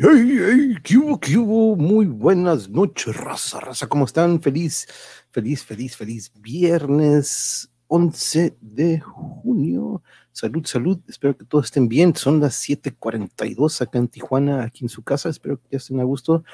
[0.00, 1.74] hey, hey, ¿qué hubo, qué hubo?
[1.74, 4.40] Muy buenas noches, raza, raza, ¿cómo están?
[4.40, 4.86] Feliz,
[5.30, 10.02] feliz, feliz, feliz viernes 11 de junio.
[10.30, 12.14] Salud, salud, espero que todos estén bien.
[12.14, 15.30] Son las 7:42 acá en Tijuana, aquí en su casa.
[15.30, 16.44] Espero que ya estén a gusto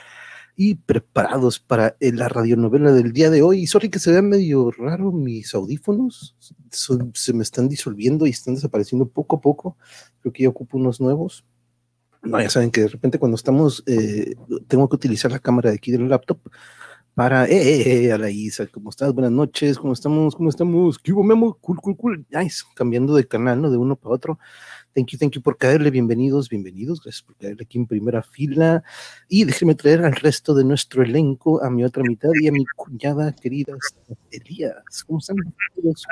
[0.57, 3.67] y preparados para eh, la radionovela del día de hoy.
[3.67, 6.35] Sorry que se vea medio raro mis audífonos,
[6.71, 9.77] se me están disolviendo y están desapareciendo poco a poco.
[10.21, 11.45] Creo que ya ocupo unos nuevos.
[12.25, 14.35] No, ya saben que de repente cuando estamos, eh,
[14.67, 16.39] tengo que utilizar la cámara de aquí del laptop
[17.15, 19.13] para, eh, eh, eh, a la Isa, ¿cómo estás?
[19.13, 20.35] Buenas noches, ¿cómo estamos?
[20.35, 20.99] ¿Cómo estamos?
[20.99, 21.55] ¿Qué hubo, Memo?
[21.61, 22.27] Cool, cool, cool.
[22.31, 23.71] Nice, cambiando de canal, ¿no?
[23.71, 24.39] De uno para otro.
[24.95, 28.83] Thank you, thank you por caerle, bienvenidos, bienvenidos, gracias por caerle aquí en primera fila.
[29.29, 32.65] Y déjenme traer al resto de nuestro elenco, a mi otra mitad y a mi
[32.77, 33.75] cuñada querida
[34.31, 35.05] Elías.
[35.07, 35.37] ¿Cómo están?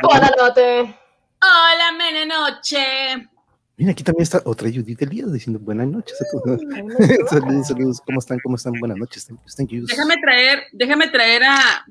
[0.05, 0.95] Buenas noches.
[1.41, 3.29] Hola, mene noche.
[3.77, 6.61] Mira, aquí también está otra Judith Elías diciendo buenas noches a todos.
[7.31, 8.39] saludos, saludos, ¿cómo están?
[8.43, 8.75] ¿Cómo están?
[8.79, 9.87] Buenas noches, thank you, thank you.
[9.87, 11.87] Déjame traer, déjame traer a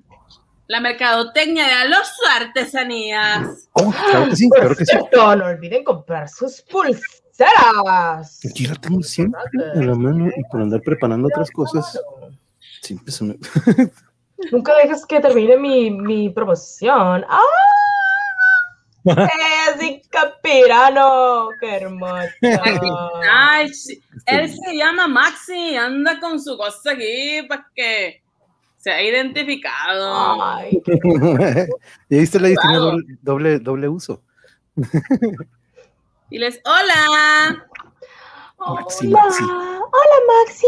[0.68, 3.68] la mercadotecnia de Alonso Artesanías.
[3.74, 4.98] Oh, claro que sí, claro que sí.
[5.12, 8.40] No olviden comprar sus pulseras.
[8.50, 9.42] Aquí la tengo siempre
[9.74, 12.00] en la mano y por andar preparando otras cosas,
[12.82, 13.36] siempre se me...
[14.52, 17.26] Nunca dejes que termine mi, mi promoción.
[17.28, 17.42] ¡Ah!
[19.04, 19.78] ¡Es
[20.12, 21.50] Capirano!
[21.60, 22.28] ¡Qué hermoso!
[23.32, 28.22] Ay, sí, él se llama Maxi, anda con su cosa aquí para que
[28.78, 30.44] sea identificado.
[30.44, 30.82] Ay,
[32.10, 34.22] y ahí está la tiene doble, doble, doble uso.
[36.30, 37.66] Y les, hola.
[38.60, 39.44] Maxi, hola, Maxi.
[39.44, 40.68] hola Maxi.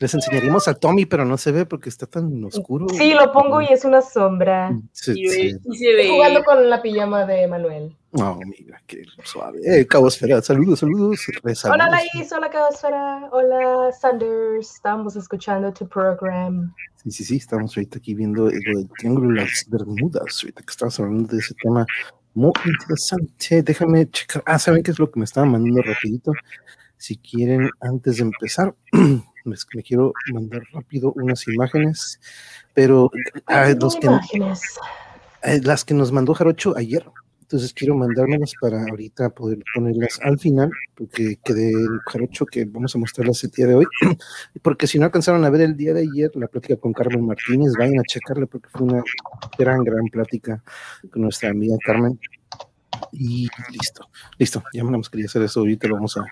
[0.00, 2.88] Les enseñaríamos a Tommy, pero no se ve porque está tan oscuro.
[2.90, 4.72] Sí, lo pongo y es una sombra.
[4.92, 7.96] Se- Y, se- ve- y se Estoy jugando con la pijama de Manuel.
[8.16, 9.58] Oh, mira, qué suave.
[9.64, 11.20] Eh, Cabo Esfera, saludos, saludos.
[11.64, 16.72] Hola Laís, hola Cabasfera, hola Sanders, estamos escuchando tu programa.
[17.02, 20.70] Sí, sí, sí, estamos ahorita aquí viendo lo del Triángulo de las Bermudas, ahorita que
[20.70, 21.84] estamos hablando de ese tema
[22.34, 23.62] muy interesante.
[23.62, 24.44] Déjame checar.
[24.46, 26.30] Ah, ¿saben qué es lo que me estaba mandando rapidito?
[26.96, 32.20] Si quieren, antes de empezar, me, me quiero mandar rápido unas imágenes,
[32.74, 33.10] pero
[33.46, 34.60] ah, los que, Imágenes.
[35.42, 37.04] eh, las que nos mandó Jarocho ayer.
[37.54, 42.96] Entonces quiero mandármelas para ahorita poder ponerlas al final, porque quedé el Jarocho que vamos
[42.96, 43.84] a mostrarlas el día de hoy.
[44.60, 47.74] Porque si no alcanzaron a ver el día de ayer la plática con Carmen Martínez,
[47.78, 49.04] vayan a checarla porque fue una
[49.56, 50.64] gran, gran plática
[51.12, 52.18] con nuestra amiga Carmen.
[53.12, 54.64] Y listo, listo.
[54.72, 56.24] Ya me quería hacer eso, ahorita lo vamos a,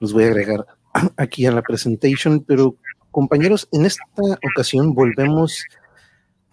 [0.00, 0.64] los voy a agregar
[1.18, 2.76] aquí a la presentation, pero
[3.10, 4.02] compañeros, en esta
[4.50, 5.62] ocasión volvemos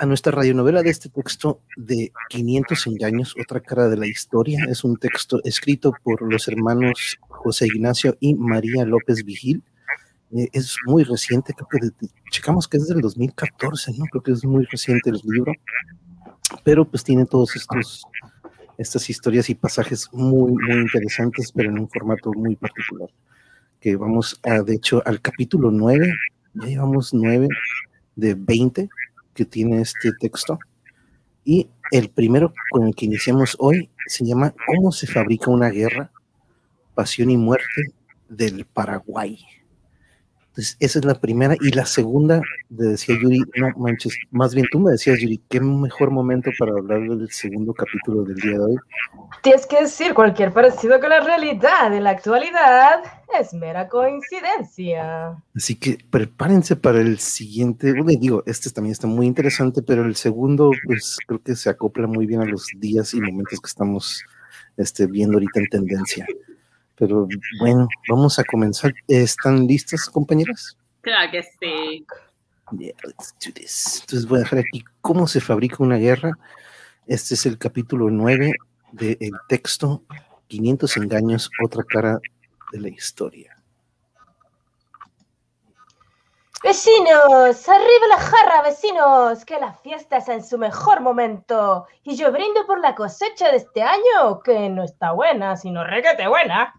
[0.01, 4.65] a nuestra radionovela de este texto de 500 engaños, otra cara de la historia.
[4.67, 9.61] Es un texto escrito por los hermanos José Ignacio y María López Vigil.
[10.35, 14.05] Eh, es muy reciente, creo que de- checamos que es del 2014, ¿no?
[14.05, 15.53] Creo que es muy reciente el libro,
[16.63, 18.03] pero pues tiene todos estos
[18.79, 23.09] estas historias y pasajes muy, muy interesantes, pero en un formato muy particular.
[23.79, 26.11] Que vamos a, de hecho, al capítulo 9,
[26.55, 27.47] ya llevamos 9
[28.15, 28.89] de 20
[29.45, 30.59] tiene este texto.
[31.43, 36.11] Y el primero con el que iniciamos hoy se llama ¿Cómo se fabrica una guerra?
[36.93, 37.93] Pasión y muerte
[38.29, 39.39] del Paraguay.
[40.51, 41.55] Entonces, esa es la primera.
[41.61, 45.61] Y la segunda, le decía Yuri, no manches, más bien tú me decías, Yuri, qué
[45.61, 48.75] mejor momento para hablar del segundo capítulo del día de hoy.
[49.43, 53.01] Tienes que decir cualquier parecido con la realidad en la actualidad
[53.39, 55.41] es mera coincidencia.
[55.55, 57.93] Así que prepárense para el siguiente.
[57.93, 62.07] Bueno, digo, este también está muy interesante, pero el segundo, pues creo que se acopla
[62.07, 64.25] muy bien a los días y momentos que estamos
[64.75, 66.27] este, viendo ahorita en tendencia.
[67.01, 67.27] Pero
[67.59, 68.93] bueno, vamos a comenzar.
[69.07, 70.77] ¿Están listas, compañeras?
[71.01, 72.05] Claro que sí.
[72.77, 74.01] Yeah, let's do this.
[74.01, 76.37] Entonces voy a dejar aquí cómo se fabrica una guerra.
[77.07, 78.53] Este es el capítulo 9
[78.91, 80.03] del texto
[80.47, 82.19] 500 engaños, otra cara
[82.71, 83.57] de la historia.
[86.61, 91.87] Vecinos, arriba la jarra, vecinos, que la fiesta es en su mejor momento.
[92.03, 96.27] Y yo brindo por la cosecha de este año, que no está buena, sino requete
[96.27, 96.75] buena.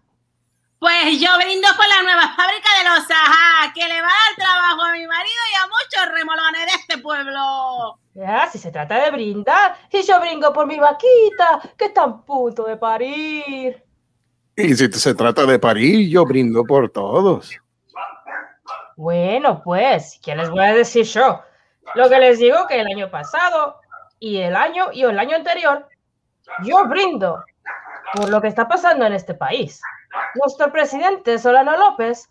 [0.83, 4.35] Pues yo brindo por la nueva fábrica de los ajá, que le va a dar
[4.35, 7.99] trabajo a mi marido y a muchos remolones de este pueblo.
[8.13, 12.17] Ya, si se trata de brindar, y yo brindo por mi vaquita, que está a
[12.25, 13.81] punto de parir.
[14.57, 17.57] Y si se trata de parir, yo brindo por todos.
[18.97, 21.39] Bueno, pues, ¿qué les voy a decir yo?
[21.95, 23.79] Lo que les digo que el año pasado
[24.19, 25.87] y el año y el año anterior,
[26.65, 27.41] yo brindo
[28.15, 29.81] por lo que está pasando en este país.
[30.35, 32.29] Nuestro presidente Solano López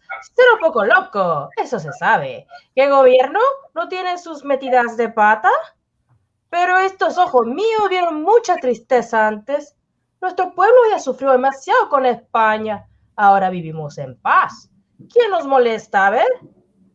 [0.55, 2.47] un poco loco, eso se sabe.
[2.75, 3.41] ¿Qué gobierno
[3.75, 5.51] no tiene sus metidas de pata?
[6.51, 9.77] Pero estos ojos míos vieron mucha tristeza antes.
[10.21, 12.87] Nuestro pueblo ya sufrió demasiado con España.
[13.17, 14.71] Ahora vivimos en paz.
[15.13, 16.07] ¿Quién nos molesta?
[16.07, 16.29] A ver,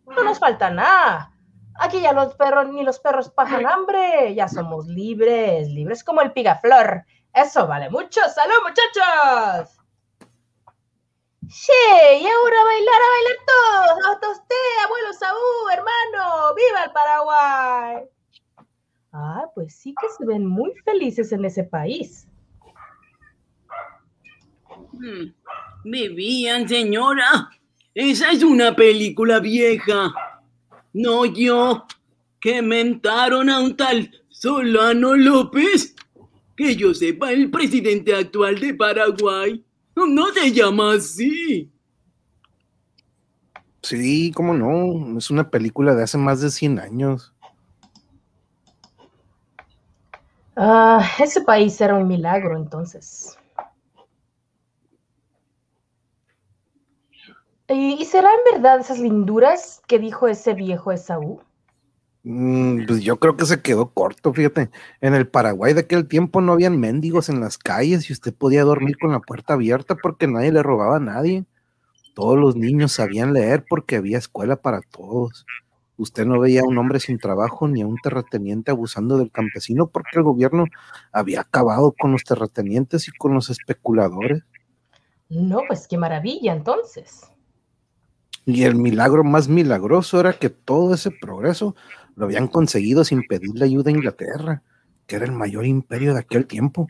[0.06, 1.34] no nos falta nada.
[1.80, 4.34] Aquí ya los perros ni los perros pasan hambre.
[4.36, 7.06] Ya somos libres, libres como el pigaflor.
[7.34, 8.22] Eso vale mucho.
[8.30, 9.77] ¡Salud, muchachos!
[11.50, 11.72] Sí,
[12.22, 14.06] y ahora a bailar, a bailar todos.
[14.12, 16.56] Hasta usted, abuelo Saúl, hermano.
[16.56, 18.04] ¡Viva el Paraguay!
[19.14, 22.28] Ah, pues sí que se ven muy felices en ese país.
[24.92, 25.32] Hmm,
[25.86, 27.50] Vivían, señora.
[27.94, 30.14] Esa es una película vieja.
[30.94, 31.86] No yo.
[32.42, 35.96] Que mentaron a un tal Solano López.
[36.58, 39.64] Que yo sepa, el presidente actual de Paraguay
[40.06, 41.72] no se llama así.
[43.82, 45.18] Sí, cómo no.
[45.18, 47.34] Es una película de hace más de 100 años.
[50.56, 53.38] Ah, ese país era un milagro entonces.
[57.70, 61.42] ¿Y, y será en verdad esas linduras que dijo ese viejo Esaú?
[62.30, 64.70] Mm, pues yo creo que se quedó corto, fíjate.
[65.00, 68.66] En el Paraguay de aquel tiempo no habían mendigos en las calles y usted podía
[68.66, 71.46] dormir con la puerta abierta porque nadie le robaba a nadie.
[72.16, 75.46] Todos los niños sabían leer porque había escuela para todos.
[75.96, 79.88] Usted no veía a un hombre sin trabajo ni a un terrateniente abusando del campesino
[79.88, 80.66] porque el gobierno
[81.14, 84.44] había acabado con los terratenientes y con los especuladores.
[85.30, 87.22] No, pues qué maravilla entonces.
[88.46, 91.76] Y el milagro más milagroso era que todo ese progreso
[92.18, 94.64] lo habían conseguido sin pedirle ayuda a Inglaterra,
[95.06, 96.88] que era el mayor imperio de aquel tiempo.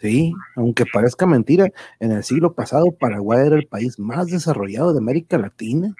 [0.00, 1.70] Sí, aunque parezca mentira,
[2.00, 5.94] en el siglo pasado Paraguay era el país más desarrollado de América Latina.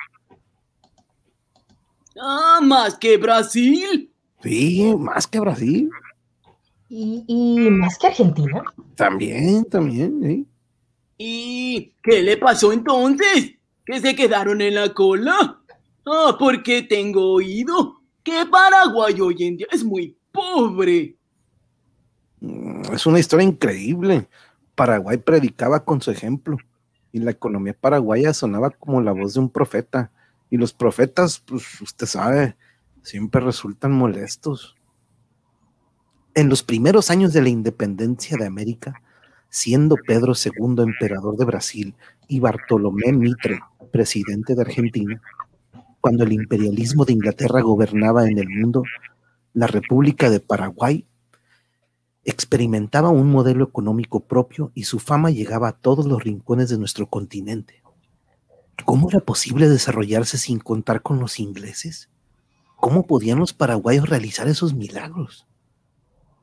[2.19, 4.11] Ah, más que Brasil.
[4.43, 5.91] Sí, más que Brasil.
[6.89, 8.63] ¿Y, y más que Argentina?
[8.95, 10.47] También, también, sí.
[11.19, 13.57] ¿Y qué le pasó entonces?
[13.85, 15.61] ¿Que se quedaron en la cola?
[16.07, 21.17] Ah, porque tengo oído que Paraguay hoy en día es muy pobre.
[22.41, 24.29] Mm, Es una historia increíble.
[24.75, 26.57] Paraguay predicaba con su ejemplo
[27.13, 30.11] y la economía paraguaya sonaba como la voz de un profeta.
[30.51, 32.57] Y los profetas, pues usted sabe,
[33.03, 34.75] siempre resultan molestos.
[36.35, 39.01] En los primeros años de la independencia de América,
[39.49, 41.95] siendo Pedro II emperador de Brasil
[42.27, 43.61] y Bartolomé Mitre
[43.95, 45.23] presidente de Argentina,
[46.05, 48.83] cuando el imperialismo de Inglaterra gobernaba en el mundo,
[49.55, 51.09] la República de Paraguay
[52.25, 57.09] experimentaba un modelo económico propio y su fama llegaba a todos los rincones de nuestro
[57.09, 57.83] continente.
[58.85, 62.11] ¿Cómo era posible desarrollarse sin contar con los ingleses?
[62.77, 65.47] ¿Cómo podían los paraguayos realizar esos milagros?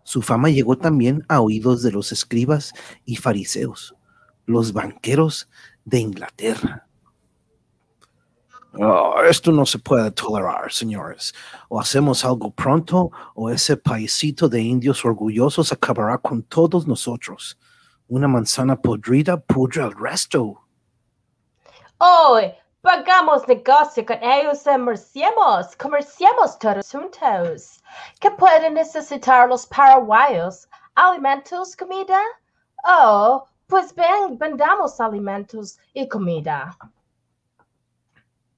[0.01, 2.73] Su fama llegó también a oídos de los escribas
[3.05, 3.93] y fariseos,
[4.47, 5.49] los banqueros
[5.85, 6.87] de Inglaterra.
[8.79, 11.33] Oh, esto no se puede tolerar, señores.
[11.67, 17.57] O hacemos algo pronto, o ese paisito de indios orgullosos acabará con todos nosotros.
[18.07, 20.61] Una manzana podrida pudre al resto.
[21.97, 24.63] Hoy pagamos negocio con ellos
[25.13, 27.83] y comerciemos todos juntos.
[28.21, 30.67] ¿Qué pueden necesitar los paraguayos?
[30.95, 32.19] ¿Alimentos, comida?
[32.85, 36.75] Oh, pues ven, vendamos alimentos y comida.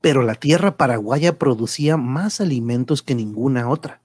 [0.03, 4.01] Pero la tierra paraguaya producía más alimentos que ninguna otra.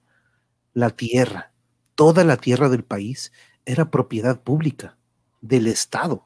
[0.73, 1.51] La tierra,
[1.93, 3.33] toda la tierra del país,
[3.65, 4.95] era propiedad pública,
[5.41, 6.25] del Estado.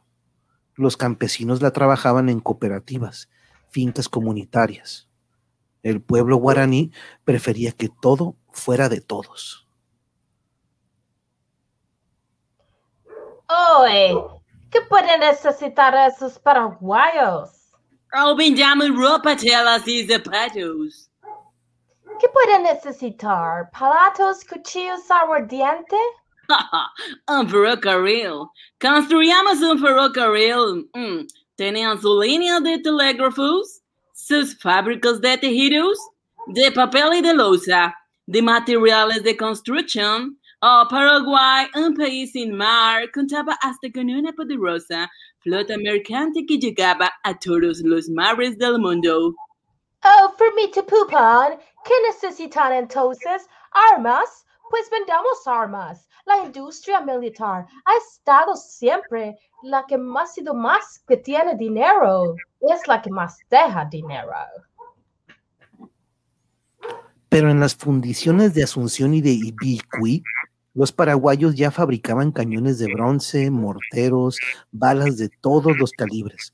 [0.75, 3.31] Los campesinos la trabajaban en cooperativas,
[3.71, 5.09] fincas comunitarias.
[5.81, 6.91] El pueblo guaraní
[7.25, 9.67] prefería que todo fuera de todos.
[13.49, 14.23] Hoy,
[14.69, 17.62] ¿qué pueden necesitar esos paraguayos?
[18.15, 21.09] Oh, vendamos ropa, telas y zapatos.
[22.19, 23.71] ¿Qué pueden necesitar?
[23.71, 25.95] ¿Palatos, cuchillos, aguardiente?
[27.27, 28.45] un ferrocarril.
[28.79, 30.87] Construyamos un ferrocarril.
[30.93, 31.25] Mm.
[31.55, 33.81] Tenían su línea de telégrafos,
[34.13, 35.97] sus fábricas de tejidos,
[36.47, 37.95] de papel y de loza,
[38.27, 40.37] de materiales de construcción.
[40.61, 45.09] Oh, Paraguay, un país sin mar, contaba hasta con una poderosa
[45.43, 49.35] flota mercante que llegaba a todos los mares del mundo.
[50.03, 53.47] Oh, Fermita Pupan, ¿qué necesitan entonces?
[53.93, 54.43] ¿Armas?
[54.73, 56.09] pues vendamos armas.
[56.25, 62.35] La industria militar ha estado siempre la que más ha sido más que tiene dinero.
[62.59, 64.31] Es la que más deja dinero.
[67.29, 70.23] Pero en las fundiciones de Asunción y de Ibicuí,
[70.73, 74.37] los paraguayos ya fabricaban cañones de bronce, morteros,
[74.71, 76.53] balas de todos los calibres.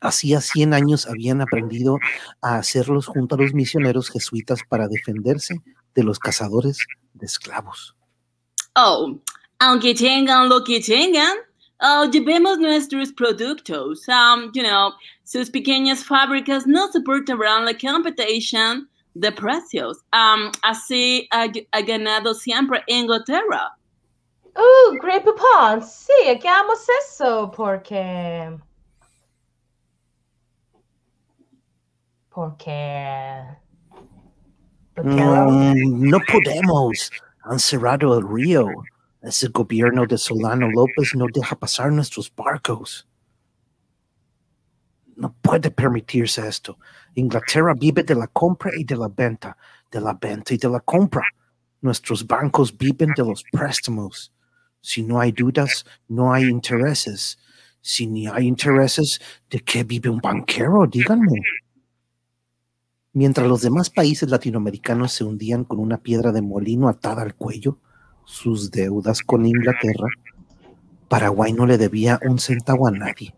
[0.00, 1.98] Hacía 100 años habían aprendido
[2.40, 5.60] a hacerlos junto a los misioneros jesuitas para defenderse
[5.94, 6.78] de los cazadores
[7.14, 7.94] de esclavos.
[8.76, 9.18] Oh,
[9.58, 11.36] aunque tengan lo que tengan,
[11.80, 14.06] oh, llevemos nuestros productos.
[14.08, 14.92] Um, you know,
[15.24, 19.98] sus pequeñas fábricas no soportarán la competición de precios.
[20.12, 23.76] Um, así ha, ha ganado siempre Inglaterra.
[24.56, 28.58] Uh, Great Poupon, sí, hagamos eso porque...
[32.30, 33.42] Porque...
[34.94, 37.10] porque Mm, no podemos.
[37.42, 38.66] Han cerrado el río.
[39.22, 43.06] Ese gobierno de Solano López no deja pasar nuestros barcos.
[45.20, 46.78] No puede permitirse esto.
[47.14, 49.54] Inglaterra vive de la compra y de la venta,
[49.90, 51.26] de la venta y de la compra.
[51.82, 54.32] Nuestros bancos viven de los préstamos.
[54.80, 57.38] Si no hay dudas, no hay intereses.
[57.82, 60.86] Si ni hay intereses, ¿de qué vive un banquero?
[60.86, 61.42] Díganme.
[63.12, 67.78] Mientras los demás países latinoamericanos se hundían con una piedra de molino atada al cuello,
[68.24, 70.08] sus deudas con Inglaterra,
[71.08, 73.34] Paraguay no le debía un centavo a nadie.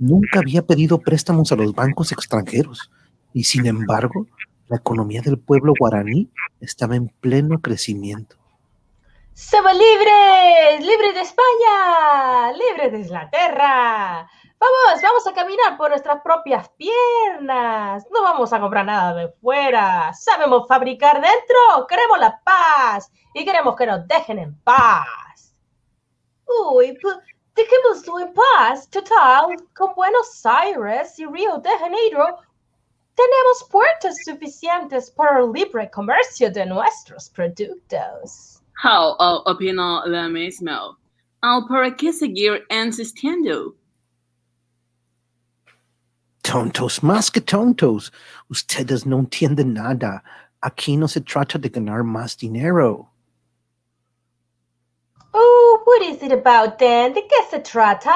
[0.00, 2.90] Nunca había pedido préstamos a los bancos extranjeros
[3.34, 4.26] y sin embargo,
[4.66, 8.36] la economía del pueblo guaraní estaba en pleno crecimiento.
[9.34, 10.80] ¡Somos libres!
[10.80, 12.50] ¡Libres de España!
[12.52, 14.26] ¡Libres de Inglaterra!
[14.58, 18.06] Vamos, vamos a caminar por nuestras propias piernas.
[18.10, 20.14] No vamos a comprar nada de fuera.
[20.14, 21.86] Sabemos fabricar dentro.
[21.86, 23.12] Queremos la paz.
[23.34, 25.54] Y queremos que nos dejen en paz.
[26.46, 26.96] Uy,
[27.60, 28.88] dejémoslo en paz.
[28.88, 32.38] Total, con Buenos Aires y Río de Janeiro
[33.14, 38.62] tenemos puertos suficientes para el libre comercio de nuestros productos.
[38.82, 40.96] How oh, opino lo mismo.
[41.42, 43.74] Oh, ¿Para qué seguir insistiendo?
[46.40, 48.10] Tontos, más que tontos.
[48.48, 50.24] Ustedes no entienden nada.
[50.62, 53.09] Aquí no se trata de ganar más dinero.
[56.00, 57.12] What is it about then?
[57.12, 58.14] ¿De qué se trata?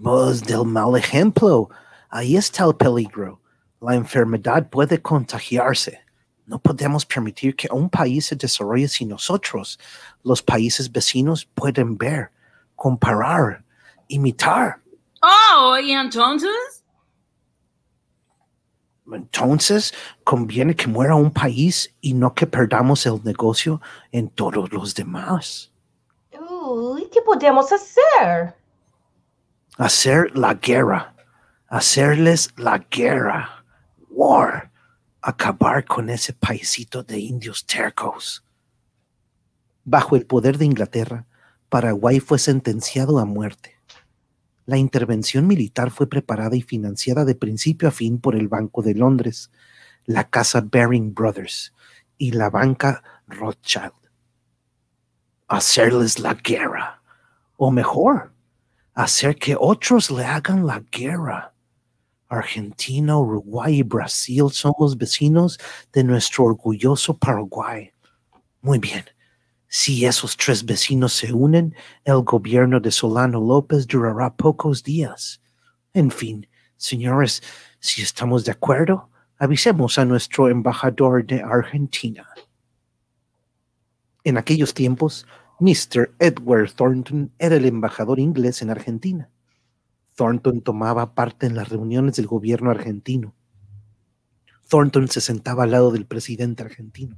[0.00, 1.68] Pues del mal ejemplo.
[2.10, 3.40] Ahí está el peligro.
[3.80, 6.00] La enfermedad puede contagiarse.
[6.46, 9.80] No podemos permitir que un país se desarrolle sin nosotros.
[10.22, 12.30] Los países vecinos pueden ver,
[12.76, 13.64] comparar,
[14.06, 14.80] imitar.
[15.22, 16.84] Oh, ¿y entonces?
[19.12, 23.80] Entonces, conviene que muera un país y no que perdamos el negocio
[24.12, 25.70] en todos los demás.
[27.12, 28.54] ¿Qué podemos hacer?
[29.76, 31.14] Hacer la guerra.
[31.68, 33.64] Hacerles la guerra.
[34.10, 34.70] War.
[35.20, 38.44] Acabar con ese paisito de indios tercos.
[39.84, 41.26] Bajo el poder de Inglaterra,
[41.68, 43.76] Paraguay fue sentenciado a muerte.
[44.66, 48.94] La intervención militar fue preparada y financiada de principio a fin por el Banco de
[48.94, 49.50] Londres,
[50.06, 51.74] la Casa Baring Brothers
[52.16, 53.99] y la banca Rothschild.
[55.50, 57.02] Hacerles la guerra,
[57.56, 58.32] o mejor,
[58.94, 61.52] hacer que otros le hagan la guerra.
[62.28, 65.58] Argentina, Uruguay y Brasil son los vecinos
[65.92, 67.90] de nuestro orgulloso Paraguay.
[68.60, 69.04] Muy bien.
[69.66, 75.42] Si esos tres vecinos se unen, el gobierno de Solano López durará pocos días.
[75.92, 77.42] En fin, señores,
[77.80, 82.28] si estamos de acuerdo, avisemos a nuestro embajador de Argentina.
[84.22, 85.26] En aquellos tiempos,
[85.60, 86.14] Mr.
[86.18, 89.28] Edward Thornton era el embajador inglés en Argentina.
[90.16, 93.34] Thornton tomaba parte en las reuniones del gobierno argentino.
[94.68, 97.16] Thornton se sentaba al lado del presidente argentino.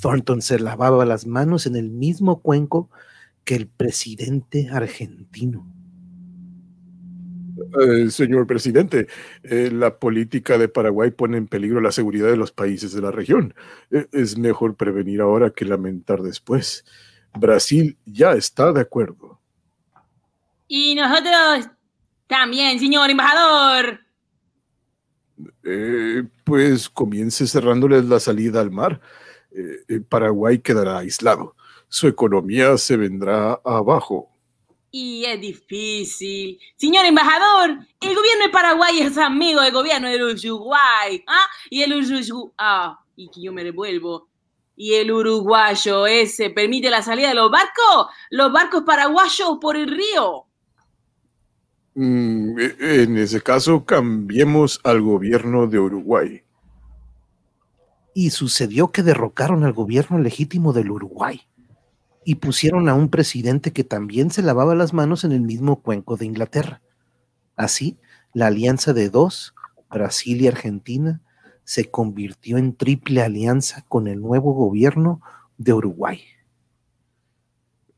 [0.00, 2.90] Thornton se lavaba las manos en el mismo cuenco
[3.44, 5.72] que el presidente argentino.
[7.80, 9.06] Eh, señor presidente,
[9.42, 13.12] eh, la política de Paraguay pone en peligro la seguridad de los países de la
[13.12, 13.54] región.
[13.90, 16.84] Eh, es mejor prevenir ahora que lamentar después.
[17.38, 19.40] Brasil ya está de acuerdo.
[20.68, 21.70] Y nosotros
[22.26, 24.00] también, señor embajador.
[25.64, 29.00] Eh, pues comience cerrándoles la salida al mar.
[29.50, 31.54] Eh, eh, Paraguay quedará aislado.
[31.88, 34.30] Su economía se vendrá abajo.
[34.90, 36.58] Y es difícil.
[36.76, 41.22] Señor embajador, el gobierno de Paraguay es amigo del gobierno del Uruguay.
[41.26, 41.46] ¿ah?
[41.70, 42.52] Y el Uruguay.
[42.58, 44.28] Ah, y que yo me revuelvo.
[44.76, 49.88] Y el uruguayo ese permite la salida de los barcos, los barcos paraguayos por el
[49.88, 50.44] río.
[51.94, 56.42] Mm, e- en ese caso, cambiemos al gobierno de Uruguay.
[58.14, 61.40] Y sucedió que derrocaron al gobierno legítimo del Uruguay
[62.24, 66.16] y pusieron a un presidente que también se lavaba las manos en el mismo cuenco
[66.16, 66.82] de Inglaterra.
[67.56, 67.98] Así,
[68.34, 69.54] la alianza de dos,
[69.88, 71.22] Brasil y Argentina,
[71.66, 75.20] se convirtió en triple alianza con el nuevo gobierno
[75.58, 76.22] de Uruguay.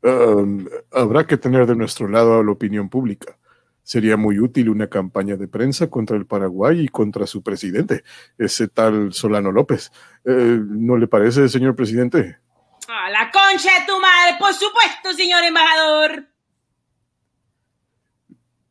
[0.01, 3.37] Um, habrá que tener de nuestro lado a la opinión pública.
[3.83, 8.03] Sería muy útil una campaña de prensa contra el Paraguay y contra su presidente,
[8.39, 9.91] ese tal Solano López.
[10.25, 12.39] Eh, ¿No le parece, señor presidente?
[12.87, 14.35] ¡A la concha de tu madre!
[14.39, 16.28] ¡Por supuesto, señor embajador!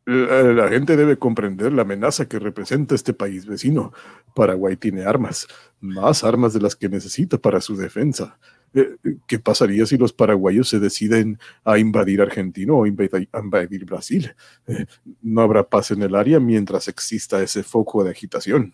[0.09, 3.93] La, la gente debe comprender la amenaza que representa este país vecino.
[4.35, 5.47] Paraguay tiene armas,
[5.81, 8.39] más armas de las que necesita para su defensa.
[8.73, 14.35] Eh, ¿Qué pasaría si los paraguayos se deciden a invadir Argentina o invadir, Brasil?
[14.67, 14.87] Eh,
[15.21, 18.73] no habrá paz en el área mientras exista ese foco de agitación.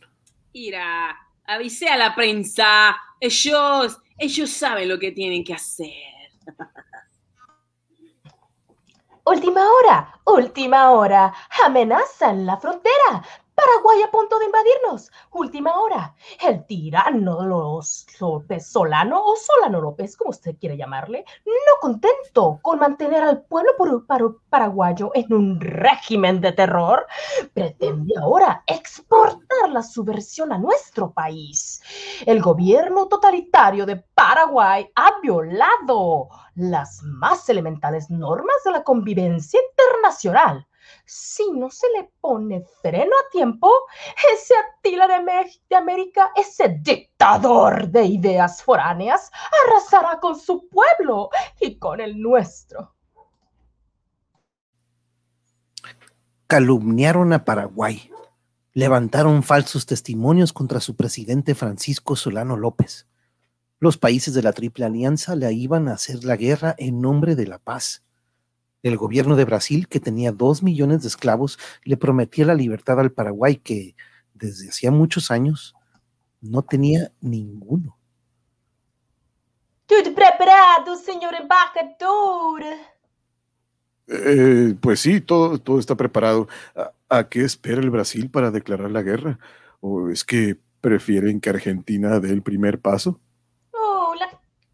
[0.53, 1.17] Mira,
[1.47, 2.97] avisé a la prensa.
[3.19, 5.91] Ellos, ellos saben lo que tienen que hacer.
[9.27, 11.33] Última hora, última hora.
[11.65, 13.25] Amenaza en la frontera.
[13.55, 15.11] Paraguay a punto de invadirnos.
[15.33, 16.15] Última hora.
[16.45, 22.79] El tirano los López Solano o Solano López, como usted quiere llamarle, no contento con
[22.79, 23.75] mantener al pueblo
[24.49, 27.07] paraguayo en un régimen de terror,
[27.53, 31.83] pretende ahora exportar la subversión a nuestro país.
[32.27, 40.67] El gobierno totalitario de Paraguay ha violado las más elementales normas de la convivencia internacional.
[41.05, 43.71] Si no se le pone freno a tiempo,
[44.33, 49.31] ese Atila de, de América, ese dictador de ideas foráneas,
[49.67, 51.31] arrasará con su pueblo
[51.61, 52.95] y con el nuestro.
[56.55, 58.13] calumniaron a Paraguay,
[58.75, 63.09] levantaron falsos testimonios contra su presidente Francisco Solano López.
[63.81, 67.49] Los países de la Triple Alianza le iban a hacer la guerra en nombre de
[67.49, 68.05] la paz.
[68.85, 73.11] El gobierno de Brasil, que tenía dos millones de esclavos, le prometía la libertad al
[73.11, 73.97] Paraguay, que
[74.35, 75.75] desde hacía muchos años
[76.43, 77.97] no tenía ninguno.
[79.87, 82.63] Tudo preparado, señor embajador.
[84.07, 86.47] Eh, pues sí, todo, todo está preparado.
[86.77, 89.39] ¿A, a qué espera el Brasil para declarar la guerra?
[89.81, 93.19] ¿O es que prefieren que Argentina dé el primer paso?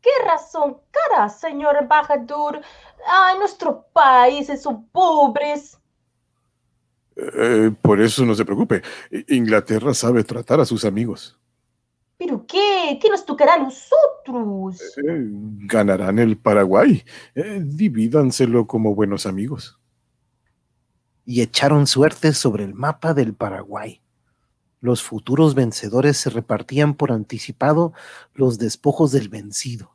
[0.03, 2.61] Guerras son caras, señor embajador.
[3.07, 5.79] Ay, nuestros países son pobres.
[7.17, 8.83] Eh, por eso no se preocupe.
[9.29, 11.39] Inglaterra sabe tratar a sus amigos.
[12.17, 12.99] ¿Pero qué?
[13.01, 14.81] ¿Qué nos tocará a nosotros?
[14.99, 15.29] Eh,
[15.67, 17.03] ganarán el Paraguay.
[17.35, 19.77] Eh, divídanselo como buenos amigos.
[21.27, 24.00] y echaron suerte sobre el mapa del Paraguay.
[24.81, 27.93] Los futuros vencedores se repartían por anticipado
[28.35, 29.95] los despojos del vencido.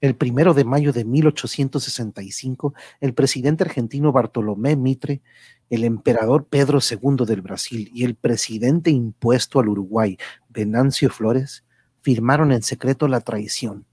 [0.00, 5.20] El primero de mayo de 1865, el presidente argentino Bartolomé Mitre,
[5.68, 10.16] el emperador Pedro II del Brasil y el presidente impuesto al Uruguay,
[10.48, 11.64] Venancio Flores,
[12.00, 13.84] firmaron en secreto la traición.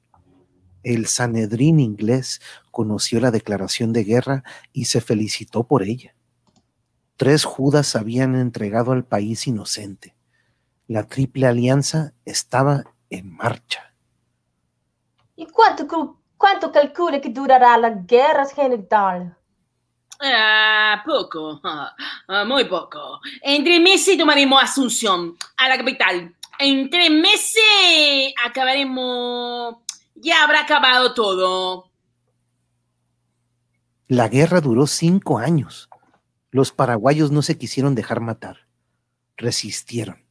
[0.84, 2.40] El Sanedrín inglés
[2.72, 6.15] conoció la declaración de guerra y se felicitó por ella.
[7.18, 10.16] Tres Judas habían entregado al país inocente.
[10.88, 13.94] La triple alianza estaba en marcha.
[15.38, 15.88] ¿Y cuánto,
[16.38, 19.38] cuánto calcula que durará la guerra general?
[20.20, 23.20] Ah, poco, ah, muy poco.
[23.42, 26.36] En tres meses tomaremos Asunción, a la capital.
[26.60, 29.78] En tres meses acabaremos...
[30.18, 31.90] Ya habrá acabado todo.
[34.08, 35.90] La guerra duró cinco años.
[36.56, 38.66] Los paraguayos no se quisieron dejar matar.
[39.36, 40.26] Resistieron.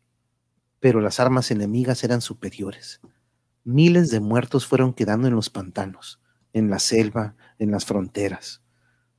[0.81, 3.03] Pero las armas enemigas eran superiores.
[3.63, 6.23] Miles de muertos fueron quedando en los pantanos,
[6.55, 8.63] en la selva, en las fronteras.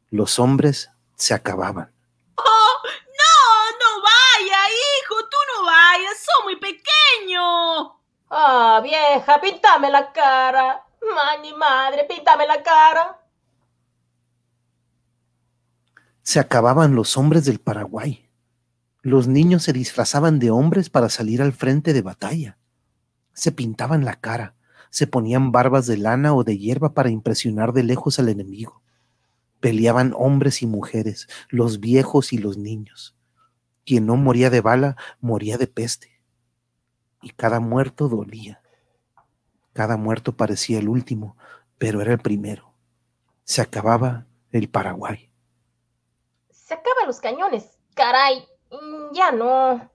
[0.09, 1.93] Los hombres se acababan.
[2.37, 2.77] ¡Oh!
[2.83, 3.71] ¡No!
[3.81, 5.15] ¡No vaya, hijo!
[5.29, 6.17] ¡Tú no vayas!
[6.17, 8.01] ¡Soy muy pequeño!
[8.31, 10.83] Ah, vieja, píntame la cara.
[11.43, 13.21] Mi madre, píntame la cara.
[16.27, 18.27] Se acababan los hombres del Paraguay.
[19.03, 22.57] Los niños se disfrazaban de hombres para salir al frente de batalla.
[23.33, 24.55] Se pintaban la cara,
[24.89, 28.81] se ponían barbas de lana o de hierba para impresionar de lejos al enemigo.
[29.59, 33.15] Peleaban hombres y mujeres, los viejos y los niños.
[33.85, 36.23] Quien no moría de bala, moría de peste.
[37.21, 38.63] Y cada muerto dolía.
[39.73, 41.37] Cada muerto parecía el último,
[41.77, 42.73] pero era el primero.
[43.43, 45.29] Se acababa el Paraguay.
[46.65, 47.77] Se acaban los cañones.
[47.93, 48.43] Caray,
[49.11, 49.87] ya no.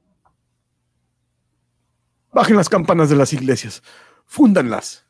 [2.30, 3.82] Bajen las campanas de las iglesias.
[4.24, 5.04] Fúndanlas.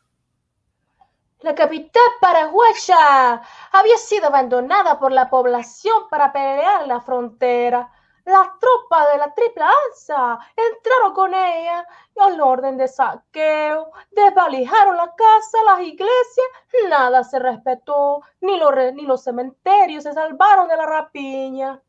[1.40, 3.42] La capital paraguaya
[3.72, 7.92] había sido abandonada por la población para pelear la frontera.
[8.30, 14.96] Las tropas de la Triple Alza entraron con ella y al orden de saqueo desvalijaron
[14.96, 16.46] la casa, las iglesias,
[16.88, 21.82] nada se respetó, ni los, ni los cementerios se salvaron de la rapiña.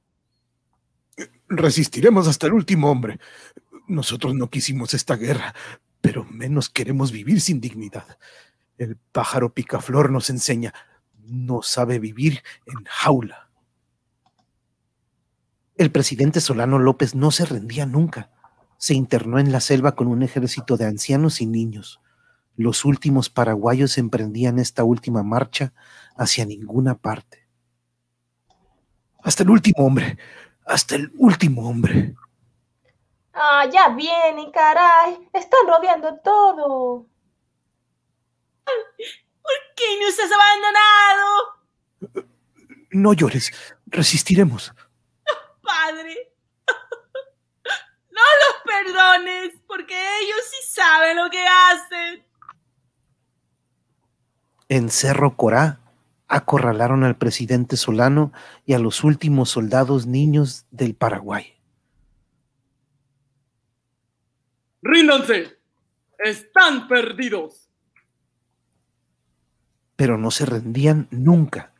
[1.47, 3.19] Resistiremos hasta el último hombre.
[3.87, 5.53] Nosotros no quisimos esta guerra,
[6.01, 8.17] pero menos queremos vivir sin dignidad.
[8.79, 10.73] El pájaro picaflor nos enseña,
[11.19, 13.50] no sabe vivir en jaula.
[15.81, 18.29] El presidente Solano López no se rendía nunca.
[18.77, 21.99] Se internó en la selva con un ejército de ancianos y niños.
[22.55, 25.73] Los últimos paraguayos emprendían esta última marcha
[26.15, 27.47] hacia ninguna parte.
[29.23, 30.19] Hasta el último hombre,
[30.67, 32.13] hasta el último hombre.
[33.33, 35.17] Ah, ya vienen, caray.
[35.33, 37.07] Están rodeando todo.
[39.75, 42.27] ¿Qué nos has abandonado?
[42.91, 43.51] No llores,
[43.87, 44.71] resistiremos.
[45.71, 46.33] Padre.
[48.11, 52.23] No los perdones, porque ellos sí saben lo que hacen.
[54.69, 55.79] En Cerro Corá
[56.27, 58.31] acorralaron al presidente Solano
[58.65, 61.57] y a los últimos soldados niños del Paraguay.
[64.81, 65.59] ¡Ríndanse!
[66.19, 67.71] ¡Están perdidos!
[70.01, 71.75] pero no se rendían nunca.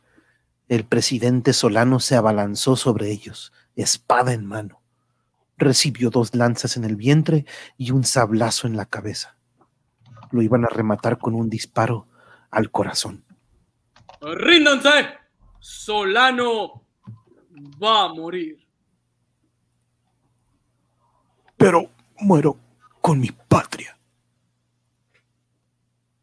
[0.68, 4.80] El presidente Solano se abalanzó sobre ellos, espada en mano.
[5.58, 9.36] Recibió dos lanzas en el vientre y un sablazo en la cabeza.
[10.32, 12.08] Lo iban a rematar con un disparo
[12.50, 13.24] al corazón.
[14.20, 15.08] ¡Ríndanse!
[15.60, 16.82] Solano
[17.82, 18.58] va a morir.
[21.56, 22.56] Pero muero
[23.00, 23.96] con mi patria.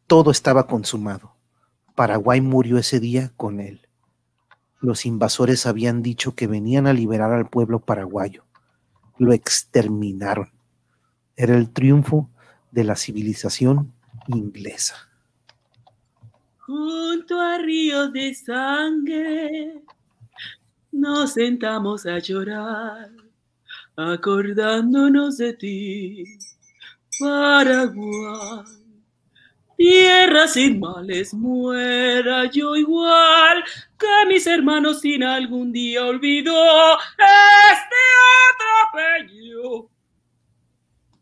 [0.06, 1.34] Todo estaba consumado.
[1.94, 3.88] Paraguay murió ese día con él.
[4.80, 8.44] Los invasores habían dicho que venían a liberar al pueblo paraguayo.
[9.18, 10.50] Lo exterminaron.
[11.36, 12.28] Era el triunfo
[12.70, 13.92] de la civilización
[14.28, 15.08] inglesa.
[16.58, 19.82] Junto a ríos de sangre
[20.92, 23.10] nos sentamos a llorar,
[23.96, 26.24] acordándonos de ti,
[27.18, 28.64] Paraguay.
[29.76, 33.64] Tierra sin males muera yo igual
[33.98, 37.96] que mis hermanos sin algún día olvidó este
[39.24, 39.88] atropello.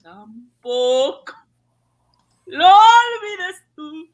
[0.03, 1.35] Tampoco
[2.49, 4.11] lo olvides tú.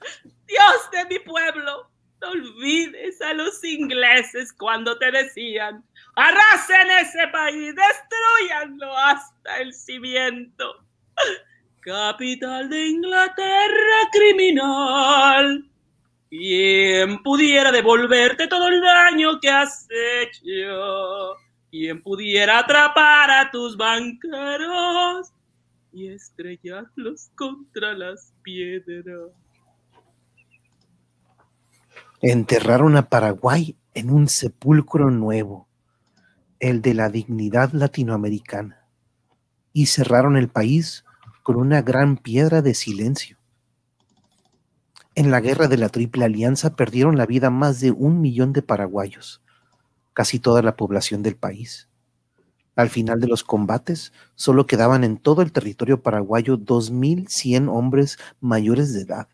[0.46, 5.84] Dios de mi pueblo, no olvides a los ingleses cuando te decían,
[6.16, 10.84] arrasen ese país, destruyanlo hasta el cimiento.
[11.80, 15.66] Capital de Inglaterra criminal.
[16.28, 21.36] ¿Quién pudiera devolverte todo el daño que has hecho?
[21.70, 25.32] ¿Quién pudiera atrapar a tus banqueros
[25.92, 29.30] y estrellarlos contra las piedras?
[32.22, 35.68] Enterraron a Paraguay en un sepulcro nuevo,
[36.58, 38.86] el de la dignidad latinoamericana,
[39.72, 41.04] y cerraron el país
[41.42, 43.38] con una gran piedra de silencio.
[45.14, 48.62] En la guerra de la Triple Alianza perdieron la vida más de un millón de
[48.62, 49.42] paraguayos,
[50.14, 51.89] casi toda la población del país.
[52.76, 58.94] Al final de los combates, solo quedaban en todo el territorio paraguayo 2.100 hombres mayores
[58.94, 59.28] de edad.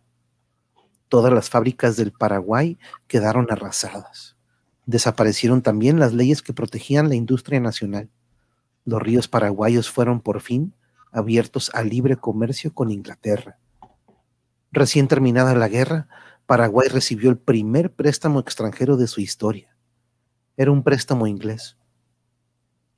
[1.09, 4.37] Todas las fábricas del Paraguay quedaron arrasadas.
[4.87, 8.09] Desaparecieron también las leyes que protegían la industria nacional.
[8.85, 10.75] Los ríos paraguayos fueron por fin
[11.13, 13.59] abiertos a libre comercio con Inglaterra.
[14.73, 16.09] Recién terminada la guerra,
[16.47, 19.77] Paraguay recibió el primer préstamo extranjero de su historia.
[20.57, 21.77] Era un préstamo inglés.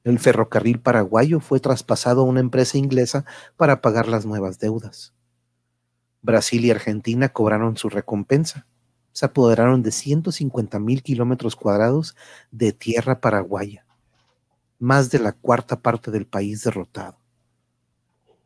[0.05, 3.25] El ferrocarril paraguayo fue traspasado a una empresa inglesa
[3.57, 5.13] para pagar las nuevas deudas.
[6.23, 8.67] Brasil y Argentina cobraron su recompensa.
[9.13, 12.17] Se apoderaron de 150 mil kilómetros cuadrados
[12.51, 13.85] de tierra paraguaya,
[14.79, 17.19] más de la cuarta parte del país derrotado.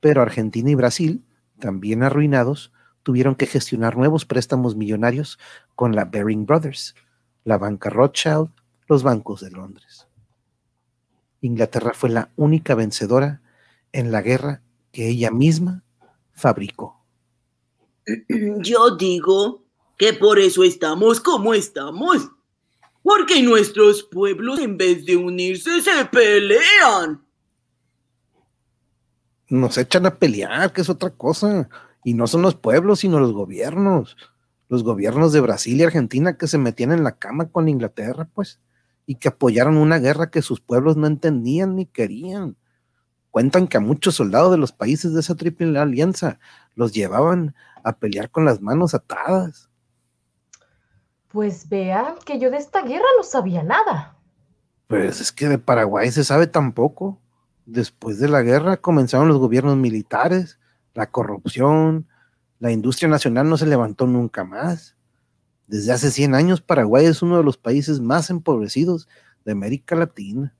[0.00, 1.24] Pero Argentina y Brasil,
[1.58, 5.38] también arruinados, tuvieron que gestionar nuevos préstamos millonarios
[5.74, 6.94] con la Baring Brothers,
[7.44, 8.50] la banca Rothschild,
[8.88, 10.08] los bancos de Londres.
[11.42, 13.42] Inglaterra fue la única vencedora
[13.92, 15.84] en la guerra que ella misma
[16.32, 17.04] fabricó.
[18.60, 19.64] Yo digo
[19.98, 22.30] que por eso estamos como estamos.
[23.02, 27.20] Porque nuestros pueblos en vez de unirse se pelean.
[29.48, 31.68] Nos echan a pelear, que es otra cosa.
[32.04, 34.16] Y no son los pueblos, sino los gobiernos.
[34.68, 38.60] Los gobiernos de Brasil y Argentina que se metían en la cama con Inglaterra, pues,
[39.12, 42.56] y que apoyaron una guerra que sus pueblos no entendían ni querían.
[43.30, 46.38] Cuentan que a muchos soldados de los países de esa triple alianza
[46.74, 49.68] los llevaban a pelear con las manos atadas.
[51.28, 54.16] Pues vean que yo de esta guerra no sabía nada.
[54.86, 57.20] Pues es que de Paraguay se sabe tan poco.
[57.66, 60.58] Después de la guerra comenzaron los gobiernos militares,
[60.94, 62.08] la corrupción,
[62.60, 64.96] la industria nacional no se levantó nunca más.
[65.66, 69.08] Desde hace 100 años Paraguay es uno de los países más empobrecidos
[69.44, 70.54] de América Latina.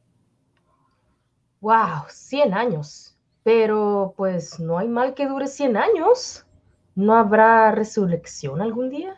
[1.61, 3.17] Wow, 100 años.
[3.45, 6.47] Pero pues no hay mal que dure 100 años.
[6.95, 9.17] ¿No habrá resurrección algún día?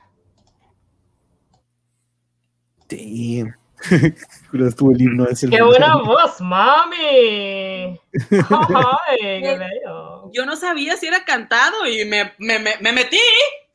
[2.88, 3.44] Sí.
[4.52, 5.48] Estuvo el himno ese.
[5.48, 7.98] ¡Qué buena voz, mami!
[8.30, 10.30] ¡Ay, qué bello!
[10.32, 13.18] Yo no sabía si era cantado y me, me, me, me metí.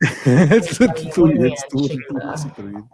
[0.00, 2.84] estuvo bien, bien, estuvo súper bien.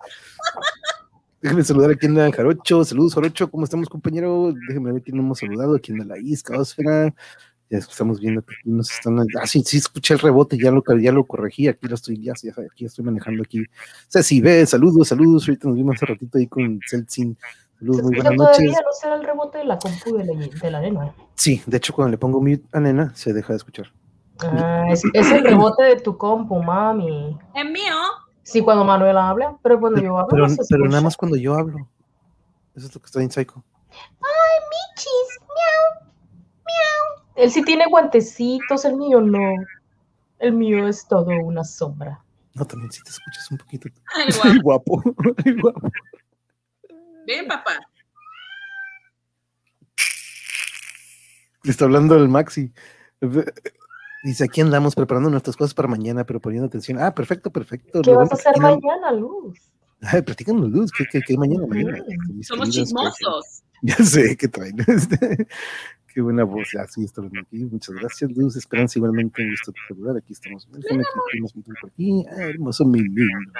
[1.40, 2.84] Déjenme saludar aquí en la Jarocho.
[2.84, 3.50] Saludos, Jarocho.
[3.50, 4.52] ¿Cómo estamos, compañero?
[4.68, 5.76] Déjenme ver quién no hemos saludado.
[5.76, 7.14] Aquí en la isca, Osfera.
[7.68, 9.18] Ya estamos viendo que aquí nos están.
[9.40, 11.66] Ah, sí, sí, escuché el rebote, ya lo, ya lo corregí.
[11.66, 13.64] Aquí lo estoy, ya, ya aquí estoy manejando aquí.
[14.08, 15.48] Ceci B, saludos, saludos.
[15.48, 17.36] Ahorita nos vimos hace ratito ahí con Celsin.
[17.78, 18.56] Saludos, muy buenas noches.
[18.56, 21.14] todavía no será el rebote de la compu de la, de la nena.
[21.34, 23.92] Sí, de hecho, cuando le pongo mute a nena, se deja de escuchar.
[24.40, 27.36] Ah, es, es el rebote de tu compu, mami.
[27.54, 27.96] Es mío.
[28.46, 31.36] Sí, cuando Manuel habla, pero cuando yo hablo Pero, no se pero nada más cuando
[31.36, 31.88] yo hablo.
[32.76, 33.64] Eso es lo que está en psycho.
[33.90, 36.12] Michis, miau,
[36.64, 37.25] miau.
[37.36, 39.54] Él sí tiene guantecitos, el mío no.
[40.38, 42.22] El mío es todo una sombra.
[42.54, 43.88] No, también si te escuchas un poquito.
[44.14, 45.02] Ay, Ay, guapo.
[45.44, 45.90] Ay, guapo.
[47.26, 47.72] Ven, papá.
[51.62, 52.72] Le está hablando el Maxi.
[54.22, 56.98] Dice, aquí andamos preparando nuestras cosas para mañana, pero poniendo atención.
[57.00, 58.00] Ah, perfecto, perfecto.
[58.02, 59.58] ¿Qué Luego, vas a hacer mañana, Luz?
[60.00, 61.66] Ay, platícanos, Luz, ¿qué, qué, qué hay mañana?
[61.66, 61.98] mañana?
[62.42, 63.62] Somos chismosos.
[63.82, 64.74] Ya sé que traen.
[66.16, 66.68] Qué buena voz.
[66.72, 67.58] Ya, sí, está bien aquí.
[67.58, 68.56] Muchas gracias, Luz.
[68.56, 70.16] Esperanza, igualmente un gusto saludar.
[70.16, 70.66] Aquí estamos.
[70.72, 72.24] Déjame que aquí metemos por aquí.
[72.30, 73.52] Ah, hermoso mi niño.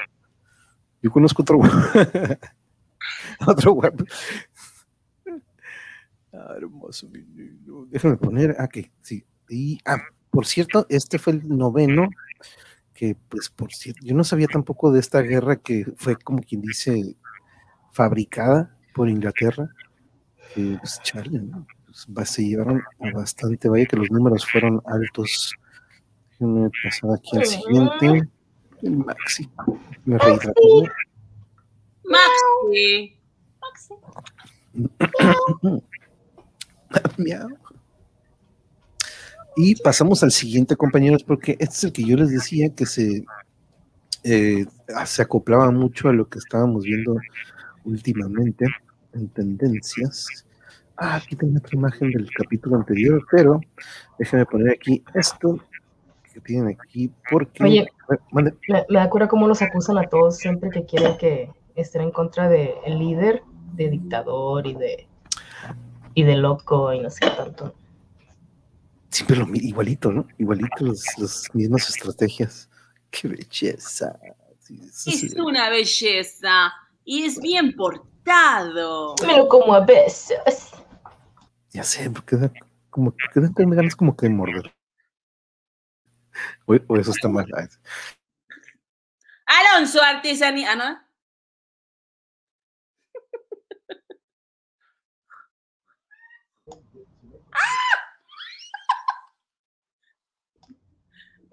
[1.03, 1.59] Yo conozco otro
[3.47, 4.07] otro guapo.
[6.33, 7.89] Ah, hermoso mi niño.
[7.91, 8.57] Déjame poner.
[8.59, 9.23] Ah, que sí.
[9.51, 12.09] Y, ah, por cierto, este fue el noveno.
[12.95, 16.63] Que, pues, por cierto, yo no sabía tampoco de esta guerra que fue como quien
[16.63, 17.19] dice
[17.93, 19.69] fabricada por Inglaterra
[20.55, 21.67] que pues, chale, ¿no?
[22.15, 25.55] Pues, se llevaron a bastante, vaya que los números fueron altos.
[26.31, 28.29] Déjenme pasar aquí al siguiente.
[28.83, 29.49] El Maxi.
[30.05, 30.61] Me rehidraté.
[32.05, 33.17] Maxi.
[37.17, 37.49] Miau.
[39.57, 43.25] Y pasamos al siguiente, compañeros, porque este es el que yo les decía que se,
[44.23, 44.67] eh,
[45.07, 47.17] se acoplaba mucho a lo que estábamos viendo
[47.85, 48.67] últimamente
[49.15, 50.45] en tendencias.
[50.97, 53.61] Ah, aquí tengo otra imagen del capítulo anterior, pero
[54.19, 55.59] déjenme poner aquí esto
[56.33, 57.65] que tienen aquí, porque.
[57.65, 57.87] Oye.
[58.33, 62.11] Me, me da cura cómo los acusan a todos siempre que quieren que estén en
[62.11, 63.43] contra del líder,
[63.75, 65.07] de dictador y de
[66.17, 67.75] y de loco y no sé qué tanto.
[69.11, 70.27] Siempre lo igualito, ¿no?
[70.39, 72.69] Igualito los, las mismas estrategias.
[73.11, 74.19] Qué belleza.
[74.59, 75.27] Sí, sí, sí.
[75.27, 76.73] Es una belleza.
[77.05, 79.15] Y es bien portado.
[79.21, 80.73] Pero como a veces.
[81.77, 82.51] Ya sé, porque da
[82.89, 84.75] como que da me ganas como que de morder.
[86.65, 87.47] O, o eso está mal.
[89.45, 90.73] Alonso Artesanía.
[90.73, 91.07] Ah, ¿no?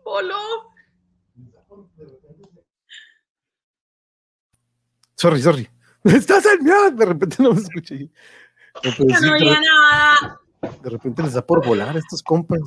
[0.06, 0.74] Polo.
[5.18, 5.70] Sorry, sorry.
[6.06, 6.92] Estás al mío.
[6.92, 8.10] De repente no me escuché.
[8.84, 10.40] No había nada.
[10.82, 12.62] de repente les da por volar a estos compas.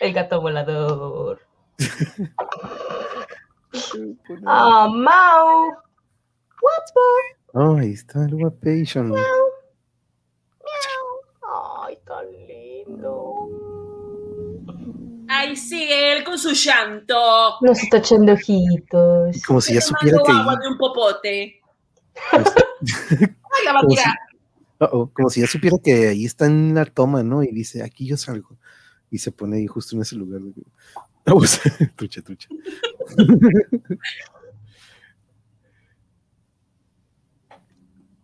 [0.00, 1.40] El gato volador.
[4.46, 5.70] Ah, Mau.
[6.60, 7.00] Guapo.
[7.54, 9.14] Oh, ahí está el guapation.
[11.80, 13.48] Ay, tan lindo.
[15.28, 17.14] Ahí sigue él con su llanto.
[17.62, 19.42] Nos está echando ojitos.
[19.46, 20.32] Como si ya supiera que.
[20.32, 21.61] agua de un popote.
[22.32, 24.02] Ay, la va a Como si-
[25.12, 27.42] como ya supiera que ahí está en la toma, ¿no?
[27.42, 28.58] Y dice, aquí yo salgo.
[29.10, 30.40] y se pone ahí justo en ese lugar.
[31.26, 31.60] Vamos,
[31.96, 32.48] trucha, trucha.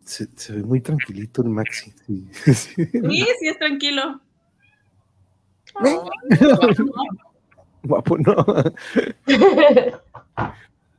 [0.05, 1.92] Se, se ve muy tranquilito el Maxi.
[2.07, 2.55] Sí, sí.
[2.55, 4.20] Sí, sí, es tranquilo.
[7.83, 8.35] Guapo, no.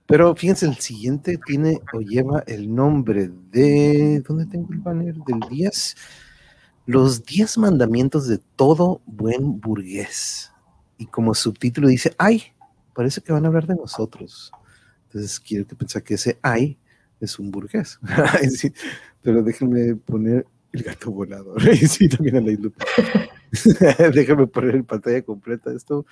[0.10, 4.24] Pero fíjense, el siguiente tiene o lleva el nombre de.
[4.28, 5.14] ¿Dónde tengo el banner?
[5.14, 5.96] Del 10.
[6.88, 10.52] Los 10 mandamientos de todo buen burgués.
[10.98, 12.42] Y como subtítulo dice, ay,
[12.96, 14.52] parece que van a hablar de nosotros.
[15.04, 16.80] Entonces quiero que pensar que ese ay
[17.20, 18.00] es un burgués.
[18.50, 18.74] Sí,
[19.22, 21.62] pero déjenme poner el gato volador.
[21.88, 22.84] Sí, también a la Lupe.
[24.12, 26.08] déjenme poner en pantalla completa esto.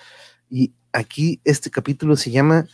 [0.51, 2.67] Y aquí este capítulo se llama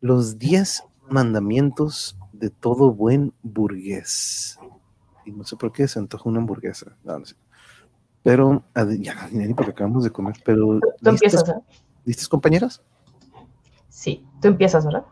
[0.00, 4.58] Los 10 mandamientos de todo buen burgués.
[5.26, 6.96] Y no sé por qué se antoja una hamburguesa.
[7.04, 7.34] No, no sé.
[8.22, 10.80] Pero, ad- ya, ni porque acabamos de comer, pero...
[10.80, 11.62] Tú empiezas, ¿listas, ¿verdad?
[12.04, 12.82] ¿listas, compañeras?
[13.88, 15.04] Sí, tú empiezas, ¿verdad?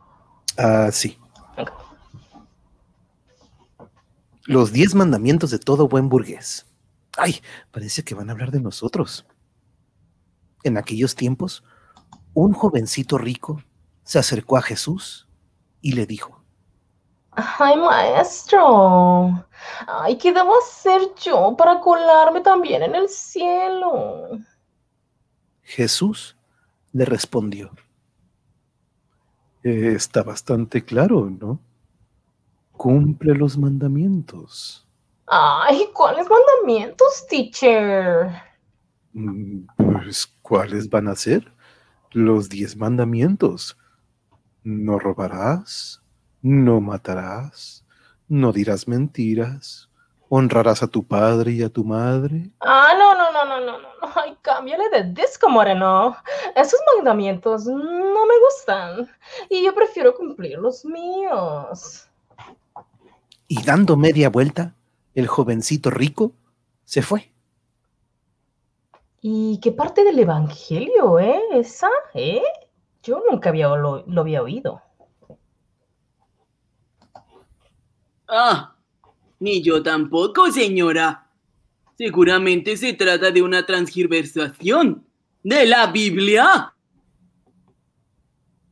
[0.57, 1.18] Ah, sí.
[1.57, 1.70] Ok.
[4.46, 6.66] Los 10 mandamientos de todo buen burgués.
[7.16, 9.27] Ay, parece que van a hablar de nosotros.
[10.64, 11.64] En aquellos tiempos,
[12.35, 13.62] un jovencito rico
[14.08, 15.28] se acercó a Jesús
[15.82, 16.42] y le dijo,
[17.32, 19.44] Ay, maestro.
[19.86, 24.30] Ay, ¿qué debo hacer yo para colarme también en el cielo?
[25.62, 26.36] Jesús
[26.92, 27.70] le respondió,
[29.62, 31.60] "Eh, está bastante claro, ¿no?
[32.72, 34.86] Cumple los mandamientos.
[35.26, 38.30] Ay, ¿cuáles mandamientos, teacher?
[39.12, 41.52] Mm, Pues, ¿cuáles van a ser?
[42.12, 43.77] Los diez mandamientos.
[44.68, 46.02] No robarás,
[46.42, 47.87] no matarás,
[48.28, 49.88] no dirás mentiras,
[50.28, 52.50] honrarás a tu padre y a tu madre.
[52.61, 53.88] Ah, no, no, no, no, no, no.
[54.14, 56.14] Ay, cámbiale de disco, moreno.
[56.54, 59.11] Esos mandamientos no me gustan.
[59.48, 62.07] Y yo prefiero cumplir los míos.
[63.46, 64.74] Y dando media vuelta,
[65.14, 66.33] el jovencito rico
[66.85, 67.33] se fue.
[69.22, 71.40] ¿Y qué parte del evangelio, eh?
[71.54, 72.42] Esa, ¿eh?
[73.08, 74.82] Yo nunca había, lo, lo había oído.
[78.28, 78.76] Ah,
[79.40, 81.26] ni yo tampoco, señora.
[81.96, 85.06] Seguramente se trata de una transgiversación
[85.42, 86.74] de la Biblia.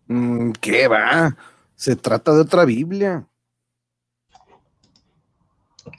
[0.09, 1.35] Mm, ¿Qué va?
[1.75, 3.27] Se trata de otra Biblia.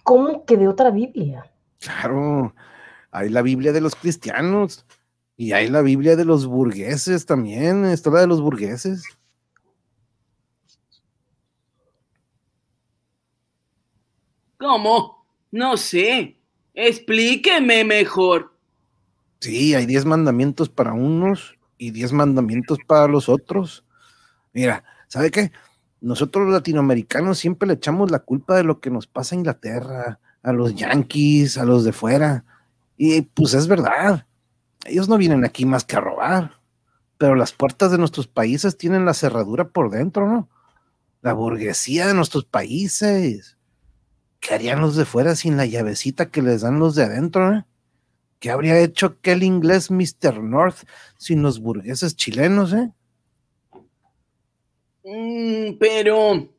[0.04, 1.52] ¿Cómo que de otra Biblia?
[1.80, 2.54] Claro,
[3.10, 4.86] hay la Biblia de los cristianos
[5.38, 9.04] y hay la Biblia de los burgueses también, está la de los burgueses.
[14.58, 15.24] ¿Cómo?
[15.52, 16.38] No sé.
[16.74, 18.52] Explíqueme mejor.
[19.40, 23.86] Sí, hay diez mandamientos para unos y diez mandamientos para los otros.
[24.54, 25.52] Mira, ¿sabe qué?
[26.02, 30.20] Nosotros los latinoamericanos siempre le echamos la culpa de lo que nos pasa a Inglaterra,
[30.42, 32.44] a los yanquis, a los de fuera.
[32.98, 34.26] Y pues es verdad,
[34.86, 36.60] ellos no vienen aquí más que a robar,
[37.18, 40.50] pero las puertas de nuestros países tienen la cerradura por dentro, ¿no?
[41.22, 43.58] La burguesía de nuestros países.
[44.40, 47.66] ¿Qué harían los de fuera sin la llavecita que les dan los de adentro, eh?
[48.40, 50.44] ¿Qué habría hecho aquel inglés Mr.
[50.44, 52.92] North sin los burgueses chilenos, eh?
[55.04, 56.50] Mm, pero,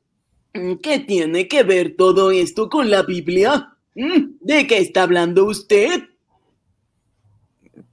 [0.55, 3.77] mm, ¿qué tiene que ver todo esto con la Biblia?
[3.95, 6.03] Mm, ¿De qué está hablando usted?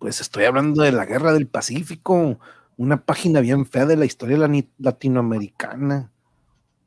[0.06, 2.38] Pues estoy hablando de la guerra del Pacífico,
[2.78, 4.38] una página bien fea de la historia
[4.78, 6.12] latinoamericana.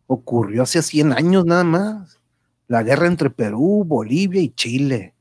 [0.06, 2.20] Ocurrió hace 100 años nada más.
[2.68, 5.16] La guerra entre Perú, Bolivia y Chile.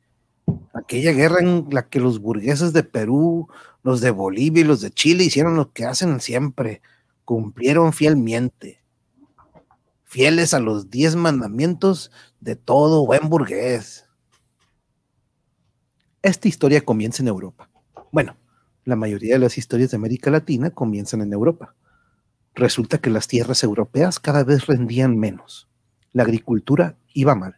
[0.73, 3.47] Aquella guerra en la que los burgueses de Perú,
[3.81, 6.83] los de Bolivia y los de Chile hicieron lo que hacen siempre,
[7.25, 8.79] cumplieron fielmente,
[10.03, 14.05] fieles a los diez mandamientos de todo buen burgués.
[16.21, 17.67] Esta historia comienza en Europa.
[18.11, 18.37] Bueno,
[18.85, 21.75] la mayoría de las historias de América Latina comienzan en Europa.
[22.55, 25.67] Resulta que las tierras europeas cada vez rendían menos.
[26.13, 27.57] La agricultura iba mal.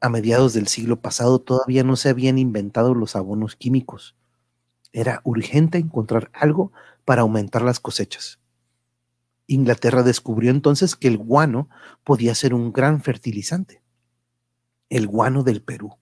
[0.00, 4.14] A mediados del siglo pasado todavía no se habían inventado los abonos químicos.
[4.92, 6.72] Era urgente encontrar algo
[7.04, 8.38] para aumentar las cosechas.
[9.46, 11.68] Inglaterra descubrió entonces que el guano
[12.04, 13.82] podía ser un gran fertilizante.
[14.90, 15.96] El guano del Perú.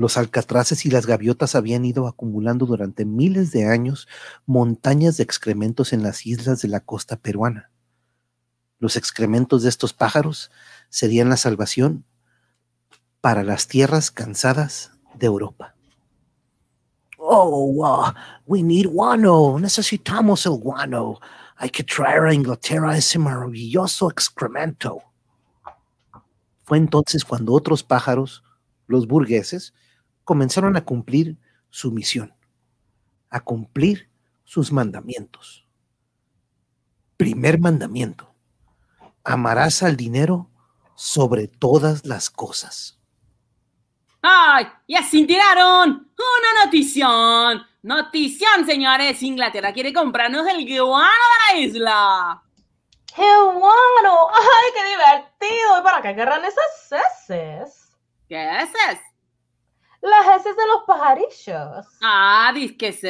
[0.00, 4.08] Los alcatraces y las gaviotas habían ido acumulando durante miles de años
[4.46, 7.70] montañas de excrementos en las islas de la costa peruana.
[8.78, 10.50] Los excrementos de estos pájaros
[10.88, 12.06] serían la salvación
[13.20, 15.74] para las tierras cansadas de Europa.
[17.18, 18.10] Oh, uh,
[18.46, 19.58] we need guano.
[19.58, 21.20] Necesitamos el guano.
[21.56, 25.02] Hay que traer a Inglaterra ese maravilloso excremento.
[26.64, 28.42] Fue entonces cuando otros pájaros,
[28.86, 29.74] los burgueses,
[30.30, 31.36] comenzaron a cumplir
[31.70, 32.32] su misión,
[33.30, 34.08] a cumplir
[34.44, 35.66] sus mandamientos.
[37.16, 38.32] Primer mandamiento,
[39.24, 40.48] amarás al dinero
[40.94, 42.96] sobre todas las cosas.
[44.22, 44.68] ¡Ay!
[44.86, 45.88] ¡Ya se enteraron!
[45.90, 47.66] ¡Una notición!
[47.82, 49.20] ¡Notición, señores!
[49.24, 51.08] Inglaterra quiere comprarnos el guano
[51.50, 52.42] de la isla.
[53.16, 54.28] ¡Qué bueno!
[54.32, 55.80] ¡Ay, qué divertido!
[55.80, 57.98] ¿Y para qué querrán esas heces?
[58.28, 59.09] ¿Qué es eso?
[60.02, 61.86] Las heces de los pajarillos.
[62.02, 63.04] Ah, disque es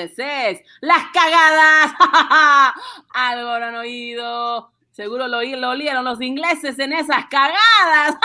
[0.80, 1.92] ¡Las cagadas!
[3.14, 4.72] Algo habrán oído.
[4.90, 8.16] Seguro lo, lo olieron los ingleses en esas cagadas.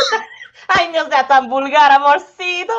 [0.68, 2.72] ¡Ay, no sea tan vulgar, amorcito!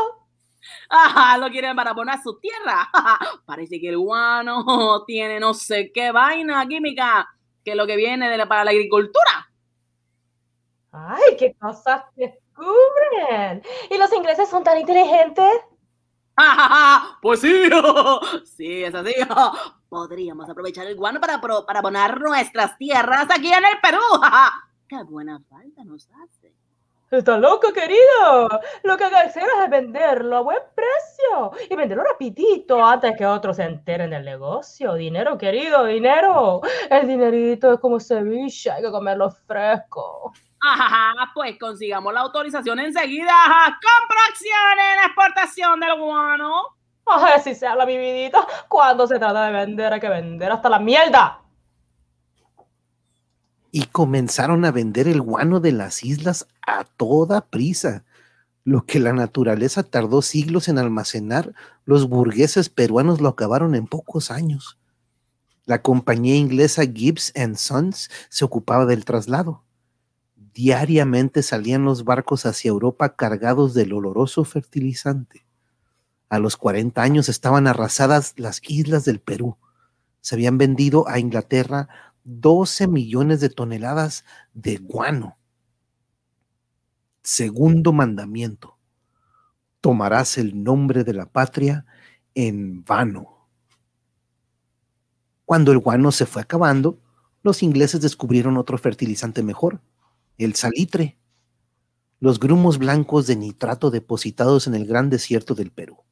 [0.90, 2.90] Ajá, lo quieren para poner su tierra.
[3.46, 7.28] Parece que el guano tiene no sé qué vaina química,
[7.64, 9.50] que es lo que viene de la- para la agricultura.
[10.92, 12.04] ¡Ay, qué cosas
[12.62, 13.64] descubren!
[13.90, 15.52] ¿Y los ingleses son tan inteligentes?
[17.22, 17.70] Pues sí,
[18.46, 19.14] sí, es así.
[19.90, 24.00] Podríamos aprovechar el guano para, para poner nuestras tierras aquí en el Perú.
[24.88, 26.54] Qué buena falta nos hace.
[27.12, 28.48] ¡Está loco, querido!
[28.84, 33.26] Lo que hay que hacer es venderlo a buen precio y venderlo rapidito antes que
[33.26, 34.94] otros se enteren del negocio.
[34.94, 36.62] Dinero, querido, dinero.
[36.90, 40.32] El dinerito es como ceviche, hay que comerlo fresco.
[40.62, 43.32] Ajá, pues consigamos la autorización enseguida.
[43.32, 46.54] Ajá, Compro acciones en la exportación del guano.
[47.06, 48.46] Ay, así se habla, mi vidita.
[48.70, 51.38] Cuando se trata de vender, hay que vender hasta la mierda.
[53.72, 58.04] y comenzaron a vender el guano de las islas a toda prisa.
[58.64, 61.54] Lo que la naturaleza tardó siglos en almacenar,
[61.86, 64.78] los burgueses peruanos lo acabaron en pocos años.
[65.66, 69.64] La compañía inglesa Gibbs and Sons se ocupaba del traslado.
[70.54, 75.46] Diariamente salían los barcos hacia Europa cargados del oloroso fertilizante.
[76.30, 79.58] A los 40 años estaban arrasadas las islas del Perú.
[80.20, 81.90] Se habían vendido a Inglaterra
[82.24, 85.38] 12 millones de toneladas de guano.
[87.24, 88.78] Segundo mandamiento.
[89.80, 91.86] Tomarás el nombre de la patria
[92.36, 93.48] en vano.
[95.46, 97.00] Cuando el guano se fue acabando,
[97.44, 99.82] los ingleses descubrieron otro fertilizante mejor,
[100.46, 101.18] el salitre,
[102.20, 106.04] los grumos blancos de nitrato depositados en el gran desierto del Perú.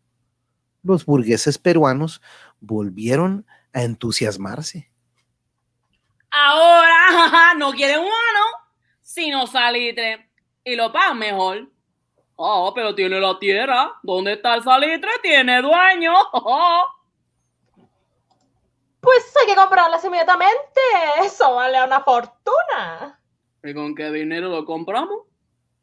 [0.81, 2.21] Los burgueses peruanos
[2.59, 4.91] volvieron a entusiasmarse.
[6.31, 8.45] Ahora no quieren guano,
[9.01, 10.29] sino salitre.
[10.63, 11.69] Y lo pagan mejor.
[12.35, 13.99] Oh, pero tiene la tierra.
[14.03, 15.09] ¿Dónde está el salitre?
[15.21, 16.13] Tiene dueño.
[19.01, 20.81] Pues hay que comprarlas inmediatamente.
[21.23, 23.18] Eso vale una fortuna.
[23.63, 25.23] ¿Y con qué dinero lo compramos?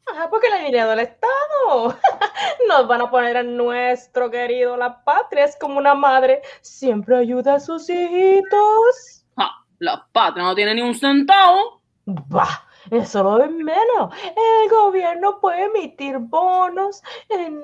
[0.06, 1.96] Ajá, porque el dinero del Estado.
[2.68, 4.76] Nos van a poner en nuestro querido.
[4.76, 6.42] La patria es como una madre.
[6.60, 9.24] Siempre ayuda a sus hijitos.
[9.36, 11.82] Ja, la patria no tiene ni un centavo.
[12.06, 14.14] Bah, eso lo de menos.
[14.62, 17.02] El gobierno puede emitir bonos.
[17.28, 17.60] En-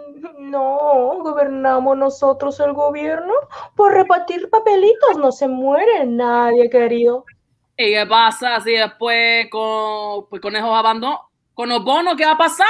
[0.50, 3.32] No, gobernamos nosotros el gobierno.
[3.76, 7.24] Por repartir papelitos no se muere nadie, querido.
[7.83, 11.20] ¿Y qué pasa si después con, pues con esos abandonos,
[11.53, 12.66] con los bonos, qué va a pasar?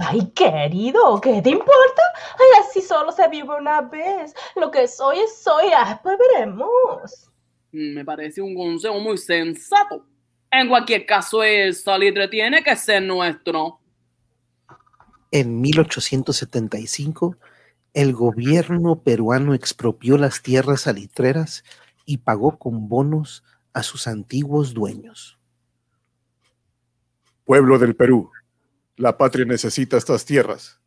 [0.00, 2.02] Ay, querido, ¿qué te importa?
[2.38, 4.34] Ay, así solo se vive una vez.
[4.56, 5.66] Lo que soy es soy.
[5.88, 7.30] Después veremos.
[7.72, 10.04] Mm, Me parece un consejo muy sensato.
[10.50, 13.80] En cualquier caso, el salitre tiene que ser nuestro.
[15.30, 17.36] En 1875,
[17.92, 21.64] el gobierno peruano expropió las tierras salitreras
[22.06, 23.44] y pagó con bonos
[23.78, 25.38] a sus antiguos dueños.
[27.44, 28.30] Pueblo del Perú,
[28.96, 30.80] la patria necesita estas tierras.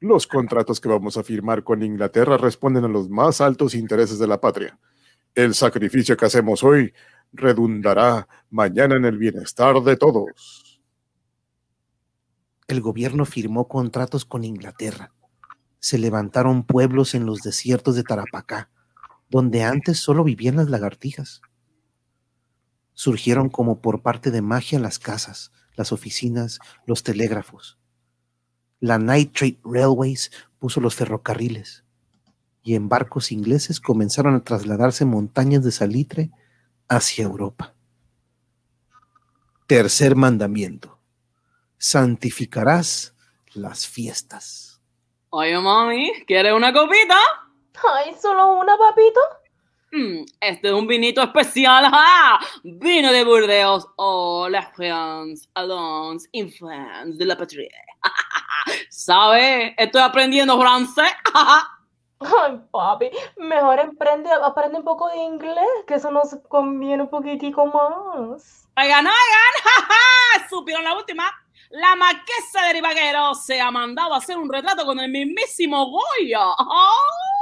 [0.00, 4.26] Los contratos que vamos a firmar con Inglaterra responden a los más altos intereses de
[4.26, 4.78] la patria.
[5.34, 6.94] El sacrificio que hacemos hoy
[7.32, 10.80] redundará mañana en el bienestar de todos.
[12.66, 15.12] El gobierno firmó contratos con Inglaterra.
[15.78, 18.70] Se levantaron pueblos en los desiertos de Tarapacá,
[19.28, 21.42] donde antes solo vivían las lagartijas.
[23.00, 27.78] Surgieron como por parte de magia las casas, las oficinas, los telégrafos.
[28.78, 31.82] La Nitrate Railways puso los ferrocarriles
[32.62, 36.30] y en barcos ingleses comenzaron a trasladarse montañas de salitre
[36.90, 37.72] hacia Europa.
[39.66, 40.98] Tercer mandamiento.
[41.78, 43.14] Santificarás
[43.54, 44.82] las fiestas.
[45.30, 47.16] Oye, mami, ¿quieres una copita?
[47.94, 49.20] Ay, ¿solo una, papito?
[49.92, 52.38] Mm, este es un vinito especial, ¡ah!
[52.62, 53.88] Vino de Burdeos.
[53.96, 57.68] Oh, la France, Alons, influence de la patria.
[58.88, 59.74] ¿Sabe?
[59.76, 61.12] Estoy aprendiendo francés.
[62.20, 67.66] Ay, papi, mejor aprende, aprende un poco de inglés, que eso nos conviene un poquitico
[67.66, 68.68] más.
[68.76, 71.24] Oigan, oigan, ¡Ja, supieron la última.
[71.70, 76.40] La marquesa de Ribaguero se ha mandado a hacer un retrato con el mismísimo Goya.
[76.58, 77.39] ¡Ah!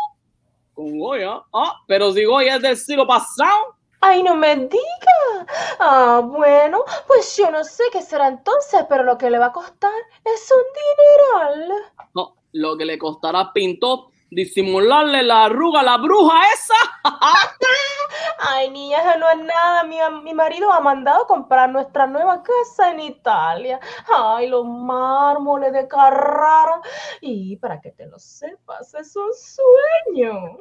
[0.78, 1.42] Con Goya.
[1.52, 3.74] Ah, pero si Goya es del siglo pasado.
[4.00, 5.46] Ay, no me diga.
[5.80, 9.52] Ah, bueno, pues yo no sé qué será entonces, pero lo que le va a
[9.52, 9.90] costar
[10.24, 11.72] es un dineral.
[12.14, 16.74] No, lo que le costará Pinto disimularle la arruga a la bruja esa.
[18.38, 19.84] Ay, niña, eso no es nada.
[19.84, 23.80] Mi, mi marido ha mandado a comprar nuestra nueva casa en Italia.
[24.14, 26.80] Ay, los mármoles de Carrara.
[27.20, 30.58] Y para que te lo sepas, es un sueño.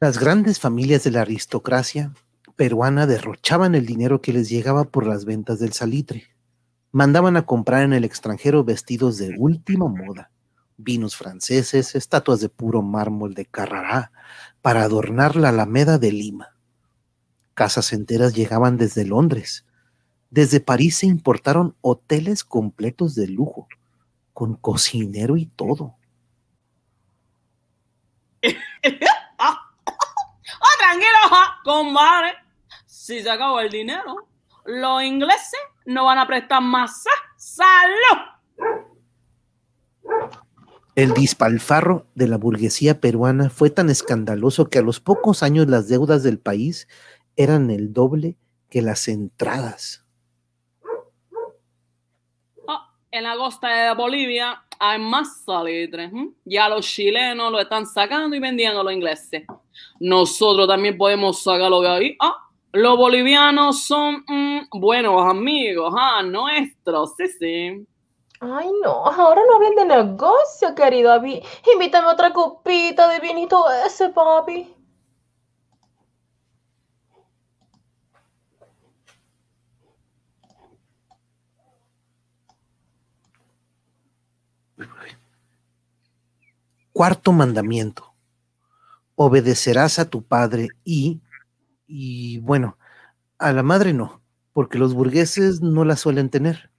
[0.00, 2.12] Las grandes familias de la aristocracia
[2.54, 6.37] peruana derrochaban el dinero que les llegaba por las ventas del salitre.
[6.90, 10.30] Mandaban a comprar en el extranjero vestidos de última moda,
[10.76, 14.12] vinos franceses, estatuas de puro mármol de Carrará,
[14.62, 16.56] para adornar la Alameda de Lima.
[17.54, 19.66] Casas enteras llegaban desde Londres.
[20.30, 23.68] Desde París se importaron hoteles completos de lujo,
[24.32, 25.96] con cocinero y todo.
[30.60, 31.18] ¡Ah, tranquilo,
[31.64, 32.34] compadre!
[32.86, 34.28] Si se acabó el dinero,
[34.64, 35.58] los ingleses
[35.88, 38.20] no van a prestar más sa- salud.
[40.94, 45.88] El dispalfarro de la burguesía peruana fue tan escandaloso que a los pocos años las
[45.88, 46.88] deudas del país
[47.36, 48.36] eran el doble
[48.68, 50.04] que las entradas.
[52.66, 56.10] Ah, en la costa de Bolivia hay más salitre.
[56.44, 59.44] Ya los chilenos lo están sacando y vendiendo a los ingleses.
[60.00, 62.16] Nosotros también podemos sacarlo de ahí.
[62.20, 67.86] Ah, los bolivianos son mm, buenos amigos ah, nuestros, sí, sí.
[68.40, 71.42] Ay, no, ahora no hablen de negocio, querido Avi.
[71.74, 74.74] Invítame otra copita de vinito ese, papi.
[86.92, 88.12] Cuarto mandamiento.
[89.16, 91.20] Obedecerás a tu padre y,
[91.88, 92.78] y bueno,
[93.38, 94.20] a la madre no,
[94.52, 96.70] porque los burgueses no la suelen tener.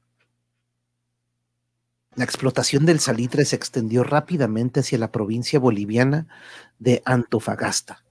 [2.15, 6.27] La explotación del salitre se extendió rápidamente hacia la provincia boliviana
[6.77, 8.03] de Antofagasta.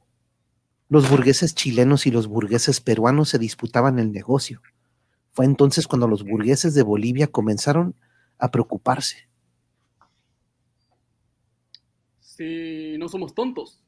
[0.88, 4.62] Los burgueses chilenos y los burgueses peruanos se disputaban el negocio.
[5.32, 7.94] Fue entonces cuando los burgueses de Bolivia comenzaron
[8.38, 9.28] a preocuparse.
[12.20, 13.84] Si no somos tontos,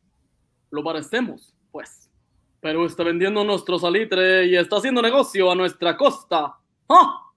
[0.70, 2.09] lo parecemos, pues.
[2.60, 6.58] Perú está vendiendo nuestro salitre y está haciendo negocio a nuestra costa.
[6.88, 7.32] ¡Ah!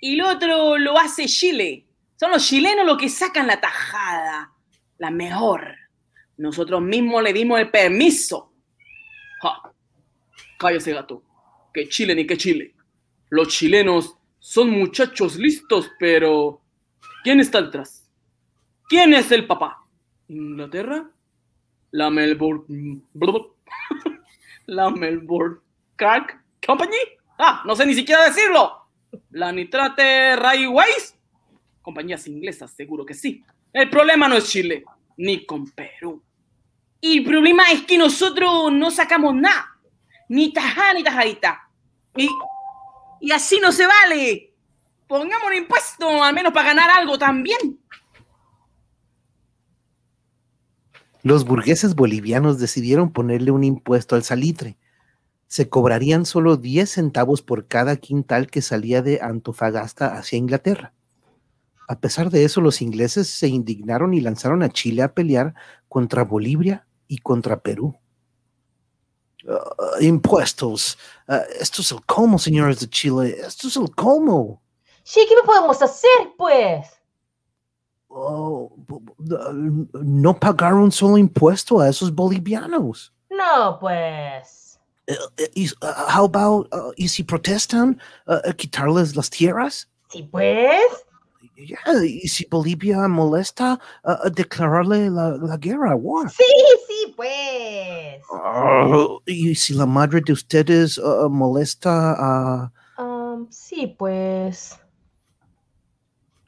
[0.00, 1.86] Y lo otro lo hace Chile.
[2.16, 4.52] Son los chilenos los que sacan la tajada,
[4.98, 5.74] la mejor.
[6.36, 8.52] Nosotros mismos le dimos el permiso.
[9.42, 9.72] ¡Ja!
[10.58, 11.22] Cállese, gato.
[11.74, 12.74] Que Chile ni que Chile.
[13.30, 16.60] Los chilenos son muchachos listos, pero
[17.24, 18.08] ¿quién está detrás?
[18.88, 19.84] ¿Quién es el papá?
[20.28, 21.10] ¿Inglaterra?
[21.90, 23.02] ¿La Melbourne...
[24.66, 25.58] ¿La Melbourne
[25.96, 26.96] Crack Company?
[27.38, 28.86] Ah, no sé ni siquiera decirlo.
[29.30, 31.18] ¿La Nitrate Railways?
[31.82, 33.44] Compañías inglesas, seguro que sí.
[33.72, 34.84] El problema no es Chile,
[35.16, 36.22] ni con Perú.
[37.00, 39.76] Y el problema es que nosotros no sacamos nada.
[40.28, 41.68] Ni tajada ni tajadita.
[42.16, 42.28] Y,
[43.20, 44.54] y así no se vale.
[45.08, 47.81] Pongamos un impuesto, al menos para ganar algo también.
[51.22, 54.76] Los burgueses bolivianos decidieron ponerle un impuesto al salitre.
[55.46, 60.94] Se cobrarían solo 10 centavos por cada quintal que salía de Antofagasta hacia Inglaterra.
[61.88, 65.54] A pesar de eso, los ingleses se indignaron y lanzaron a Chile a pelear
[65.88, 67.94] contra Bolivia y contra Perú.
[69.44, 70.98] Uh, impuestos.
[71.28, 73.36] Uh, esto es el colmo, señores de Chile.
[73.46, 74.60] Esto es el colmo.
[75.04, 77.01] Sí, ¿qué podemos hacer, pues?
[78.14, 78.70] Oh,
[79.94, 83.10] no pagar un solo impuesto a esos bolivianos.
[83.30, 84.78] No, pues.
[85.08, 85.14] Uh,
[85.54, 89.88] is, uh, how about, uh, y si protestan, uh, quitarles las tierras?
[90.10, 90.82] Sí, pues.
[91.56, 96.28] Yeah, y si Bolivia molesta, uh, declararle la, la guerra, war.
[96.28, 96.44] Sí,
[96.86, 98.22] sí, pues.
[98.30, 102.72] Uh, y si la madre de ustedes uh, molesta a...
[102.98, 104.78] Um, sí, pues.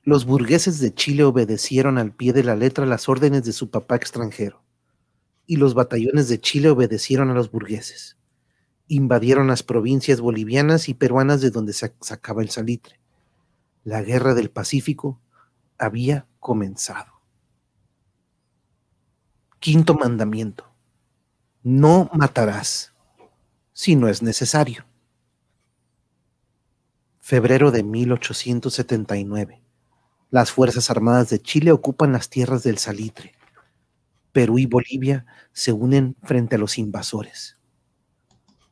[0.06, 3.96] Los burgueses de Chile obedecieron al pie de la letra las órdenes de su papá
[3.96, 4.62] extranjero,
[5.46, 8.18] y los batallones de Chile obedecieron a los burgueses.
[8.86, 13.00] Invadieron las provincias bolivianas y peruanas de donde se sacaba el salitre.
[13.82, 15.22] La guerra del Pacífico
[15.78, 17.12] había comenzado.
[19.58, 20.70] Quinto mandamiento.
[21.62, 22.92] No matarás
[23.72, 24.84] si no es necesario.
[27.20, 29.63] Febrero de 1879.
[30.34, 33.36] Las Fuerzas Armadas de Chile ocupan las tierras del Salitre.
[34.32, 37.56] Perú y Bolivia se unen frente a los invasores.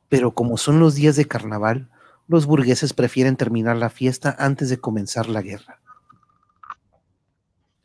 [0.08, 1.88] Pero como son los días de carnaval,
[2.26, 5.80] los burgueses prefieren terminar la fiesta antes de comenzar la guerra.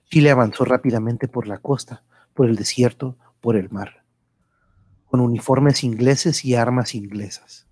[0.09, 2.03] Chile avanzó rápidamente por la costa,
[2.34, 4.03] por el desierto, por el mar,
[5.05, 7.67] con uniformes ingleses y armas inglesas.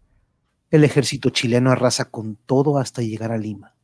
[0.70, 3.74] El ejército chileno arrasa con todo hasta llegar a Lima.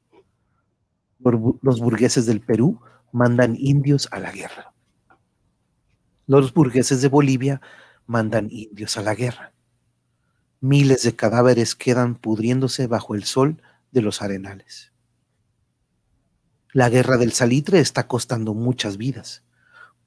[1.23, 2.79] Los burgueses del Perú
[3.11, 4.73] mandan indios a la guerra.
[6.27, 7.61] Los burgueses de Bolivia
[8.07, 9.53] mandan indios a la guerra.
[10.59, 13.61] Miles de cadáveres quedan pudriéndose bajo el sol
[13.91, 14.91] de los arenales.
[16.73, 19.43] La guerra del salitre está costando muchas vidas.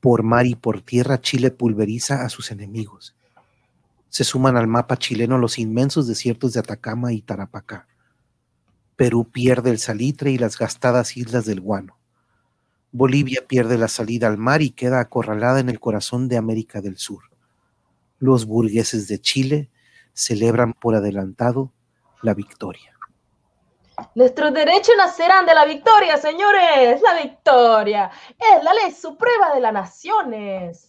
[0.00, 3.14] Por mar y por tierra Chile pulveriza a sus enemigos.
[4.08, 7.86] Se suman al mapa chileno los inmensos desiertos de Atacama y Tarapacá.
[8.96, 11.98] Perú pierde el salitre y las gastadas islas del Guano.
[12.92, 16.96] Bolivia pierde la salida al mar y queda acorralada en el corazón de América del
[16.96, 17.24] Sur.
[18.20, 19.70] Los burgueses de Chile
[20.12, 21.72] celebran por adelantado
[22.22, 22.96] la victoria.
[24.14, 27.00] Nuestros derechos nacerán de la victoria, señores.
[27.02, 30.88] La victoria es la ley suprema de las naciones.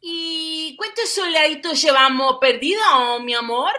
[0.00, 3.72] ¿Y cuántos soldaditos llevamos perdidos, mi amor?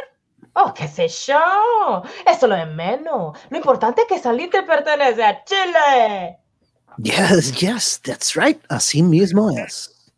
[0.54, 2.04] Oh, qué sé yo.
[2.26, 3.38] Eso lo es menos.
[3.50, 6.38] Lo importante es que Salite pertenece a Chile.
[6.98, 8.62] Yes, yes, that's right.
[8.70, 10.12] Así mismo es.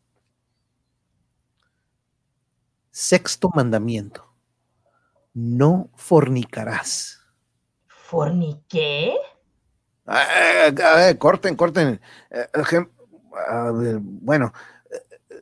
[2.90, 4.26] Sexto mandamiento.
[5.34, 7.20] No fornicarás.
[7.88, 9.16] ¿Forniqué?
[10.08, 12.02] Eh, eh, corten, corten.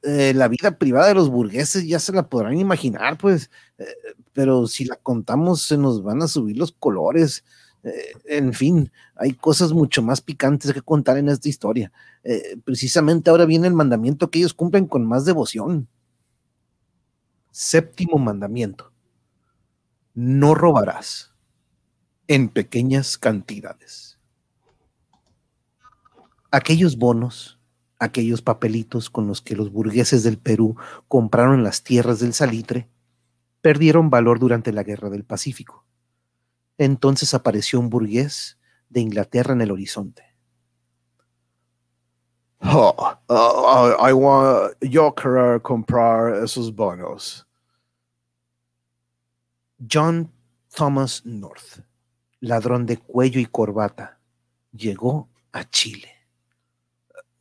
[0.04, 3.52] Eh, la vida privada de los burgueses ya se la podrán imaginar, pues,
[4.34, 7.44] pero si la contamos se nos van a subir los colores.
[8.26, 11.92] en fin, hay cosas mucho más picantes que contar en esta historia.
[12.64, 15.88] precisamente ahora viene el mandamiento que ellos cumplen con más devoción.
[17.52, 18.92] Séptimo mandamiento.
[20.14, 21.32] No robarás
[22.28, 24.18] en pequeñas cantidades.
[26.50, 27.60] Aquellos bonos,
[28.02, 30.76] aquellos papelitos con los que los burgueses del Perú
[31.08, 32.90] compraron las tierras del salitre,
[33.62, 35.86] perdieron valor durante la Guerra del Pacífico.
[36.78, 38.58] Entonces apareció un burgués
[38.90, 40.24] de Inglaterra en el horizonte.
[42.64, 47.48] Oh, uh, yo quiero comprar esos bonos.
[49.90, 50.32] John
[50.76, 51.82] Thomas North
[52.42, 54.20] ladrón de cuello y corbata,
[54.74, 56.10] llegó a Chile.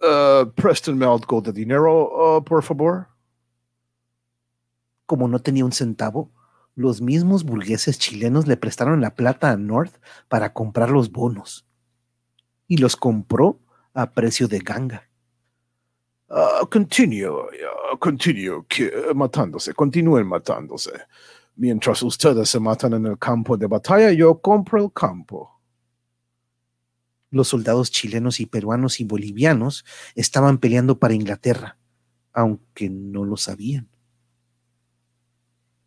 [0.03, 3.09] Uh, préstenme algo de dinero, uh, por favor.
[5.05, 6.31] Como no tenía un centavo,
[6.75, 11.67] los mismos burgueses chilenos le prestaron la plata a North para comprar los bonos.
[12.67, 13.61] Y los compró
[13.93, 15.07] a precio de ganga.
[16.31, 18.65] Uh, continue, uh, continue
[19.15, 20.93] matándose, continúen matándose.
[21.57, 25.60] Mientras ustedes se matan en el campo de batalla, yo compro el campo.
[27.31, 31.79] Los soldados chilenos y peruanos y bolivianos estaban peleando para Inglaterra,
[32.33, 33.89] aunque no lo sabían.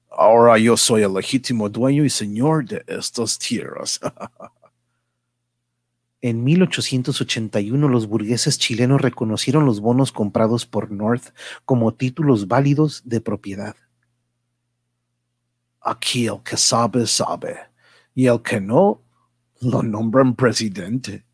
[0.09, 3.99] Ahora yo soy el legítimo dueño y señor de estas tierras.
[6.21, 11.33] en 1881 los burgueses chilenos reconocieron los bonos comprados por North
[11.65, 13.75] como títulos válidos de propiedad.
[15.81, 17.57] Aquí el que sabe, sabe.
[18.15, 19.01] Y el que no,
[19.59, 21.25] lo nombran presidente.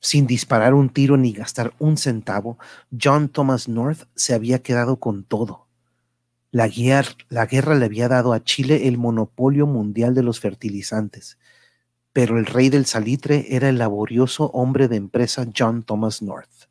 [0.00, 2.58] Sin disparar un tiro ni gastar un centavo,
[2.90, 5.66] John Thomas North se había quedado con todo.
[6.52, 6.68] La,
[7.28, 11.38] la, guerra le había dado a Chile el monopolio mundial de los fertilizantes,
[12.12, 16.68] pero el rey del salitre era el laborioso hombre de empresa John Thomas North.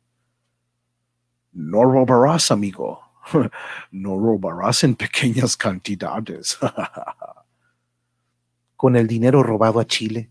[1.52, 3.00] No robarás, amigo,
[3.90, 6.58] no robarás en pequeñas cantidades.
[8.76, 10.29] Con el dinero robado a Chile,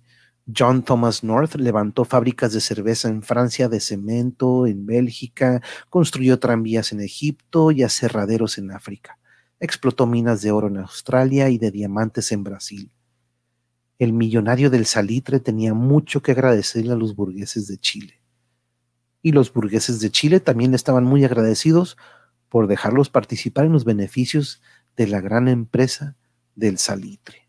[0.55, 6.91] John Thomas North levantó fábricas de cerveza en Francia, de cemento en Bélgica, construyó tranvías
[6.91, 9.19] en Egipto y aserraderos en África.
[9.59, 12.91] Explotó minas de oro en Australia y de diamantes en Brasil.
[13.99, 18.21] El millonario del salitre tenía mucho que agradecerle a los burgueses de Chile.
[19.21, 21.97] Y los burgueses de Chile también estaban muy agradecidos
[22.47, 24.61] por dejarlos participar en los beneficios
[24.95, 26.15] de la gran empresa
[26.55, 27.48] del salitre.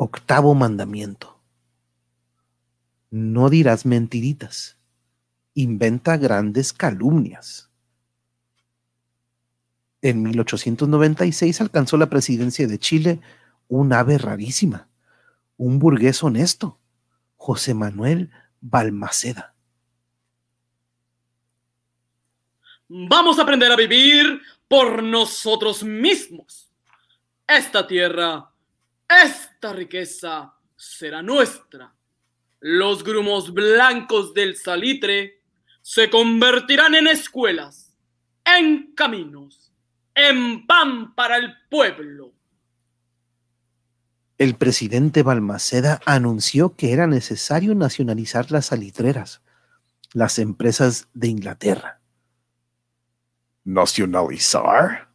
[0.00, 1.40] Octavo mandamiento.
[3.10, 4.78] No dirás mentiritas.
[5.54, 7.68] Inventa grandes calumnias.
[10.00, 13.20] En 1896 alcanzó la presidencia de Chile
[13.66, 14.86] un ave rarísima,
[15.56, 16.78] un burgués honesto,
[17.36, 18.30] José Manuel
[18.60, 19.56] Balmaceda.
[22.86, 26.70] Vamos a aprender a vivir por nosotros mismos.
[27.48, 28.47] Esta tierra,
[29.08, 31.94] esta riqueza será nuestra.
[32.60, 35.42] Los grumos blancos del salitre
[35.80, 37.94] se convertirán en escuelas,
[38.44, 39.72] en caminos,
[40.14, 42.34] en pan para el pueblo.
[44.36, 49.42] El presidente Balmaceda anunció que era necesario nacionalizar las salitreras,
[50.12, 52.00] las empresas de Inglaterra.
[53.64, 55.08] ¿Nacionalizar?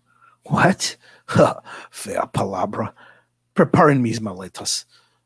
[0.44, 0.98] What?
[1.92, 2.94] Fea palabra.
[3.54, 4.86] Preparen mis maletas.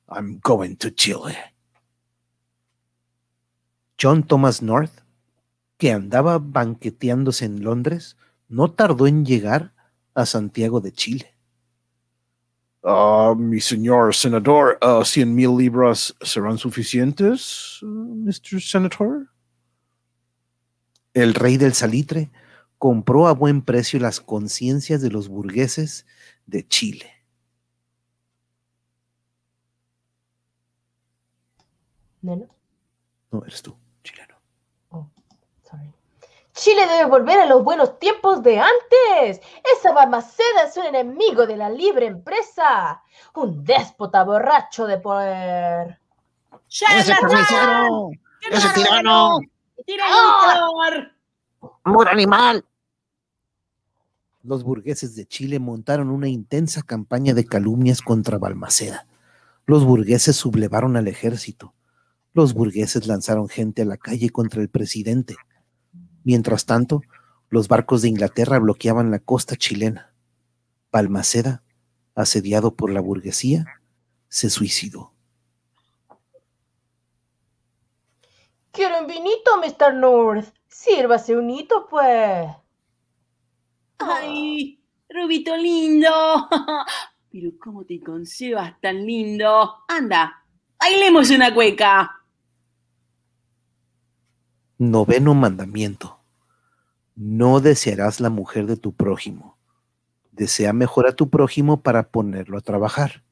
[0.10, 1.36] I'm going to Chile.
[3.98, 5.02] John Thomas North,
[5.78, 8.16] que andaba banqueteándose en Londres,
[8.48, 9.74] no tardó en llegar
[10.14, 11.34] a Santiago de Chile.
[12.84, 18.62] Ah, mi señor senador, uh, ¿cien mil libras serán suficientes, Mr.
[18.62, 19.28] Senator?
[21.14, 22.30] El rey del salitre
[22.78, 26.06] compró a buen precio las conciencias de los burgueses
[26.46, 27.17] de Chile.
[32.22, 32.48] Neno.
[33.32, 34.36] No, eres tú, chileno.
[34.90, 35.08] Oh,
[35.64, 35.94] sorry.
[36.54, 39.42] Chile debe volver a los buenos tiempos de antes.
[39.78, 43.04] Esa Balmaceda es un enemigo de la libre empresa.
[43.36, 46.00] Un déspota borracho de poder.
[46.70, 48.10] ¡Ese carnicero!
[48.52, 49.40] ¡Ese tirano!
[49.86, 51.12] ¡Tirador!
[51.84, 52.66] ¡Amor animal!
[54.44, 59.06] Los burgueses de Chile montaron una intensa campaña de calumnias contra Balmaceda.
[59.66, 61.74] Los burgueses sublevaron al ejército.
[62.38, 65.36] Los burgueses lanzaron gente a la calle contra el presidente.
[66.24, 67.02] Mientras tanto,
[67.50, 70.14] los barcos de Inglaterra bloqueaban la costa chilena.
[70.92, 71.64] Balmaceda,
[72.14, 73.66] asediado por la burguesía,
[74.30, 75.14] se suicidó.
[78.70, 79.96] Quiero un vinito, Mr.
[79.96, 80.54] North.
[80.68, 82.52] Sírvase un hito, pues.
[83.98, 84.80] Ay,
[85.10, 86.48] Rubito lindo.
[87.32, 89.78] Pero cómo te conservas tan lindo.
[89.88, 90.46] Anda,
[90.80, 92.17] bailemos una cueca.
[94.80, 96.20] Noveno mandamiento.
[97.16, 99.58] No desearás la mujer de tu prójimo.
[100.32, 103.24] Desea mejor a tu prójimo para ponerlo a trabajar.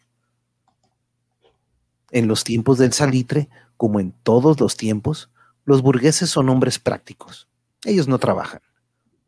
[2.09, 5.29] En los tiempos del salitre, como en todos los tiempos,
[5.65, 7.47] los burgueses son hombres prácticos.
[7.83, 8.61] Ellos no trabajan.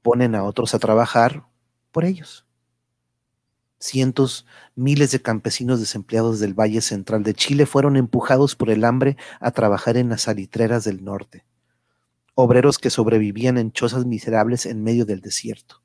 [0.01, 1.43] Ponen a otros a trabajar
[1.91, 2.47] por ellos.
[3.79, 9.17] Cientos, miles de campesinos desempleados del Valle Central de Chile fueron empujados por el hambre
[9.39, 11.45] a trabajar en las salitreras del norte
[12.39, 15.81] obreros que sobrevivían en chozas miserables en medio del desierto,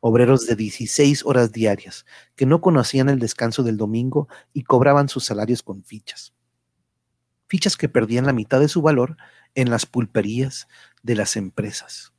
[0.00, 2.06] obreros de 16 horas diarias,
[2.36, 6.32] que no conocían el descanso del domingo y cobraban sus salarios con fichas,
[7.48, 9.18] fichas que perdían la mitad de su valor
[9.54, 10.68] en las pulperías
[11.02, 12.14] de las empresas.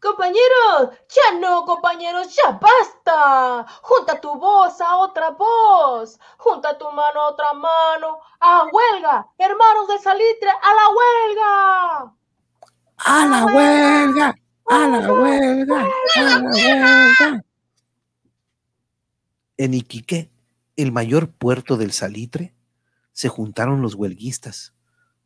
[0.00, 3.66] Compañeros, ya no, compañeros, ya basta.
[3.82, 6.20] Junta tu voz a otra voz.
[6.36, 8.20] Junta tu mano a otra mano.
[8.38, 12.14] A huelga, hermanos de salitre, a la huelga.
[12.98, 14.34] ¡A la huelga!
[14.66, 15.86] ¡A la huelga!
[16.14, 17.44] ¡A la huelga!
[19.56, 20.30] En Iquique,
[20.76, 22.54] el mayor puerto del salitre,
[23.12, 24.74] se juntaron los huelguistas,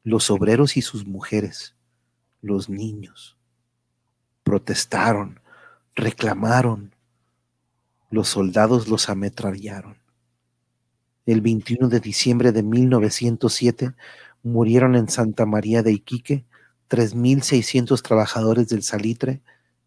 [0.02, 1.76] los obreros y sus mujeres,
[2.40, 3.36] los niños
[4.52, 5.40] protestaron,
[5.94, 6.94] reclamaron.
[8.10, 9.96] Los soldados los ametrallaron.
[11.24, 13.94] El 21 de diciembre de 1907
[14.42, 16.44] murieron en Santa María de Iquique
[16.90, 19.40] 3.600 trabajadores del salitre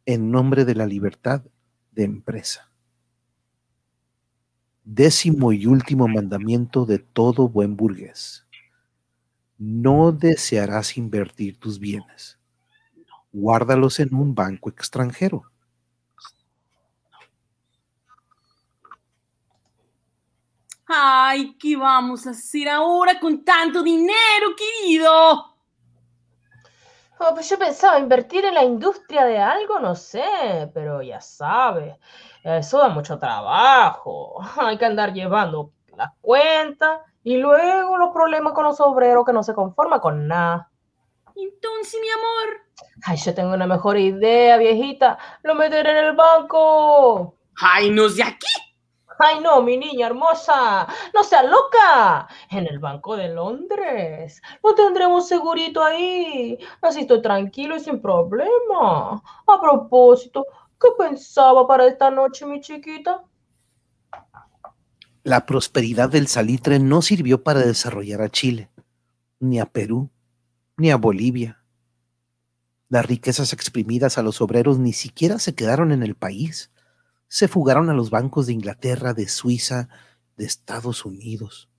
[0.08, 1.44] en nombre de la libertad
[1.92, 2.72] de empresa.
[4.84, 8.48] Décimo y último mandamiento de todo buen burgués.
[9.60, 12.40] No desearás invertir tus bienes
[13.36, 15.44] guárdalos en un banco extranjero.
[20.88, 25.56] Ay, ¿qué vamos a hacer ahora con tanto dinero, querido?
[27.18, 31.96] Oh, pues yo pensaba invertir en la industria de algo, no sé, pero ya sabes,
[32.44, 34.40] eso da mucho trabajo.
[34.58, 39.44] Hay que andar llevando la cuenta y luego los problemas con los obreros que no
[39.44, 40.70] se conforman con nada.
[41.36, 42.66] Entonces, mi amor,
[43.06, 45.18] Ay, yo tengo una mejor idea, viejita.
[45.44, 47.36] Lo meteré en el banco.
[47.62, 48.48] ¡ay, nos de aquí!
[49.18, 52.28] Ay, no, mi niña hermosa, no seas loca.
[52.50, 54.42] En el Banco de Londres.
[54.62, 56.58] Lo tendremos segurito ahí.
[56.82, 59.22] Así estoy tranquilo y sin problema.
[59.48, 60.46] A propósito,
[60.80, 63.24] ¿qué pensaba para esta noche, mi chiquita?
[65.24, 68.70] La prosperidad del salitre no sirvió para desarrollar a Chile,
[69.40, 70.10] ni a Perú,
[70.78, 71.64] ni a Bolivia.
[72.90, 76.72] Las riquezas exprimidas a los obreros ni siquiera se quedaron en el país.
[77.28, 79.90] Se fugaron a los bancos de Inglaterra, de Suiza,
[80.38, 81.70] de Estados Unidos.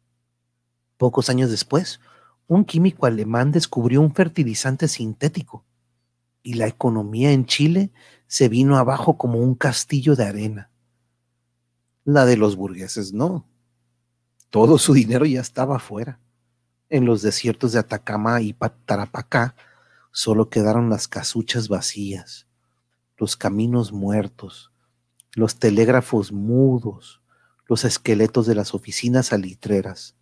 [0.97, 2.01] Pocos años después,
[2.47, 5.65] un químico alemán descubrió un fertilizante sintético
[6.43, 7.93] y la economía en Chile
[8.29, 10.71] se vino abajo como un castillo de arena.
[12.05, 13.47] La de los burgueses no.
[14.51, 16.21] Todo su dinero ya estaba afuera.
[16.89, 19.57] En los desiertos de Atacama y Pa- Tarapacá
[20.13, 22.47] solo quedaron las casuchas vacías,
[23.17, 24.73] los caminos muertos,
[25.35, 27.21] los telégrafos mudos,
[27.67, 30.15] los esqueletos de las oficinas salitreras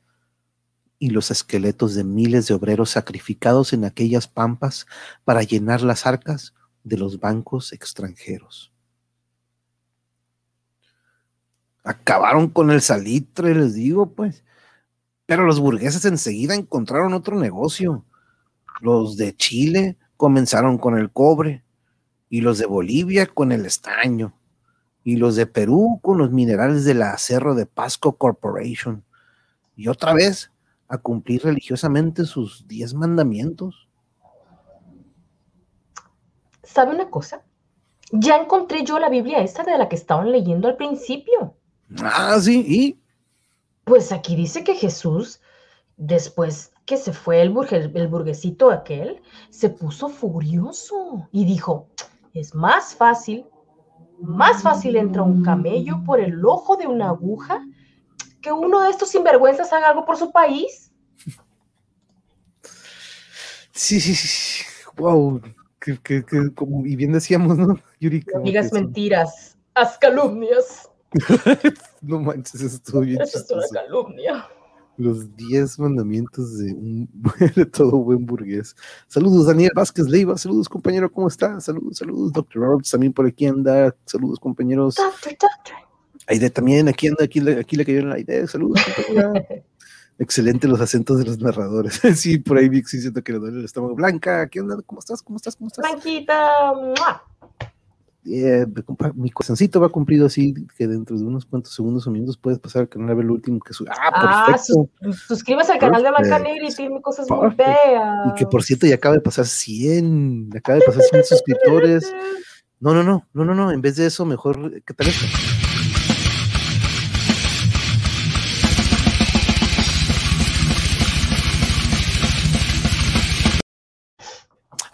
[0.98, 4.86] y los esqueletos de miles de obreros sacrificados en aquellas pampas
[5.24, 8.72] para llenar las arcas de los bancos extranjeros.
[11.82, 14.42] Acabaron con el salitre, les digo, pues.
[15.26, 18.04] Pero los burgueses enseguida encontraron otro negocio.
[18.80, 21.64] Los de Chile comenzaron con el cobre
[22.28, 24.34] y los de Bolivia con el estaño
[25.02, 29.04] y los de Perú con los minerales de la Cerro de Pasco Corporation.
[29.76, 30.50] Y otra vez
[30.88, 33.88] a cumplir religiosamente sus diez mandamientos.
[36.62, 37.42] ¿Sabe una cosa?
[38.12, 41.54] Ya encontré yo la Biblia esta de la que estaban leyendo al principio.
[42.02, 43.03] Ah, sí, y
[43.84, 45.40] Pues aquí dice que Jesús,
[45.96, 47.54] después que se fue el,
[47.94, 51.88] el burguesito aquel, se puso furioso y dijo,
[52.34, 53.46] es más fácil,
[54.20, 57.62] más fácil entra un camello por el ojo de una aguja
[58.40, 60.92] que uno de estos sinvergüenzas haga algo por su país.
[63.72, 64.64] sí, sí, sí.
[64.96, 65.40] Wow.
[65.80, 68.24] Que, que, que, como, y bien decíamos, ¿no, Yuri?
[68.34, 70.88] No digas mentiras, haz calumnias.
[72.06, 74.46] No manches, eso estuvo bien Eso es una calumnia.
[74.96, 77.08] Los 10 mandamientos de, un,
[77.56, 78.76] de todo buen burgués.
[79.08, 80.38] Saludos, Daniel Vázquez Leiva.
[80.38, 81.10] Saludos, compañero.
[81.10, 81.60] ¿Cómo está?
[81.60, 82.32] Saludos, saludos.
[82.32, 82.62] Dr.
[82.62, 83.94] Roberts también por aquí anda.
[84.04, 84.94] Saludos, compañeros.
[84.96, 85.74] Doctor, doctor.
[86.26, 88.46] Aide también, aquí anda, aquí le, aquí le cayó la idea.
[88.46, 89.46] Saludos, compañera.
[90.18, 92.00] Excelente los acentos de los narradores.
[92.14, 93.96] sí, por ahí vi que sí siento que le duele el estómago.
[93.96, 94.76] Blanca, ¿qué onda?
[94.86, 95.22] ¿Cómo estás?
[95.22, 95.56] ¿Cómo estás?
[95.56, 95.84] ¿Cómo estás?
[95.90, 96.72] Blanquita.
[96.72, 97.22] ¡mua!
[98.26, 98.64] Eh,
[99.14, 102.82] mi corazoncito va cumplido así que dentro de unos cuantos segundos o minutos puedes pasar
[102.82, 103.90] al canal a ver lo último que sube.
[103.92, 104.88] Ah, Ah, sus-
[105.26, 106.38] suscríbase al canal de Blanca.
[106.38, 108.14] Negra y tiene cosas muy feas.
[108.30, 112.14] Y que por cierto ya acaba de pasar 100, acaba de pasar 100 suscriptores.
[112.80, 115.26] No, no, no, no, no, no, en vez de eso, mejor, ¿qué tal esto?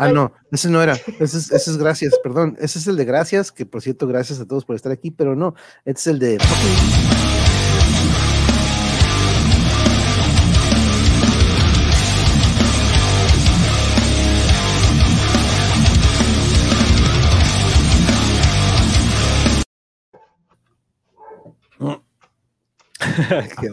[0.03, 3.05] Ah, no, ese no era, ese es, ese es gracias, perdón, ese es el de
[3.05, 6.19] gracias, que por cierto, gracias a todos por estar aquí, pero no, este es el
[6.19, 6.39] de...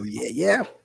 [0.04, 0.77] Yeah, yeah.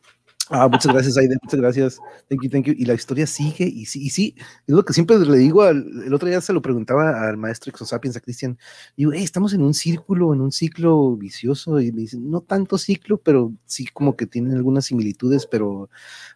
[0.56, 2.00] Ah, muchas gracias, Aide, muchas gracias.
[2.30, 2.76] Thank you, thank you.
[2.78, 4.36] Y la historia sigue, y sí, y sí,
[4.68, 7.72] es lo que siempre le digo, al, el otro día se lo preguntaba al maestro
[7.72, 8.60] Exosapiens, a Cristian,
[8.96, 12.78] digo, "Hey, estamos en un círculo, en un ciclo vicioso, y me dicen, no tanto
[12.78, 15.90] ciclo, pero sí como que tienen algunas similitudes, pero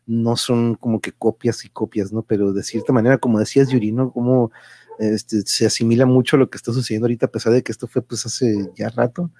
[0.07, 2.23] no son como que copias y copias, ¿no?
[2.23, 4.11] Pero de cierta manera, como decías, Yuri, ¿no?
[4.11, 4.51] Como
[4.99, 8.01] este, se asimila mucho lo que está sucediendo ahorita, a pesar de que esto fue
[8.01, 9.31] pues hace ya rato.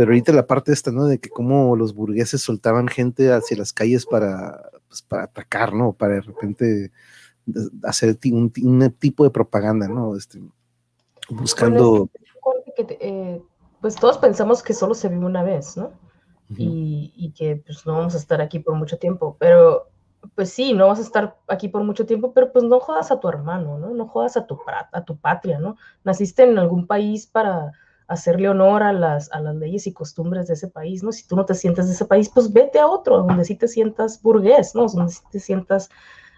[0.00, 1.04] Pero ahorita la parte esta, ¿no?
[1.04, 5.92] De que cómo los burgueses soltaban gente hacia las calles para, pues, para atacar, ¿no?
[5.92, 6.90] Para de repente
[7.82, 10.16] hacer un, ti- un tipo de propaganda, ¿no?
[10.16, 10.40] Este,
[11.28, 12.08] buscando...
[12.38, 13.42] Acuérdate que eh,
[13.82, 15.92] pues todos pensamos que solo se vive una vez, ¿no?
[16.56, 19.90] Y, y que pues no vamos a estar aquí por mucho tiempo, pero
[20.34, 23.20] pues sí, no vas a estar aquí por mucho tiempo, pero pues no jodas a
[23.20, 23.90] tu hermano, ¿no?
[23.90, 24.58] No jodas a tu,
[24.92, 25.76] a tu patria, ¿no?
[26.04, 27.72] Naciste en algún país para
[28.10, 31.12] hacerle honor a las, a las leyes y costumbres de ese país, ¿no?
[31.12, 33.68] Si tú no te sientes de ese país, pues vete a otro, donde sí te
[33.68, 34.86] sientas burgués, ¿no?
[34.88, 35.88] Donde sí te sientas...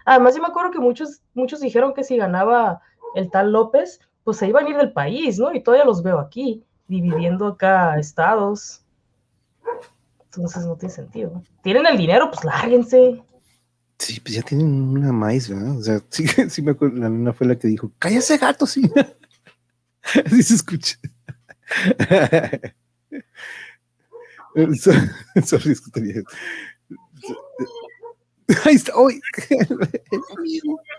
[0.05, 2.79] Además, yo me acuerdo que muchos, muchos dijeron que si ganaba
[3.15, 5.51] el tal López, pues se iban a ir del país, ¿no?
[5.51, 8.85] Y todavía los veo aquí, dividiendo acá estados.
[10.25, 11.41] Entonces no tiene sentido.
[11.63, 13.23] Tienen el dinero, pues lárguense.
[13.97, 15.75] Sí, pues ya tienen una maíz, ¿verdad?
[15.75, 18.91] O sea, sí, sí me acuerdo, la nena fue la que dijo, cállese gato, sí.
[20.25, 20.99] Así se escucha.
[24.79, 24.91] So-
[25.45, 26.21] Sorry, es que tenía-
[28.65, 29.19] Ahí está, ¡ay!
[30.37, 30.79] Amigo.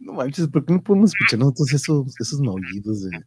[0.00, 3.20] No manches, ¿por qué no podemos escuchar nosotros esos, esos maullidos de...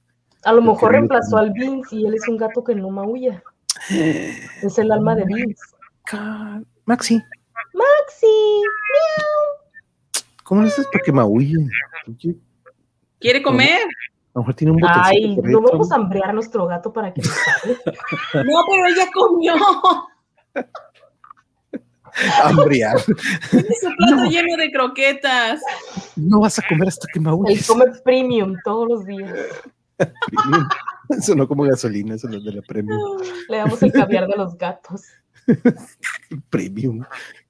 [0.43, 3.41] A lo mejor reemplazó al Vince y él es un gato que no maulla.
[3.89, 5.61] Es el alma de Vince.
[6.05, 7.15] Ca- Maxi,
[7.73, 8.61] Maxi,
[10.43, 11.55] ¿cómo le haces para que maulle?
[13.19, 13.79] ¿Quiere comer?
[14.39, 17.21] Lo mejor tiene un Ay, no vamos a hambrear nuestro gato para que.
[18.33, 19.53] No, pero ella comió.
[22.43, 22.95] Hambriar.
[23.51, 25.59] Tiene su plato lleno de croquetas.
[26.15, 27.67] No vas a comer hasta que Él maulles.
[27.67, 29.29] come premium todos los días.
[31.09, 32.97] Eso no como gasolina, eso no es de la premium.
[33.49, 35.01] Le damos el caviar de los gatos.
[36.49, 37.03] Premium.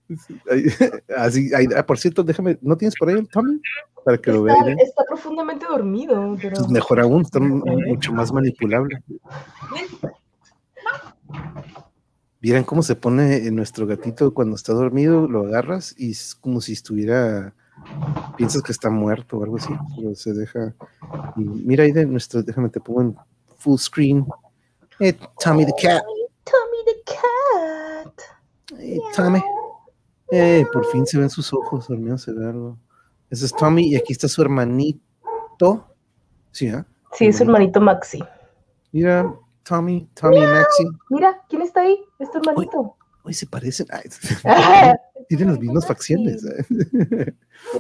[1.18, 3.62] Así, ah, por cierto, déjame, ¿no tienes por ahí el Tommy?
[4.03, 4.55] Para que lo vea.
[4.55, 4.82] Está, Irene?
[4.82, 9.01] está profundamente dormido, pero Pues mejor aún, está mu- mucho más manipulable.
[12.41, 16.72] Vieran cómo se pone nuestro gatito cuando está dormido, lo agarras y es como si
[16.72, 17.53] estuviera,
[18.38, 20.74] piensas que está muerto o algo así, pero se deja.
[21.36, 23.16] y mira ahí de nuestro, déjame te pongo en
[23.57, 24.26] full screen.
[25.01, 26.01] Eh, Tommy the cat.
[26.45, 28.22] Tommy the cat.
[28.80, 29.41] Eh, Tommy.
[30.32, 32.77] Eh, por fin se ven sus ojos, al menos se ve algo.
[33.30, 35.88] Ese es Tommy y aquí está su hermanito.
[36.51, 36.86] Sí, ¿ah?
[37.13, 38.23] Sí, es su hermanito Maxi.
[38.91, 40.84] Mira, Tommy, Tommy y Maxi.
[41.09, 41.99] Mira, ¿quién está ahí?
[42.19, 42.95] Es tu hermanito.
[43.23, 43.88] Hoy se parecen.
[43.91, 44.09] Ay,
[45.27, 46.43] tienen las mismas facciones.
[46.45, 47.34] ¿eh?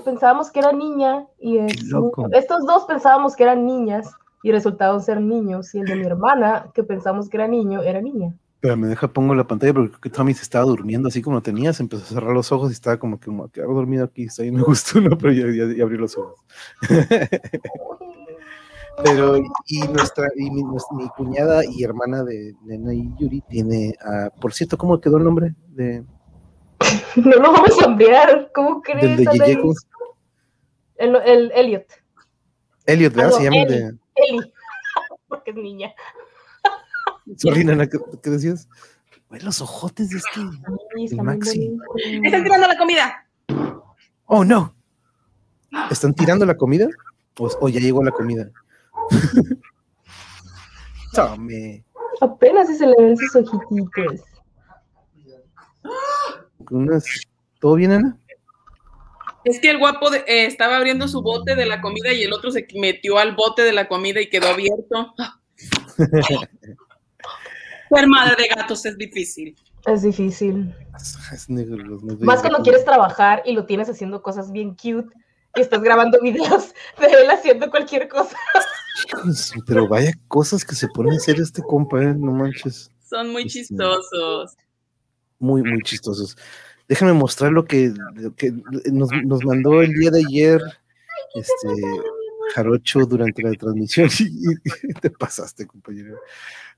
[0.05, 2.27] pensábamos que era niña y es loco.
[2.33, 4.07] estos dos pensábamos que eran niñas
[4.43, 8.01] y resultaron ser niños y el de mi hermana que pensamos que era niño era
[8.01, 8.35] niña.
[8.61, 11.41] Pero me deja, pongo la pantalla porque creo que Tommy se estaba durmiendo así como
[11.41, 14.43] tenía, se empezó a cerrar los ojos y estaba como que como dormido aquí, está
[14.43, 15.17] ahí me gustó, ¿no?
[15.17, 16.39] Pero ya, ya- ya abrí los ojos.
[19.01, 19.37] Pero,
[19.67, 20.61] y nuestra, y mi,
[21.15, 25.55] cuñada y hermana de Nena y Yuri tiene, ah, por cierto, ¿cómo quedó el nombre
[25.69, 26.03] de,
[27.15, 29.15] No lo vamos a enviar, ¿cómo crees?
[29.17, 29.57] del de?
[30.97, 31.85] El, el Elliot,
[32.85, 33.31] Elliot, ¿verdad?
[33.31, 33.73] Ah, no, Se llama Eli.
[33.73, 33.93] de.
[34.15, 34.53] Eli,
[35.29, 35.93] porque es niña.
[37.37, 38.67] Sorry, Nana, ¿qué, qué decías?
[39.29, 40.39] Güey, los ojotes de este.
[40.97, 41.77] Ay, está muy Maxi.
[42.23, 43.27] Están tirando la comida.
[44.25, 44.73] Oh, no.
[45.91, 46.87] ¿Están tirando la comida?
[47.37, 48.49] ¿O, o ya llegó la comida?
[51.13, 51.83] Tome.
[52.21, 53.49] Apenas si se le ven sus
[56.69, 57.05] unas-
[57.59, 58.17] ¿Todo bien, Ana?
[59.43, 62.33] Es que el guapo de- eh, estaba abriendo su bote de la comida y el
[62.33, 65.13] otro se metió al bote de la comida y quedó abierto.
[67.93, 69.55] Ser madre de gatos es difícil.
[69.85, 70.73] Es difícil.
[71.33, 72.23] Es negro, los negros.
[72.23, 75.07] Más cuando quieres trabajar y lo tienes haciendo cosas bien cute
[75.55, 78.35] y estás grabando videos de él haciendo cualquier cosa.
[79.65, 82.13] Pero vaya cosas que se pone a hacer este compa, ¿eh?
[82.17, 82.91] No manches.
[83.09, 83.59] Son muy Sí.
[83.61, 84.57] chistosos.
[85.39, 86.37] Muy, muy chistosos.
[86.89, 88.51] Déjame mostrar lo que, lo que
[88.91, 90.61] nos, nos mandó el día de ayer
[91.35, 91.67] este
[92.55, 96.17] Jarocho durante la transmisión y, y te pasaste, compañero.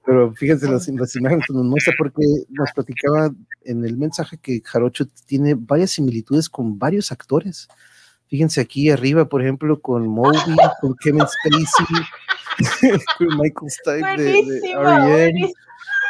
[0.05, 3.31] Pero fíjense las, las imágenes que nos muestra porque nos platicaba
[3.63, 7.67] en el mensaje que Jarocho tiene varias similitudes con varios actores.
[8.27, 10.37] Fíjense aquí arriba, por ejemplo, con Moby,
[10.79, 11.85] con Kevin Spacey,
[13.17, 15.53] con Michael Stipe de, de R.E.M..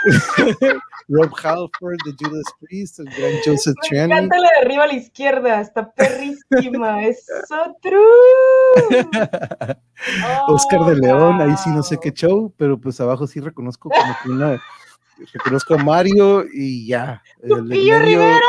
[1.10, 4.12] Rob Halford de Judas Priest, el gran Joseph Me Tranny.
[4.14, 7.04] encanta la de arriba a la izquierda, está perrísima.
[7.04, 8.02] Es so true.
[10.48, 12.02] Oscar de Oh, León, ahí sí no sé wow.
[12.04, 14.62] qué show, pero pues abajo sí reconozco como que una.
[15.34, 17.22] Reconozco a Mario y ya.
[17.44, 18.40] Lupillo Rivera.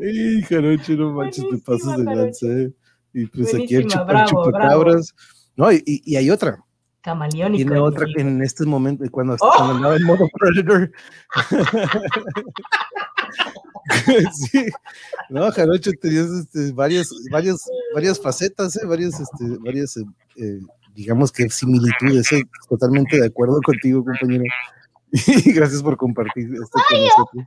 [0.00, 2.46] Ey, Jarocho, no manches, te pasas de lanza.
[2.46, 2.72] eh.
[3.12, 5.14] Y pues aquí el, Buenísima, chupa, el bravo, chupacabras.
[5.56, 6.58] No, y- y hay otra.
[7.04, 7.68] Camaleónico.
[7.68, 9.52] Tiene otra que en este momento, cuando, Oh.
[9.58, 10.90] cuando andaba en modo Predator.
[14.32, 14.66] sí,
[15.28, 18.86] no, Jarocho, tenías este, varias, varias, varias facetas, ¿eh?
[18.86, 20.04] varias, este, varias, eh,
[20.36, 20.60] eh,
[20.94, 22.32] digamos que similitudes.
[22.32, 22.42] ¿eh?
[22.70, 24.44] Totalmente de acuerdo contigo, compañero.
[25.12, 27.44] Y gracias por compartir esto con nosotros.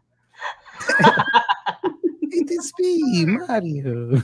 [2.31, 4.23] It is me, Mario.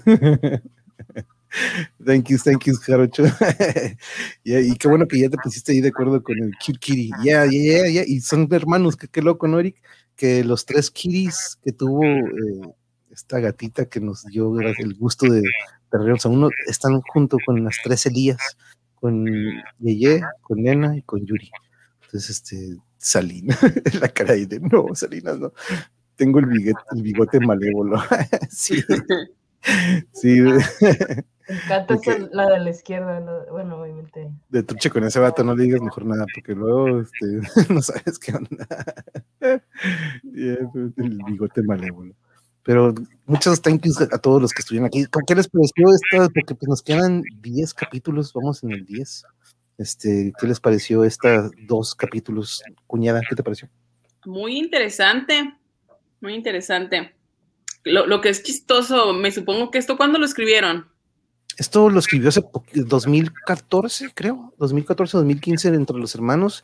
[2.06, 3.24] Thank you, thank you, Jarocho.
[4.44, 7.12] Yeah, y qué bueno que ya te pusiste ahí de acuerdo con el cute kitty.
[7.24, 8.04] Ya, ya, ya, ya.
[8.06, 9.82] Y son hermanos, qué, qué loco, ¿no, Eric?
[10.16, 12.74] Que los tres kitties que tuvo eh,
[13.12, 15.44] esta gatita que nos dio el gusto de
[15.90, 18.58] perdernos a uno, están junto con las tres Elías,
[18.96, 19.26] con
[19.80, 21.52] Yeye, con Nena y con Yuri.
[22.06, 23.58] Entonces, este, Salina,
[24.02, 25.54] la cara ahí de, no, Salinas no.
[26.16, 28.02] Tengo el bigote, el bigote malévolo.
[28.50, 28.84] sí.
[30.14, 30.40] Sí.
[31.50, 33.20] Me encanta esa- la de la izquierda.
[33.20, 34.32] la- bueno, obviamente.
[34.50, 37.26] De truche con ese vato no le digas mejor nada, porque luego este,
[37.74, 38.68] no sabes qué onda.
[40.34, 42.14] El bigote malévolo.
[42.64, 42.94] Pero
[43.26, 45.06] muchos thank yous a todos los que estuvieron aquí.
[45.06, 46.30] ¿Con qué les pareció esta?
[46.30, 49.26] Porque pues, nos quedan 10 capítulos, vamos en el 10.
[49.78, 52.64] Este, ¿Qué les pareció estos dos capítulos?
[52.88, 53.68] Cuñada, ¿qué te pareció?
[54.26, 55.56] Muy interesante,
[56.22, 57.14] muy interesante.
[57.84, 60.88] Lo, lo que es chistoso, me supongo que esto, ¿cuándo lo escribieron?
[61.58, 66.64] Esto lo escribió hace po- 2014, creo, 2014, 2015 entre los hermanos,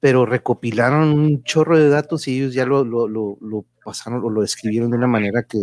[0.00, 4.30] pero recopilaron un chorro de datos y ellos ya lo, lo, lo, lo pasaron o
[4.30, 5.58] lo escribieron de una manera que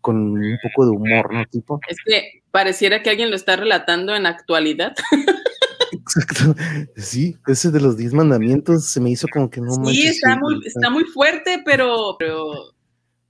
[0.00, 1.44] con un poco de humor, ¿no?
[1.46, 1.78] Tipo.
[1.88, 4.94] Es que pareciera que alguien lo está relatando en actualidad.
[5.92, 6.54] Exacto.
[6.96, 10.36] Sí, ese de los 10 mandamientos se me hizo como que no Sí, manches, está
[10.36, 12.52] muy, está muy fuerte, pero, pero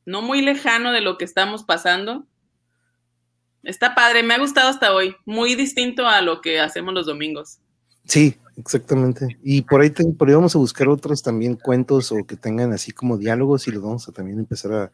[0.06, 2.26] no muy lejano de lo que estamos pasando.
[3.64, 5.14] Está padre, me ha gustado hasta hoy.
[5.24, 7.58] Muy distinto a lo que hacemos los domingos.
[8.04, 9.38] Sí, exactamente.
[9.42, 12.72] Y por ahí, te- por ahí vamos a buscar otros también cuentos o que tengan
[12.72, 14.92] así como diálogos y los vamos a también empezar a,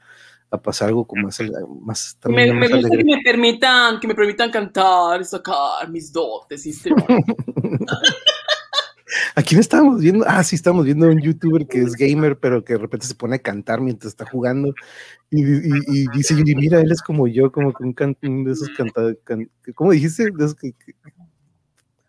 [0.53, 1.41] a pasar algo como más,
[1.83, 5.89] más Me, también me más gusta que me permitan, que me permitan cantar y sacar
[5.91, 7.17] mis dotes histriónicos.
[9.35, 10.25] ¿A quién estábamos viendo?
[10.29, 13.15] Ah, sí, estábamos viendo a un youtuber que es gamer, pero que de repente se
[13.15, 14.73] pone a cantar mientras está jugando.
[15.31, 18.45] Y, y- y dice, Yuri, mira, él es como yo, como que un, can- un
[18.45, 19.17] de esos cantados.
[19.75, 20.25] ¿Cómo dijiste?
[20.25, 20.95] De esos que- que-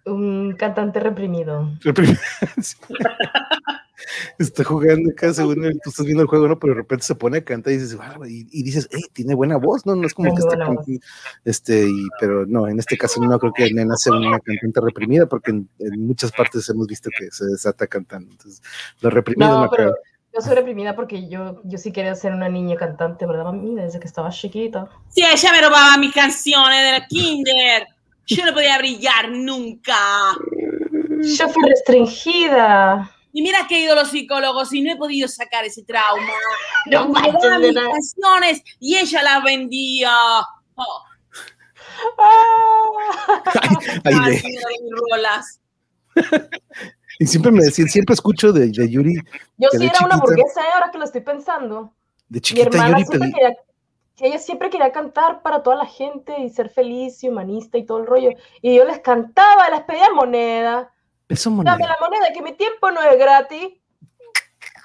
[0.06, 1.72] Un cantante reprimido.
[2.62, 2.76] Sí.
[4.40, 6.58] Está jugando acá según él, tú estás viendo el juego, ¿no?
[6.60, 9.36] Pero de repente se pone a cantar y dices, "Wow", y, y dices, hey, tiene
[9.36, 9.96] buena voz, ¿no?
[9.96, 10.58] No es como que está
[11.46, 15.28] este, y, pero no, en este caso no creo que Nena sea una cantante reprimida,
[15.28, 18.32] porque en, en muchas partes hemos visto que se desata cantando.
[18.32, 18.62] Entonces,
[19.02, 19.96] lo reprimido no, No, pero creo.
[20.34, 23.76] yo soy reprimida porque yo, yo sí quería ser una niña cantante, ¿verdad, mami?
[23.76, 24.90] Desde que estaba chiquita.
[25.10, 27.88] Sí, ella me robaba mis canciones de la kinder.
[28.28, 29.98] Yo no podía brillar nunca.
[31.38, 33.12] Yo fui restringida.
[33.34, 36.34] Y mira que he ido a los psicólogos y no he podido sacar ese trauma.
[36.88, 37.22] No Me
[37.60, 40.12] mis canciones y ella las vendía.
[40.76, 41.04] Oh,
[42.18, 43.44] ¡Ah!
[44.06, 44.42] Ay, ay, de-
[45.12, 45.62] rolas.
[47.20, 49.16] y siempre me decían, siempre escucho de, de Yuri,
[49.58, 50.72] Yo Que sí era una chiquita- burguesa, ¿eh?
[50.74, 51.94] ahora que lo estoy pensando.
[52.30, 53.32] de Mi chiquita hermana Yuri pedí,
[54.22, 57.86] quería, ella siempre quería cantar para toda la gente y ser feliz y humanista y
[57.86, 58.30] todo el rollo.
[58.62, 60.92] Y yo les cantaba, les pedía moneda.
[61.30, 61.78] eso Dame moneda.
[61.88, 63.70] la moneda, que mi tiempo no es gratis.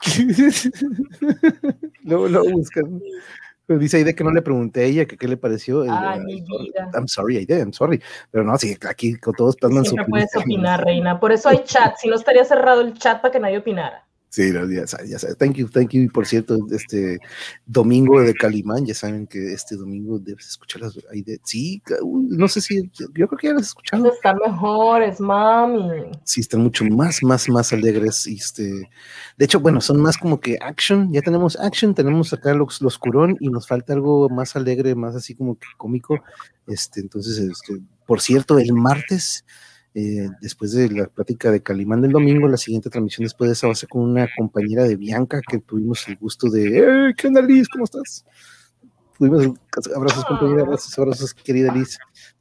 [2.05, 3.01] luego, luego buscan.
[3.67, 5.83] Pero dice Aide que no le pregunté a ella que qué le pareció.
[5.83, 6.89] Ay, el- mi vida.
[6.95, 8.01] I'm sorry, Aide, I'm sorry.
[8.31, 11.19] Pero no, sí, aquí con todos pasan su Siempre puedes opinar, reina.
[11.19, 11.97] Por eso hay chat.
[11.97, 14.07] Si no estaría cerrado el chat para que nadie opinara.
[14.37, 15.39] Sí, no, ya sabes, ya sabes.
[15.39, 16.03] Thank you, thank you.
[16.03, 17.19] Y por cierto, este
[17.65, 21.41] domingo de Calimán, ya saben que este domingo debes escucharlas ahí de.
[21.43, 22.91] Sí, no sé si.
[23.15, 24.13] Yo creo que ya las escuchado.
[24.13, 26.11] Están mejores, mami.
[26.25, 28.27] Sí, están mucho más, más, más alegres.
[28.27, 28.91] Este,
[29.39, 31.11] de hecho, bueno, son más como que action.
[31.11, 35.17] Ya tenemos action, tenemos acá los, los curón y nos falta algo más alegre, más
[35.17, 36.21] así como que cómico.
[36.67, 39.47] Este, entonces, este, por cierto, el martes,
[39.99, 43.67] eh, después de la plática de Calimán del domingo, la siguiente transmisión después de esa
[43.67, 47.09] va a ser con una compañera de Bianca que tuvimos el gusto de.
[47.09, 47.67] ¡Eh, ¿Qué onda, Liz?
[47.67, 48.27] ¿Cómo estás?
[49.17, 49.59] Tuvimos
[49.95, 51.97] abrazos, compañera, abrazos, abrazos, querida Liz.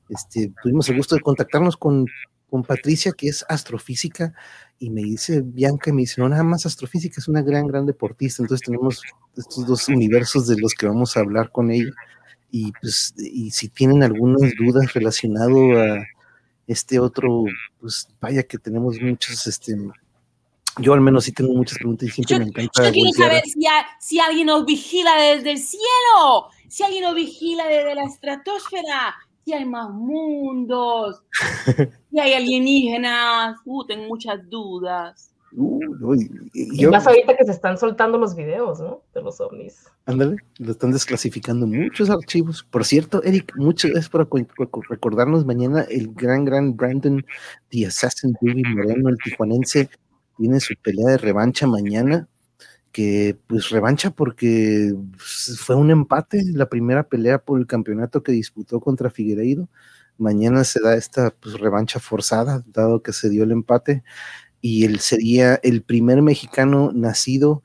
[0.10, 2.06] Este, tuvimos el gusto de contactarnos con,
[2.49, 4.34] con Patricia, que es astrofísica,
[4.77, 8.44] y me dice Bianca, me dice, no, nada más astrofísica, es una gran, gran deportista.
[8.44, 9.02] Entonces tenemos
[9.38, 11.94] estos dos universos de los que vamos a hablar con ella.
[12.52, 16.06] Y pues, y si tienen algunas dudas relacionado a
[16.68, 17.46] este otro,
[17.80, 19.76] pues vaya que tenemos muchas, este,
[20.80, 22.86] yo al menos sí tengo muchas preguntas y siempre Yo, me encanta.
[22.88, 27.16] yo quiero saber si, a- si alguien nos vigila desde el cielo, si alguien nos
[27.16, 29.16] vigila desde la estratosfera,
[29.46, 31.22] si hay más mundos,
[32.12, 33.58] si hay alienígenas.
[33.66, 35.32] Uh, tengo muchas dudas.
[35.57, 39.03] Uh, no, y- y Y yo- más ahorita que se están soltando los videos, ¿no?
[39.14, 39.86] De los ovnis.
[40.06, 42.64] Ándale, lo están desclasificando muchos archivos.
[42.69, 44.27] Por cierto, Eric, muchas gracias por
[44.90, 47.26] recordarnos mañana el gran, gran Brandon,
[47.69, 49.90] The Assassin Baby Moreno, el tijuanense,
[50.38, 52.27] tiene su pelea de revancha mañana,
[52.91, 58.80] que pues revancha porque fue un empate, la primera pelea por el campeonato que disputó
[58.80, 59.69] contra Figueiredo.
[60.18, 64.03] Mañana se da esta pues, revancha forzada, dado que se dio el empate,
[64.68, 67.62] y él sería el primer mexicano nacido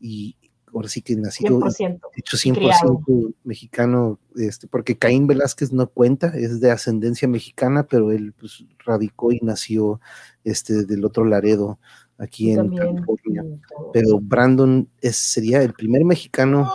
[0.00, 0.34] y
[0.74, 2.00] ahora sí que nacido 100%.
[2.16, 3.02] hecho criado.
[3.06, 8.64] 100% mexicano, este, porque Caín Velázquez no cuenta, es de ascendencia mexicana, pero él pues,
[8.84, 10.00] radicó y nació
[10.42, 11.78] este, del otro Laredo,
[12.18, 12.94] aquí en También.
[12.96, 13.44] California.
[13.92, 16.74] Pero Brandon es, sería el primer mexicano.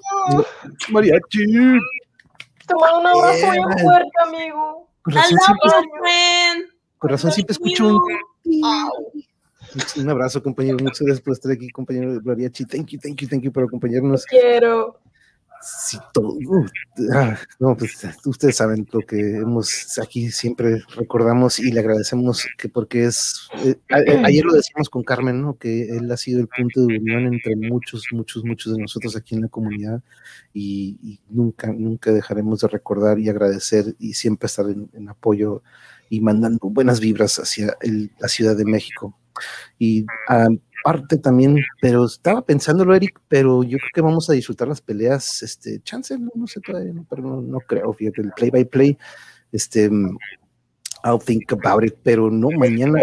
[0.89, 1.47] Mariachi.
[2.65, 3.83] Te mando un abrazo bien Yeah.
[3.83, 4.89] fuerte, amigo.
[5.01, 6.65] Con I razón, love siempre, you, friend.
[6.97, 7.99] con razón siempre escucho un,
[8.45, 8.61] you.
[9.97, 10.77] Un abrazo, compañero.
[10.81, 12.65] Muchas gracias por estar aquí, compañero de Mariachi.
[12.65, 14.25] Thank you, thank you, thank you por acompañarnos.
[14.25, 14.99] Quiero.
[15.67, 16.33] Sí, todo.
[16.33, 16.65] uh,
[17.13, 22.69] ah, no, pues ustedes saben lo que hemos aquí siempre recordamos y le agradecemos que
[22.69, 23.47] porque es.
[23.63, 25.57] eh, a- ayer lo decíamos con Carmen, ¿no?
[25.57, 29.33] Que él ha sido el punto de unión entre muchos, muchos, muchos de nosotros aquí
[29.33, 30.03] en la comunidad
[30.53, 35.63] y, y nunca, nunca dejaremos de recordar y agradecer y siempre estar en, en apoyo
[36.09, 39.17] y mandando buenas vibras hacia el- la Ciudad de México.
[39.79, 40.05] Y
[40.85, 45.41] aparte también, pero estaba pensándolo, Eric, pero yo creo que vamos a disfrutar las peleas,
[45.41, 48.65] este, chance, no, no sé todavía, no, pero no, no creo, fíjate, el play by
[48.65, 48.97] play,
[49.51, 50.17] este, mm,
[51.03, 53.01] I'll think about it, pero no, mañana,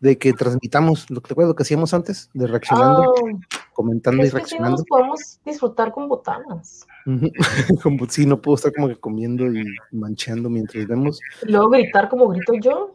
[0.00, 4.22] de que transmitamos, lo que te acuerdas lo que hacíamos antes, de reaccionando, Ah, comentando
[4.22, 4.76] y que sí reaccionando.
[4.78, 6.86] nos podemos disfrutar con botanas.
[8.08, 11.20] Sí, no puedo estar como que comiendo y mancheando mientras vemos.
[11.46, 12.93] Y luego gritar como grito yo.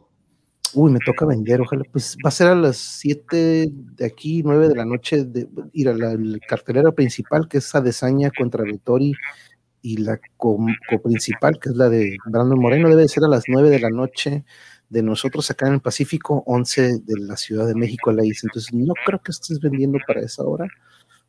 [0.73, 1.83] Uy, me toca vender, ojalá.
[1.91, 5.89] Pues va a ser a las 7 de aquí, 9 de la noche, de ir
[5.89, 6.15] a la,
[6.47, 9.13] cartelera principal, que es Adesaña contra Vettori,
[9.81, 10.59] y la co-
[10.89, 13.89] coprincipal, que es la de Brandon Moreno, debe de ser a las 9 de la
[13.89, 14.43] noche
[14.89, 18.47] de nosotros acá en el Pacífico, 11 de la Ciudad de México, la hice.
[18.47, 20.67] Entonces, no creo que estés vendiendo para esa hora,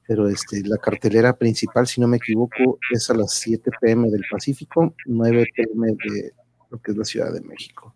[0.07, 4.25] pero este, la cartelera principal, si no me equivoco, es a las 7 pm del
[4.31, 6.33] Pacífico, 9 pm de
[6.71, 7.95] lo que es la Ciudad de México.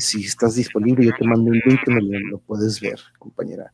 [0.00, 3.72] Si estás disponible, yo te mando un link donde lo, lo puedes ver, compañera.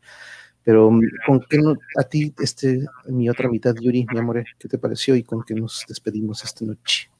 [0.62, 1.58] Pero mm, con qué
[1.98, 5.54] a ti, este, mi otra mitad, Yuri, mi amor, ¿qué te pareció y con qué
[5.54, 7.10] nos despedimos esta noche?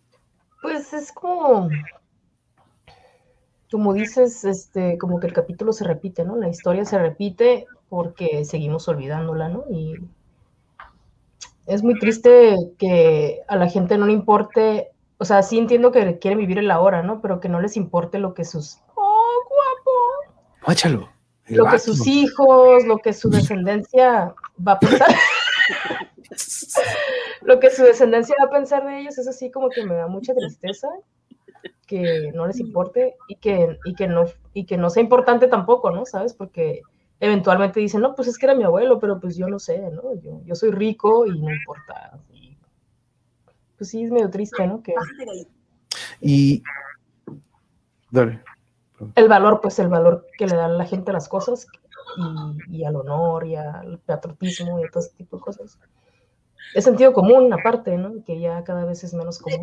[0.63, 1.71] Pues es como,
[3.71, 6.37] como dices, este, como que el capítulo se repite, ¿no?
[6.37, 9.65] La historia se repite porque seguimos olvidándola, ¿no?
[9.71, 9.95] Y
[11.67, 16.19] es muy triste que a la gente no le importe, o sea, sí entiendo que
[16.19, 17.23] quieren vivir el ahora, ¿no?
[17.23, 18.81] Pero que no les importe lo que sus,
[20.65, 21.11] Guáchalo.
[21.49, 24.35] lo que sus hijos, lo que su descendencia
[24.67, 25.09] va a pensar.
[27.43, 30.07] lo que su descendencia va a pensar de ellos es así como que me da
[30.07, 30.89] mucha tristeza
[31.87, 35.91] que no les importe y que, y que no y que no sea importante tampoco,
[35.91, 36.07] ¿no?
[36.07, 36.35] ¿Sabes?
[36.35, 36.83] Porque
[37.19, 40.15] eventualmente dicen, no, pues es que era mi abuelo, pero pues yo no sé, ¿no?
[40.21, 42.19] Yo, yo soy rico y no importa.
[43.77, 44.83] Pues sí, es medio triste, ¿no?
[44.83, 44.95] Que
[46.21, 46.63] Y.
[48.11, 48.43] Dale.
[49.15, 51.67] El valor, pues el valor que le da la gente a las cosas
[52.69, 55.79] y, y al honor y al patriotismo y a todo ese tipo de cosas.
[56.75, 58.25] Es sentido común, aparte, ¿no?
[58.25, 59.61] Que ya cada vez es menos común.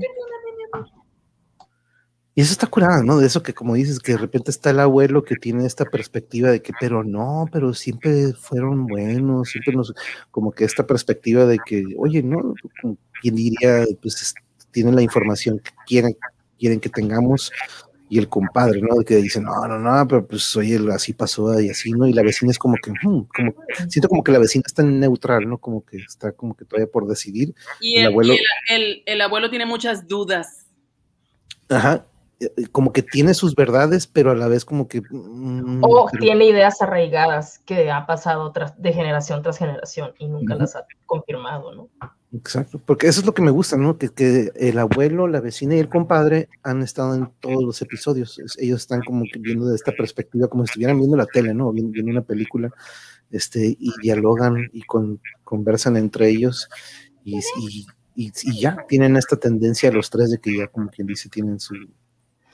[2.36, 3.18] Y eso está curada, ¿no?
[3.18, 6.52] De eso que como dices, que de repente está el abuelo que tiene esta perspectiva
[6.52, 9.96] de que, pero no, pero siempre fueron buenos, siempre nos,
[10.30, 12.54] como que esta perspectiva de que, oye, no,
[13.22, 14.36] quien diría, pues es-
[14.70, 16.16] tienen la información que quieren,
[16.60, 17.52] quieren que tengamos,
[18.10, 18.96] y el compadre, ¿no?
[18.96, 22.08] De que dicen, no, no, no, pero pues oye, así pasó y así, ¿no?
[22.08, 23.54] Y la vecina es como que, hmm, como,
[23.90, 25.58] siento como que la vecina está neutral, ¿no?
[25.58, 27.54] Como que está como que todavía por decidir.
[27.82, 30.66] Y El el, abuelo- y el- el- el abuelo tiene muchas dudas.
[31.70, 32.06] Ajá.
[32.40, 35.02] eh, eh, Como que tiene sus verdades, pero a la vez como que...
[35.02, 40.28] mm, O pero- tiene ideas arraigadas que ha pasado tras, de generación tras generación y
[40.28, 41.90] nunca las ha confirmado, ¿no?
[42.34, 43.98] Exacto, porque eso es lo que me gusta, ¿no?
[43.98, 48.40] Que, que el abuelo, la vecina y el compadre han estado en todos los episodios.
[48.58, 51.72] Ellos están como que viendo de esta perspectiva, como si estuvieran viendo la tele, ¿no?
[51.72, 52.70] Viendo, viendo una película,
[53.32, 56.68] este, y dialogan y con, conversan entre ellos
[57.24, 57.86] y, y,
[58.16, 61.60] y- y ya tienen esta tendencia los tres de que ya, como quien dice, tienen
[61.62, 61.76] su,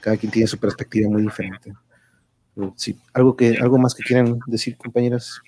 [0.02, 1.74] cada quien tiene su perspectiva muy diferente.
[2.54, 5.41] Pero sí, algo que, algo más que quieran decir, compañeras.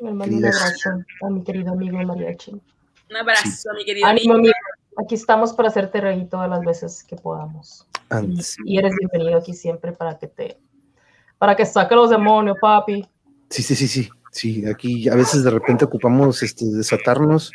[0.00, 0.90] Me mando un abrazo
[1.22, 2.52] a mi querido amigo Mariachi.
[3.12, 4.54] Un abrazo, mi querido Ánimo, amigo.
[4.54, 5.04] amigo.
[5.04, 7.86] Aquí estamos para hacerte reír todas las veces que podamos.
[8.08, 8.56] Antes.
[8.64, 10.58] y eres bienvenido aquí siempre para que te,
[11.36, 13.06] para que saque los demonios, papi.
[13.50, 14.08] Sí, sí, sí, sí.
[14.30, 17.52] Sí, aquí a veces de repente ocupamos este, desatarnos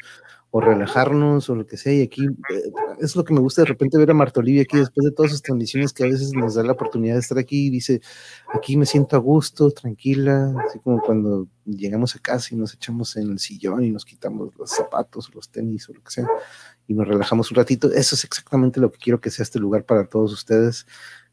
[0.52, 1.94] o relajarnos o lo que sea.
[1.94, 4.78] Y aquí eh, es lo que me gusta de repente ver a Marta Olivia aquí
[4.78, 7.68] después de todas sus transmisiones que a veces nos da la oportunidad de estar aquí
[7.68, 8.02] y dice,
[8.54, 13.16] aquí me siento a gusto, tranquila, así como cuando llegamos a casa y nos echamos
[13.18, 16.28] en el sillón y nos quitamos los zapatos, los tenis o lo que sea
[16.88, 17.92] y nos relajamos un ratito.
[17.92, 20.86] Eso es exactamente lo que quiero que sea este lugar para todos ustedes.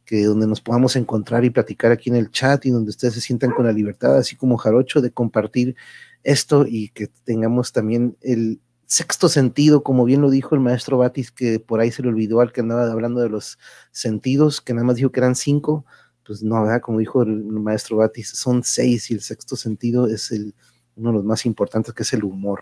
[0.05, 3.23] que donde nos podamos encontrar y platicar aquí en el chat y donde ustedes se
[3.23, 5.77] sientan con la libertad, así como Jarocho, de compartir
[6.23, 8.61] esto y que tengamos también el
[8.95, 12.41] sexto sentido, como bien lo dijo el maestro Batis, que por ahí se le olvidó
[12.41, 13.59] al que andaba hablando de los
[13.91, 15.85] sentidos, que nada más dijo que eran cinco,
[16.25, 16.81] pues no, ¿verdad?
[16.81, 20.55] Como dijo el maestro Batis, son seis y el sexto sentido es el,
[20.95, 22.61] uno de los más importantes, que es el humor.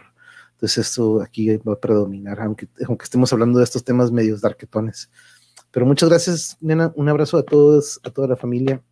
[0.52, 5.10] Entonces esto aquí va a predominar, aunque, aunque estemos hablando de estos temas medios darquetones.
[5.70, 6.92] Pero muchas gracias, nena.
[6.96, 8.82] Un abrazo a todos, a toda la familia.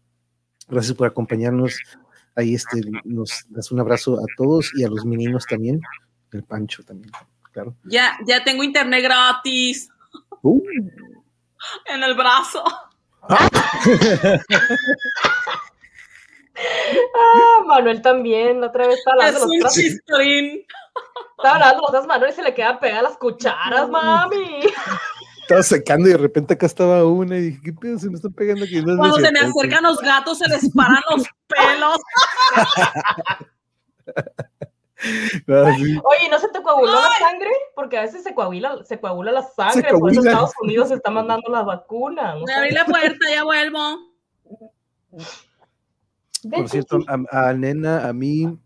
[0.68, 1.78] Gracias por acompañarnos.
[2.34, 5.80] Ahí este, nos das un abrazo a todos y a los meninos también.
[6.32, 7.10] El Pancho también,
[7.52, 7.74] claro.
[7.84, 9.88] Ya, ya tengo internet gratis
[10.42, 10.60] Uh,
[11.86, 12.62] en el brazo.
[13.22, 13.48] Ah,
[17.66, 19.84] Manuel también, la otra vez estaba Es lavando los un trastes.
[19.84, 20.66] chistorín.
[21.36, 24.60] Estaba lavando los trastes, Manuel y se le queda pegada las cucharas, mami.
[25.42, 27.98] estaba secando y de repente acá estaba una y dije, ¿qué pedo?
[27.98, 28.80] Se me están pegando aquí.
[28.80, 31.98] No, Cuando es se me acercan los gatos, se les paran los pelos.
[35.00, 35.98] Sí.
[36.04, 37.50] Oye, ¿no se te coaguló la sangre?
[37.74, 40.20] Porque a veces se coagula, se coagula la sangre, por eso.
[40.20, 42.34] Estados Unidos está mandando la vacuna.
[42.34, 43.78] ¿no Me abrí la puerta, ya vuelvo.
[46.50, 48.58] Por cierto, a, a Nena, a mí,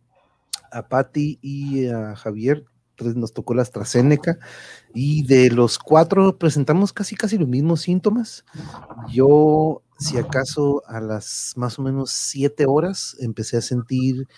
[0.71, 2.65] a Patti y a Javier,
[2.97, 4.39] tres nos tocó la AstraZeneca
[4.93, 8.45] y de los cuatro presentamos casi casi los mismos síntomas.
[9.11, 14.29] Yo, si acaso, a las más o menos siete horas empecé a sentir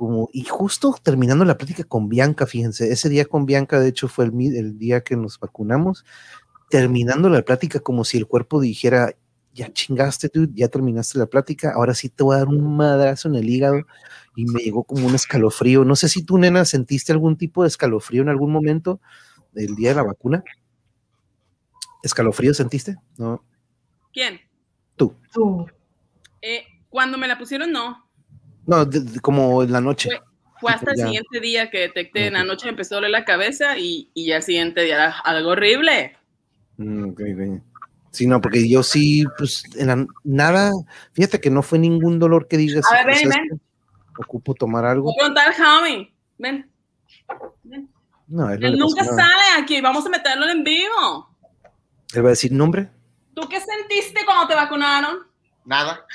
[0.00, 4.08] como, y justo terminando la plática con Bianca, fíjense, ese día con Bianca, de hecho,
[4.08, 6.06] fue el, día que nos vacunamos,
[6.70, 9.14] terminando la plática como si el cuerpo dijera,
[9.52, 13.28] ya chingaste, dude, ya terminaste la plática, ahora sí te voy a dar un madrazo
[13.28, 13.82] en el hígado
[14.34, 15.84] y me llegó como un escalofrío.
[15.84, 19.02] No sé si tú, nena, sentiste algún tipo de escalofrío en algún momento
[19.52, 20.42] del día de la vacuna.
[22.02, 22.96] ¿Escalofrío sentiste?
[23.18, 23.44] No,
[24.14, 24.40] ¿Quién?
[24.96, 25.14] Tú.
[26.40, 28.09] Eh, cuando me la pusieron, no.
[28.70, 30.08] No, de- de- como en la noche.
[30.60, 32.26] Fue hasta el siguiente día que detecté.
[32.26, 35.18] En la noche empezó a doler la cabeza y, y ya el siguiente día era
[35.20, 36.16] algo horrible.
[36.76, 37.62] Mm, ok, ok.
[38.12, 40.70] Sí, no, porque yo sí, pues, en la- nada,
[41.12, 42.84] fíjate que no fue ningún dolor que digas.
[42.92, 43.44] A ver, ven, "Pues, ven.
[43.52, 43.60] esto,
[44.18, 45.04] Ocupo tomar algo.
[45.04, 46.14] Voy a preguntar al Javi.
[46.36, 46.70] Ven.
[47.62, 47.88] ven.
[48.28, 49.16] No, él, no Él nunca nada.
[49.16, 49.80] sale aquí.
[49.80, 51.34] Vamos a meterlo en vivo.
[52.12, 52.90] Él va a decir nombre.
[53.34, 55.20] ¿Tú qué sentiste cuando te vacunaron?
[55.64, 56.06] Nada.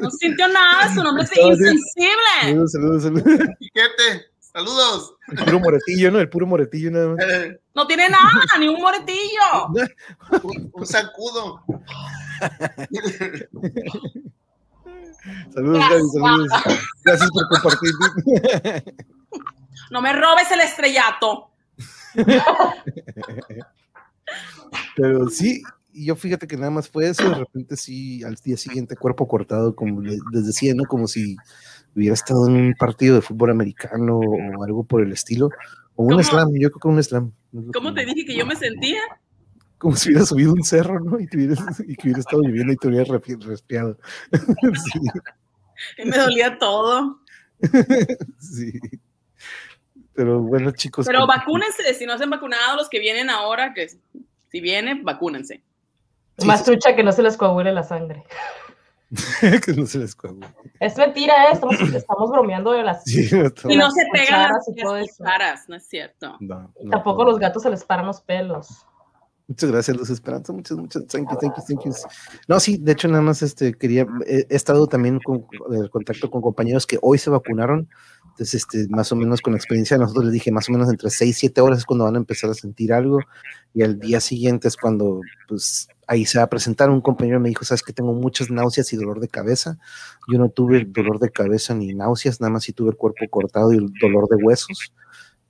[0.00, 0.92] No sintió nada.
[0.94, 2.16] Su nombre es insensible.
[2.42, 3.24] Saludos, saludos, saludos.
[3.58, 5.14] Piquete, saludos.
[5.28, 6.18] El puro moretillo, ¿no?
[6.18, 7.24] El puro moretillo nada más.
[7.74, 9.68] No tiene nada, ni un moretillo.
[10.42, 11.62] un, un sacudo.
[15.54, 16.48] Saludos, Gaby, saludos.
[17.04, 17.90] Gracias por compartir.
[19.90, 21.50] No me robes el estrellato.
[24.96, 25.62] Pero sí,
[25.92, 29.26] y yo fíjate que nada más fue eso, de repente sí, al día siguiente cuerpo
[29.28, 30.84] cortado, como le- les decía, ¿no?
[30.84, 31.36] Como si
[31.96, 35.48] hubiera estado en un partido de fútbol americano o algo por el estilo.
[35.96, 36.22] O un ¿Cómo?
[36.22, 37.32] slam, yo creo que un slam.
[37.72, 39.00] ¿Cómo te dije que yo me sentía?
[39.78, 41.18] Como si hubiera subido un cerro, ¿no?
[41.20, 43.98] Y, te hubieras- y que hubiera estado viviendo y te hubiera respi- resfriado.
[44.92, 45.00] sí,
[45.98, 47.20] Y me dolía todo.
[48.38, 48.72] sí.
[50.14, 51.06] Pero bueno, chicos.
[51.06, 55.04] Pero con- vacúnense, si no se han vacunado, los que vienen ahora, que si vienen,
[55.04, 55.62] vacúnense.
[56.38, 56.66] Sí, Más sí.
[56.66, 58.24] trucha que no se les coagule la sangre.
[59.64, 60.46] que no se les coagule.
[60.80, 61.52] Es mentira, ¿eh?
[61.52, 63.02] estamos, estamos bromeando de las...
[63.04, 66.36] Sí, no, Y no las se pegan las, y todo las no es cierto.
[66.40, 67.30] no, no, Tampoco no.
[67.30, 68.86] los gatos se les paran los pelos.
[69.48, 70.52] Muchas gracias, Luz Esperanza.
[70.52, 71.92] Muchas, muchas, thank you, thank you, thank you.
[72.48, 76.30] No, sí, de hecho, nada más este, quería, he, he estado también con en contacto
[76.30, 77.88] con compañeros que hoy se vacunaron.
[78.38, 81.10] Entonces, este, más o menos con la experiencia nosotros les dije, más o menos entre
[81.10, 83.18] 6 y 7 horas es cuando van a empezar a sentir algo.
[83.74, 86.88] Y al día siguiente es cuando, pues, ahí se va a presentar.
[86.88, 89.76] Un compañero me dijo, sabes que tengo muchas náuseas y dolor de cabeza.
[90.32, 93.72] Yo no tuve dolor de cabeza ni náuseas, nada más sí tuve el cuerpo cortado
[93.72, 94.92] y el dolor de huesos.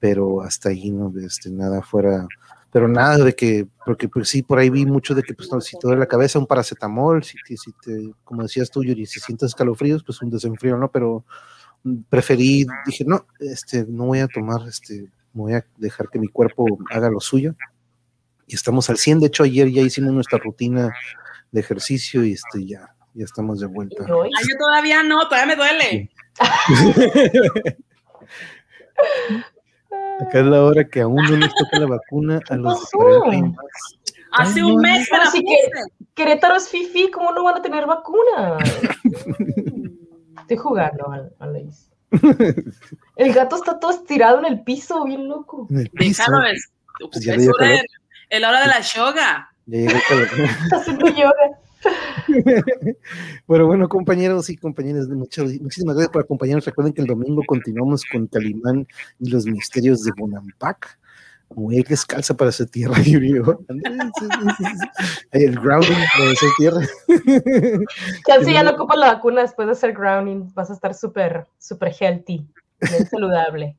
[0.00, 2.26] Pero hasta ahí no, este, nada fuera
[2.70, 5.60] pero nada de que, porque pues sí, por ahí vi mucho de que pues no,
[5.60, 9.20] si te duele la cabeza, un paracetamol, si, si te, como decías tú, Yuri, si
[9.20, 10.90] sientes escalofríos, pues un desenfrío, ¿no?
[10.90, 11.24] Pero
[12.08, 16.66] preferí, dije, no, este, no voy a tomar, este, voy a dejar que mi cuerpo
[16.90, 17.54] haga lo suyo.
[18.46, 20.90] Y estamos al 100, de hecho ayer ya hicimos nuestra rutina
[21.50, 24.04] de ejercicio y este, ya, ya estamos de vuelta.
[24.06, 26.10] Y hoy, Ay, yo todavía no, todavía me duele.
[30.20, 32.98] Acá es la hora que aún no nos toca la vacuna a los de pasó?
[32.98, 33.56] 40 y más.
[34.32, 35.70] Hace un mes me pero la sí puse.
[36.14, 38.58] Querétaro es fifi, ¿cómo no van a tener vacuna?
[40.48, 41.90] Estoy jugando, Al- Alois.
[43.16, 45.66] El gato está todo estirado en el piso, bien loco.
[45.68, 46.22] En el piso.
[46.22, 46.70] Déjalo, es,
[47.12, 47.74] Pues ya es hora
[48.30, 49.50] es la hora de la yoga.
[49.66, 50.28] Ya llegó el calor.
[50.72, 51.58] Así no llora.
[53.46, 56.64] Bueno, bueno, compañeros y compañeras, muchas- muchísimas gracias por acompañarnos.
[56.64, 58.86] Recuerden que el domingo continuamos con Calimán
[59.18, 60.98] y los misterios de Bonampak.
[61.54, 63.60] Muy descalza para hacer tierra, Yurió.
[65.32, 66.80] Ahí el grounding para hacer tierra.
[68.26, 70.52] Chance ya no ocupas la vacuna después de hacer grounding.
[70.54, 72.46] Vas a estar súper, súper healthy,
[72.80, 73.76] bien saludable.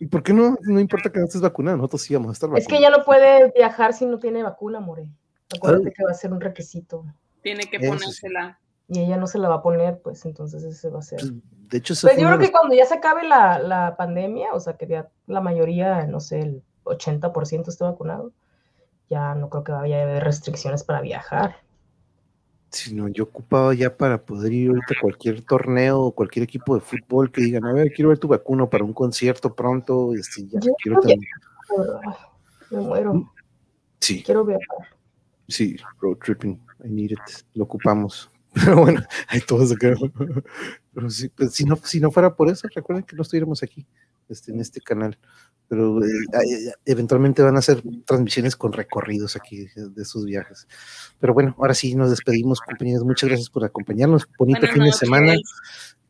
[0.00, 0.56] ¿Y por qué no?
[0.62, 2.82] No importa que no estés vacunado, nosotros sí vamos a estar Es que vacunados.
[2.82, 5.06] ya no puede viajar si no tiene vacuna, More.
[5.54, 7.04] Acuérdate que va a ser un requisito.
[7.42, 7.98] Tiene que Eso sí.
[7.98, 8.58] ponérsela.
[8.88, 11.20] Y ella no se la va a poner, pues entonces ese va a ser.
[11.20, 11.32] Pues,
[11.70, 14.76] De hecho, Pues yo creo que cuando ya se acabe la, la pandemia, o sea,
[14.76, 18.32] que ya la mayoría, no sé, el 80% esté vacunado,
[19.10, 21.56] ya no creo que vaya a haber restricciones para viajar.
[22.70, 26.74] Si no, yo ocupaba ya para poder ir ahorita a cualquier torneo o cualquier equipo
[26.74, 30.12] de fútbol que digan, a ver, quiero ver tu vacuno para un concierto pronto.
[30.14, 31.20] Este, ya Yo quiero también.
[32.70, 33.32] Me muero.
[34.00, 34.88] Sí, Quiero viajar.
[35.48, 37.20] sí, road tripping, I need it,
[37.54, 38.30] lo ocupamos.
[38.54, 39.94] Pero bueno, hay todos acá.
[40.94, 43.86] Pero sí, pues, si, no, si no fuera por eso, recuerden que no estuviéramos aquí,
[44.28, 45.18] este, en este canal.
[45.68, 46.08] Pero eh,
[46.84, 50.68] eventualmente van a hacer transmisiones con recorridos aquí de, sus viajes.
[51.18, 53.04] Pero bueno, ahora sí nos despedimos, compañeros.
[53.04, 54.28] Muchas gracias por acompañarnos.
[54.38, 55.34] Bonito Buenas fin de semana.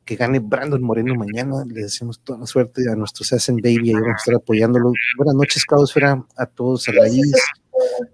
[0.05, 1.65] que gane Brandon Moreno mañana.
[1.66, 4.93] Le deseamos toda la suerte a nuestro Sassen Baby, ahí vamos a estar apoyándolo.
[5.16, 7.33] Buenas noches, Caosfera, a todos, a Raíz,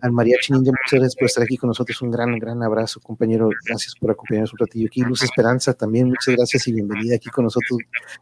[0.01, 2.01] al Mariachi Ninja, muchas gracias por estar aquí con nosotros.
[2.03, 3.51] Un gran, gran abrazo, compañero.
[3.67, 5.03] Gracias por acompañarnos un ratillo aquí.
[5.03, 7.79] Luz Esperanza, también muchas gracias y bienvenida aquí con nosotros.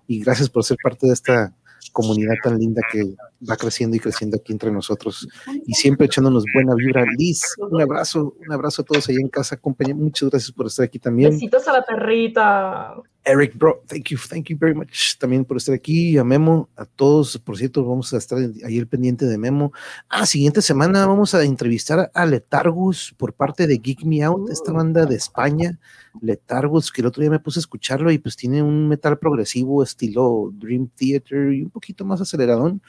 [0.06, 1.54] Y gracias por ser parte de esta
[1.92, 3.14] comunidad tan linda que
[3.48, 5.28] va creciendo y creciendo aquí entre nosotros
[5.66, 7.04] y siempre echándonos buena vibra.
[7.16, 9.96] Liz, un abrazo, un abrazo a todos allá en casa, compañero.
[9.96, 11.30] Muchas gracias por estar aquí también.
[11.30, 12.94] Besitos a la perrita.
[13.24, 16.16] Eric, bro, thank you, thank you very much también por estar aquí.
[16.16, 19.72] A Memo, a todos, por cierto, vamos a estar ahí el pendiente de Memo.
[20.08, 24.72] Ah, siguiente semana vamos a entrevistar a Letargus por parte de Geek Me Out, esta
[24.72, 25.78] banda de España,
[26.22, 29.82] Letargus, que el otro día me puse a escucharlo y pues tiene un metal progresivo
[29.82, 32.80] estilo Dream Theater y un poquito más aceleradón.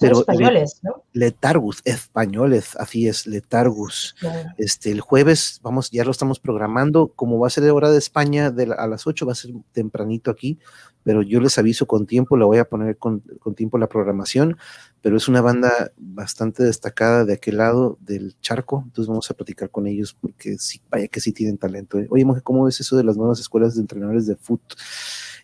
[0.00, 1.04] Pero españoles, ¿no?
[1.12, 4.14] Letargus, españoles, así es, Letargus.
[4.20, 4.50] Claro.
[4.58, 7.98] Este, el jueves, vamos, ya lo estamos programando, como va a ser de hora de
[7.98, 10.58] España de la- a las 8, va a ser tempranito aquí,
[11.02, 14.56] pero yo les aviso con tiempo, le voy a poner con, con tiempo la programación,
[15.00, 19.70] pero es una banda bastante destacada de aquel lado del charco, entonces vamos a platicar
[19.70, 21.98] con ellos porque sí, vaya que sí tienen talento.
[22.00, 22.08] ¿eh?
[22.10, 24.60] Oye, Monje, ¿cómo ves eso de las nuevas escuelas de entrenadores de foot?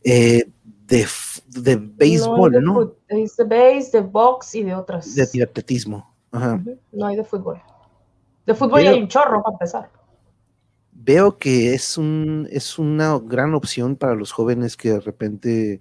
[0.05, 0.49] Eh,
[0.87, 1.07] de,
[1.49, 2.95] de béisbol, ¿no?
[3.09, 5.15] Es de base, de box y de otras.
[5.15, 6.13] De atletismo.
[6.31, 6.63] Ajá.
[6.93, 7.61] No hay de fútbol.
[8.47, 9.91] De fútbol Pero- hay un chorro para empezar.
[10.93, 15.81] veo que es, un, es una gran opción para los jóvenes que de repente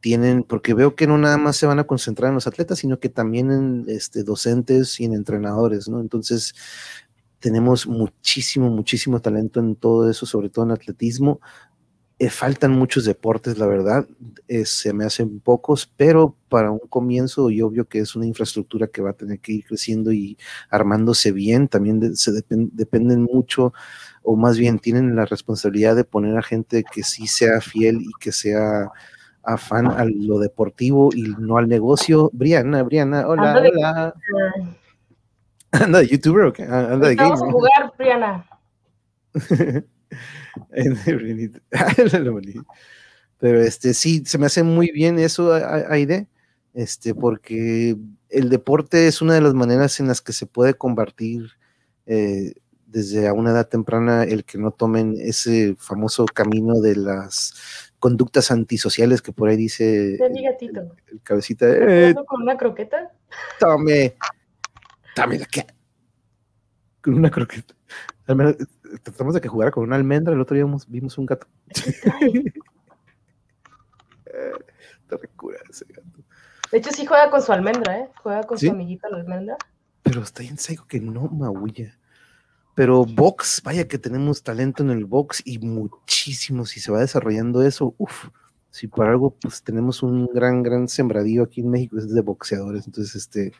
[0.00, 2.98] tienen, porque veo que no nada más se van a concentrar en los atletas, sino
[2.98, 6.00] que también en este, docentes y en entrenadores, ¿no?
[6.00, 6.54] Entonces,
[7.38, 11.40] tenemos muchísimo, muchísimo talento en todo eso, sobre todo en atletismo.
[12.22, 14.06] Eh, faltan muchos deportes, la verdad,
[14.46, 18.86] eh, se me hacen pocos, pero para un comienzo y obvio que es una infraestructura
[18.86, 20.38] que va a tener que ir creciendo y
[20.70, 23.72] armándose bien, también de- se depen- dependen mucho,
[24.22, 28.10] o más bien tienen la responsabilidad de poner a gente que sí sea fiel y
[28.20, 28.92] que sea
[29.42, 32.30] afán a lo deportivo y no al negocio.
[32.32, 34.14] Briana, Briana, hola, Anda de- hola.
[35.72, 36.62] Anda de youtuber o qué?
[36.62, 38.46] Ah, Anda de Vamos a jugar, Briana.
[41.06, 41.60] Bonita.
[43.38, 46.28] Pero este sí, se me hace muy bien eso, Aide,
[46.74, 47.96] este, porque
[48.28, 51.50] el deporte es una de las maneras en las que se puede combatir
[52.06, 52.54] eh,
[52.86, 58.50] desde a una edad temprana el que no tomen ese famoso camino de las conductas
[58.50, 60.80] antisociales que por ahí dice mi el, gatito.
[60.80, 61.66] el- el cabecita.
[61.68, 63.10] Eh, ¿Jugando con una croqueta?
[63.58, 64.14] tome,
[65.16, 65.66] tome la que
[67.00, 67.74] con una croqueta.
[68.26, 68.56] Al menos,
[69.02, 71.46] Tratamos de que jugara con una almendra, el otro día vimos, vimos un gato.
[75.08, 76.24] Te recura ese gato.
[76.70, 78.08] De hecho, sí juega con su almendra, ¿eh?
[78.22, 78.66] Juega con ¿Sí?
[78.66, 79.56] su amiguita la almendra.
[80.02, 81.98] Pero está bien seco que no maulla.
[82.74, 86.64] Pero box, vaya que tenemos talento en el box y muchísimo.
[86.64, 88.28] Si se va desarrollando eso, uff,
[88.70, 92.86] si por algo, pues tenemos un gran, gran sembradío aquí en México, es de boxeadores.
[92.86, 93.52] Entonces, este,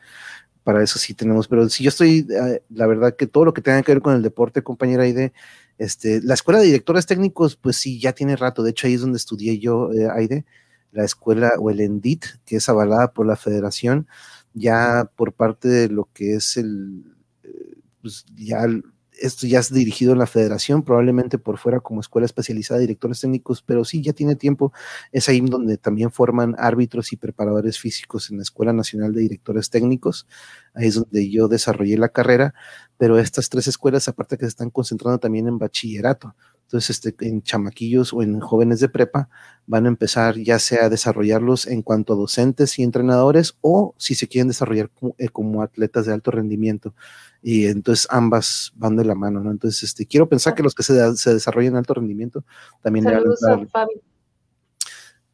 [0.63, 1.47] para eso sí tenemos.
[1.47, 4.15] Pero si yo estoy, eh, la verdad que todo lo que tenga que ver con
[4.15, 5.33] el deporte, compañera Aide,
[5.77, 8.63] este, la escuela de directores técnicos, pues sí, ya tiene rato.
[8.63, 10.45] De hecho, ahí es donde estudié yo, eh, Aide,
[10.91, 14.07] la escuela o el ENDIT, que es avalada por la federación,
[14.53, 17.03] ya por parte de lo que es el,
[17.43, 18.83] eh, pues ya el-
[19.23, 23.21] esto ya es dirigido en la federación, probablemente por fuera como escuela especializada de directores
[23.21, 24.73] técnicos, pero sí, ya tiene tiempo.
[25.13, 29.69] Es ahí donde también forman árbitros y preparadores físicos en la Escuela Nacional de Directores
[29.69, 30.27] Técnicos.
[30.73, 32.53] Ahí es donde yo desarrollé la carrera,
[32.97, 36.35] pero estas tres escuelas, aparte que se están concentrando también en bachillerato.
[36.63, 39.29] Entonces, este, en chamaquillos o en jóvenes de prepa
[39.67, 44.15] van a empezar ya sea a desarrollarlos en cuanto a docentes y entrenadores o si
[44.15, 46.95] se quieren desarrollar como, eh, como atletas de alto rendimiento.
[47.41, 49.51] Y entonces ambas van de la mano, ¿no?
[49.51, 52.43] Entonces, este, quiero pensar que los que se, se desarrollan en alto rendimiento
[52.81, 53.93] también le van a Saludos a Fabi.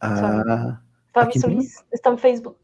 [0.02, 0.82] a-
[1.14, 1.76] Fabi Solís.
[1.92, 2.58] Está en Facebook.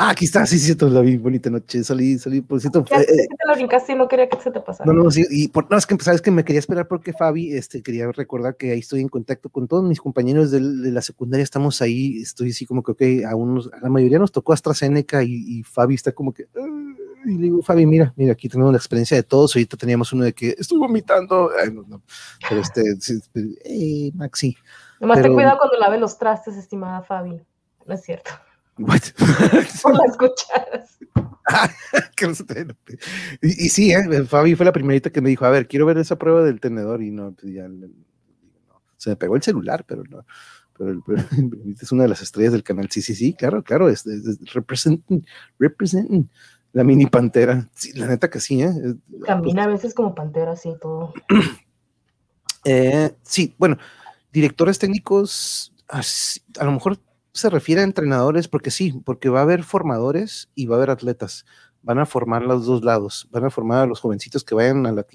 [0.00, 2.98] Ah, aquí está, sí, sí, cierto, la vi, bonita noche, salí, salí, por cierto, Ya
[3.00, 4.86] eh, eh, te la brincaste y no quería que se te pasara.
[4.92, 7.52] No, no, sí, y por, no, es que sabes que me quería esperar porque Fabi,
[7.52, 11.02] este, quería recordar que ahí estoy en contacto con todos mis compañeros del- de, la
[11.02, 14.52] secundaria, estamos ahí, estoy así como que, ok, a unos, a la mayoría nos tocó
[14.52, 16.60] AstraZeneca y, y Fabi está como que, "Ah",
[17.26, 20.22] y le digo, Fabi, mira, mira, aquí tenemos la experiencia de todos, ahorita teníamos uno
[20.22, 22.02] de que estoy vomitando, Ay, no, no,
[22.48, 23.18] pero este, sí,
[23.64, 24.56] eh, Maxi,
[25.00, 27.40] Nomás pero- ten cuidado cuando laves los trastes, estimada Fabi.
[27.84, 28.30] No es cierto.
[28.78, 29.00] What?
[32.20, 32.28] No
[32.60, 32.98] enoje.
[33.42, 34.24] y, y sí, ¿eh?
[34.24, 37.02] Fabi fue la primerita que me dijo, a ver, quiero ver esa prueba del tenedor
[37.02, 37.86] y no, pues ya, no.
[38.96, 40.24] se me pegó el celular, pero no.
[40.76, 41.22] Pero, el- pero
[41.80, 42.88] es una de las estrellas del canal.
[42.90, 44.38] Sí, sí, sí, claro, claro, es, es- es-
[46.72, 47.68] la mini pantera.
[47.74, 48.70] Sí, la neta que sí, ¿eh?
[49.24, 51.14] Camina a veces como pantera, así todo.
[52.64, 53.78] Eh, sí, bueno,
[54.32, 56.98] directores técnicos, a lo mejor
[57.38, 60.90] se refiere a entrenadores, porque sí, porque va a haber formadores y va a haber
[60.90, 61.46] atletas.
[61.82, 65.06] Van a formar los dos lados, van a formar a los jovencitos que vayan al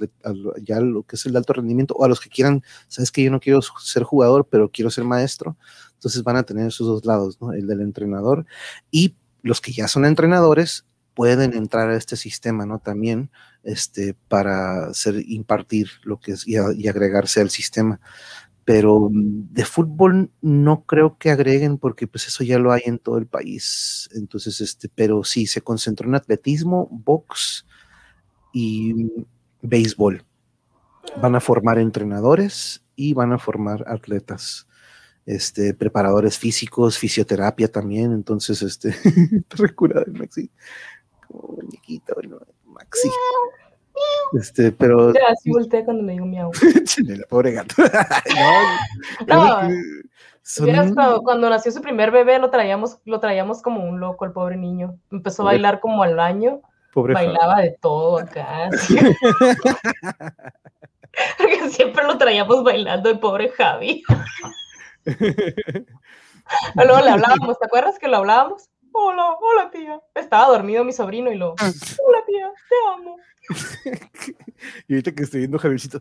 [0.61, 3.31] ya lo que es el alto rendimiento, o a los que quieran, sabes que yo
[3.31, 5.57] no quiero ser jugador, pero quiero ser maestro.
[5.93, 7.53] Entonces van a tener esos dos lados, ¿no?
[7.53, 8.45] El del entrenador
[8.91, 12.79] y los que ya son entrenadores pueden entrar a este sistema, ¿no?
[12.79, 13.29] También
[13.63, 17.99] este, para hacer, impartir lo que es y, y agregarse al sistema.
[18.65, 22.99] Pero mm, de fútbol no creo que agreguen porque pues eso ya lo hay en
[22.99, 24.09] todo el país.
[24.13, 27.65] Entonces, este, pero sí, se concentró en atletismo, box
[28.53, 29.25] y mm,
[29.61, 30.23] béisbol.
[31.21, 34.67] Van a formar entrenadores y van a formar atletas,
[35.25, 38.13] este, preparadores físicos, fisioterapia también.
[38.13, 38.93] Entonces, este,
[39.47, 40.49] te recuerda de Maxi,
[41.27, 42.39] como muñequito, ¿no?
[42.65, 43.09] Maxi.
[44.33, 46.51] Este, pero Ya, así volteé cuando me digo miau.
[47.07, 47.75] el pobre gato.
[49.27, 49.69] No,
[50.41, 54.31] son- cuando, cuando nació su primer bebé lo traíamos, lo traíamos como un loco, el
[54.31, 54.97] pobre niño.
[55.11, 56.61] Empezó a bailar como al año,
[56.93, 58.69] pobre bailaba de todo acá.
[61.37, 64.03] Porque siempre lo traíamos bailando el pobre Javi.
[66.75, 68.69] Luego le hablábamos, ¿te acuerdas que lo hablábamos?
[68.93, 69.99] Hola, hola tía.
[70.15, 73.17] Estaba dormido mi sobrino y lo, hola tía, te amo.
[74.87, 75.99] Y ahorita que estoy viendo Javiercito,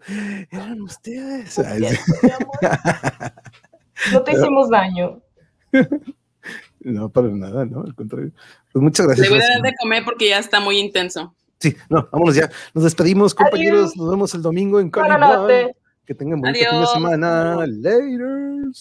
[0.50, 1.58] eran ustedes.
[1.58, 1.96] Ay, sí.
[1.96, 3.32] Cierto, mi amor.
[4.12, 5.20] No te hicimos daño.
[6.84, 8.32] No, para nada, no, al contrario.
[8.72, 9.28] Pues muchas gracias.
[9.28, 11.32] Le voy a dar de comer porque ya está muy intenso.
[11.60, 12.50] Sí, no, vámonos ya.
[12.74, 13.92] Nos despedimos, compañeros.
[13.92, 13.96] Adiós.
[13.96, 15.76] Nos vemos el domingo en noches.
[16.04, 16.92] Que tengan bonito fin de Adiós.
[16.92, 17.64] semana.
[17.64, 18.72] Later.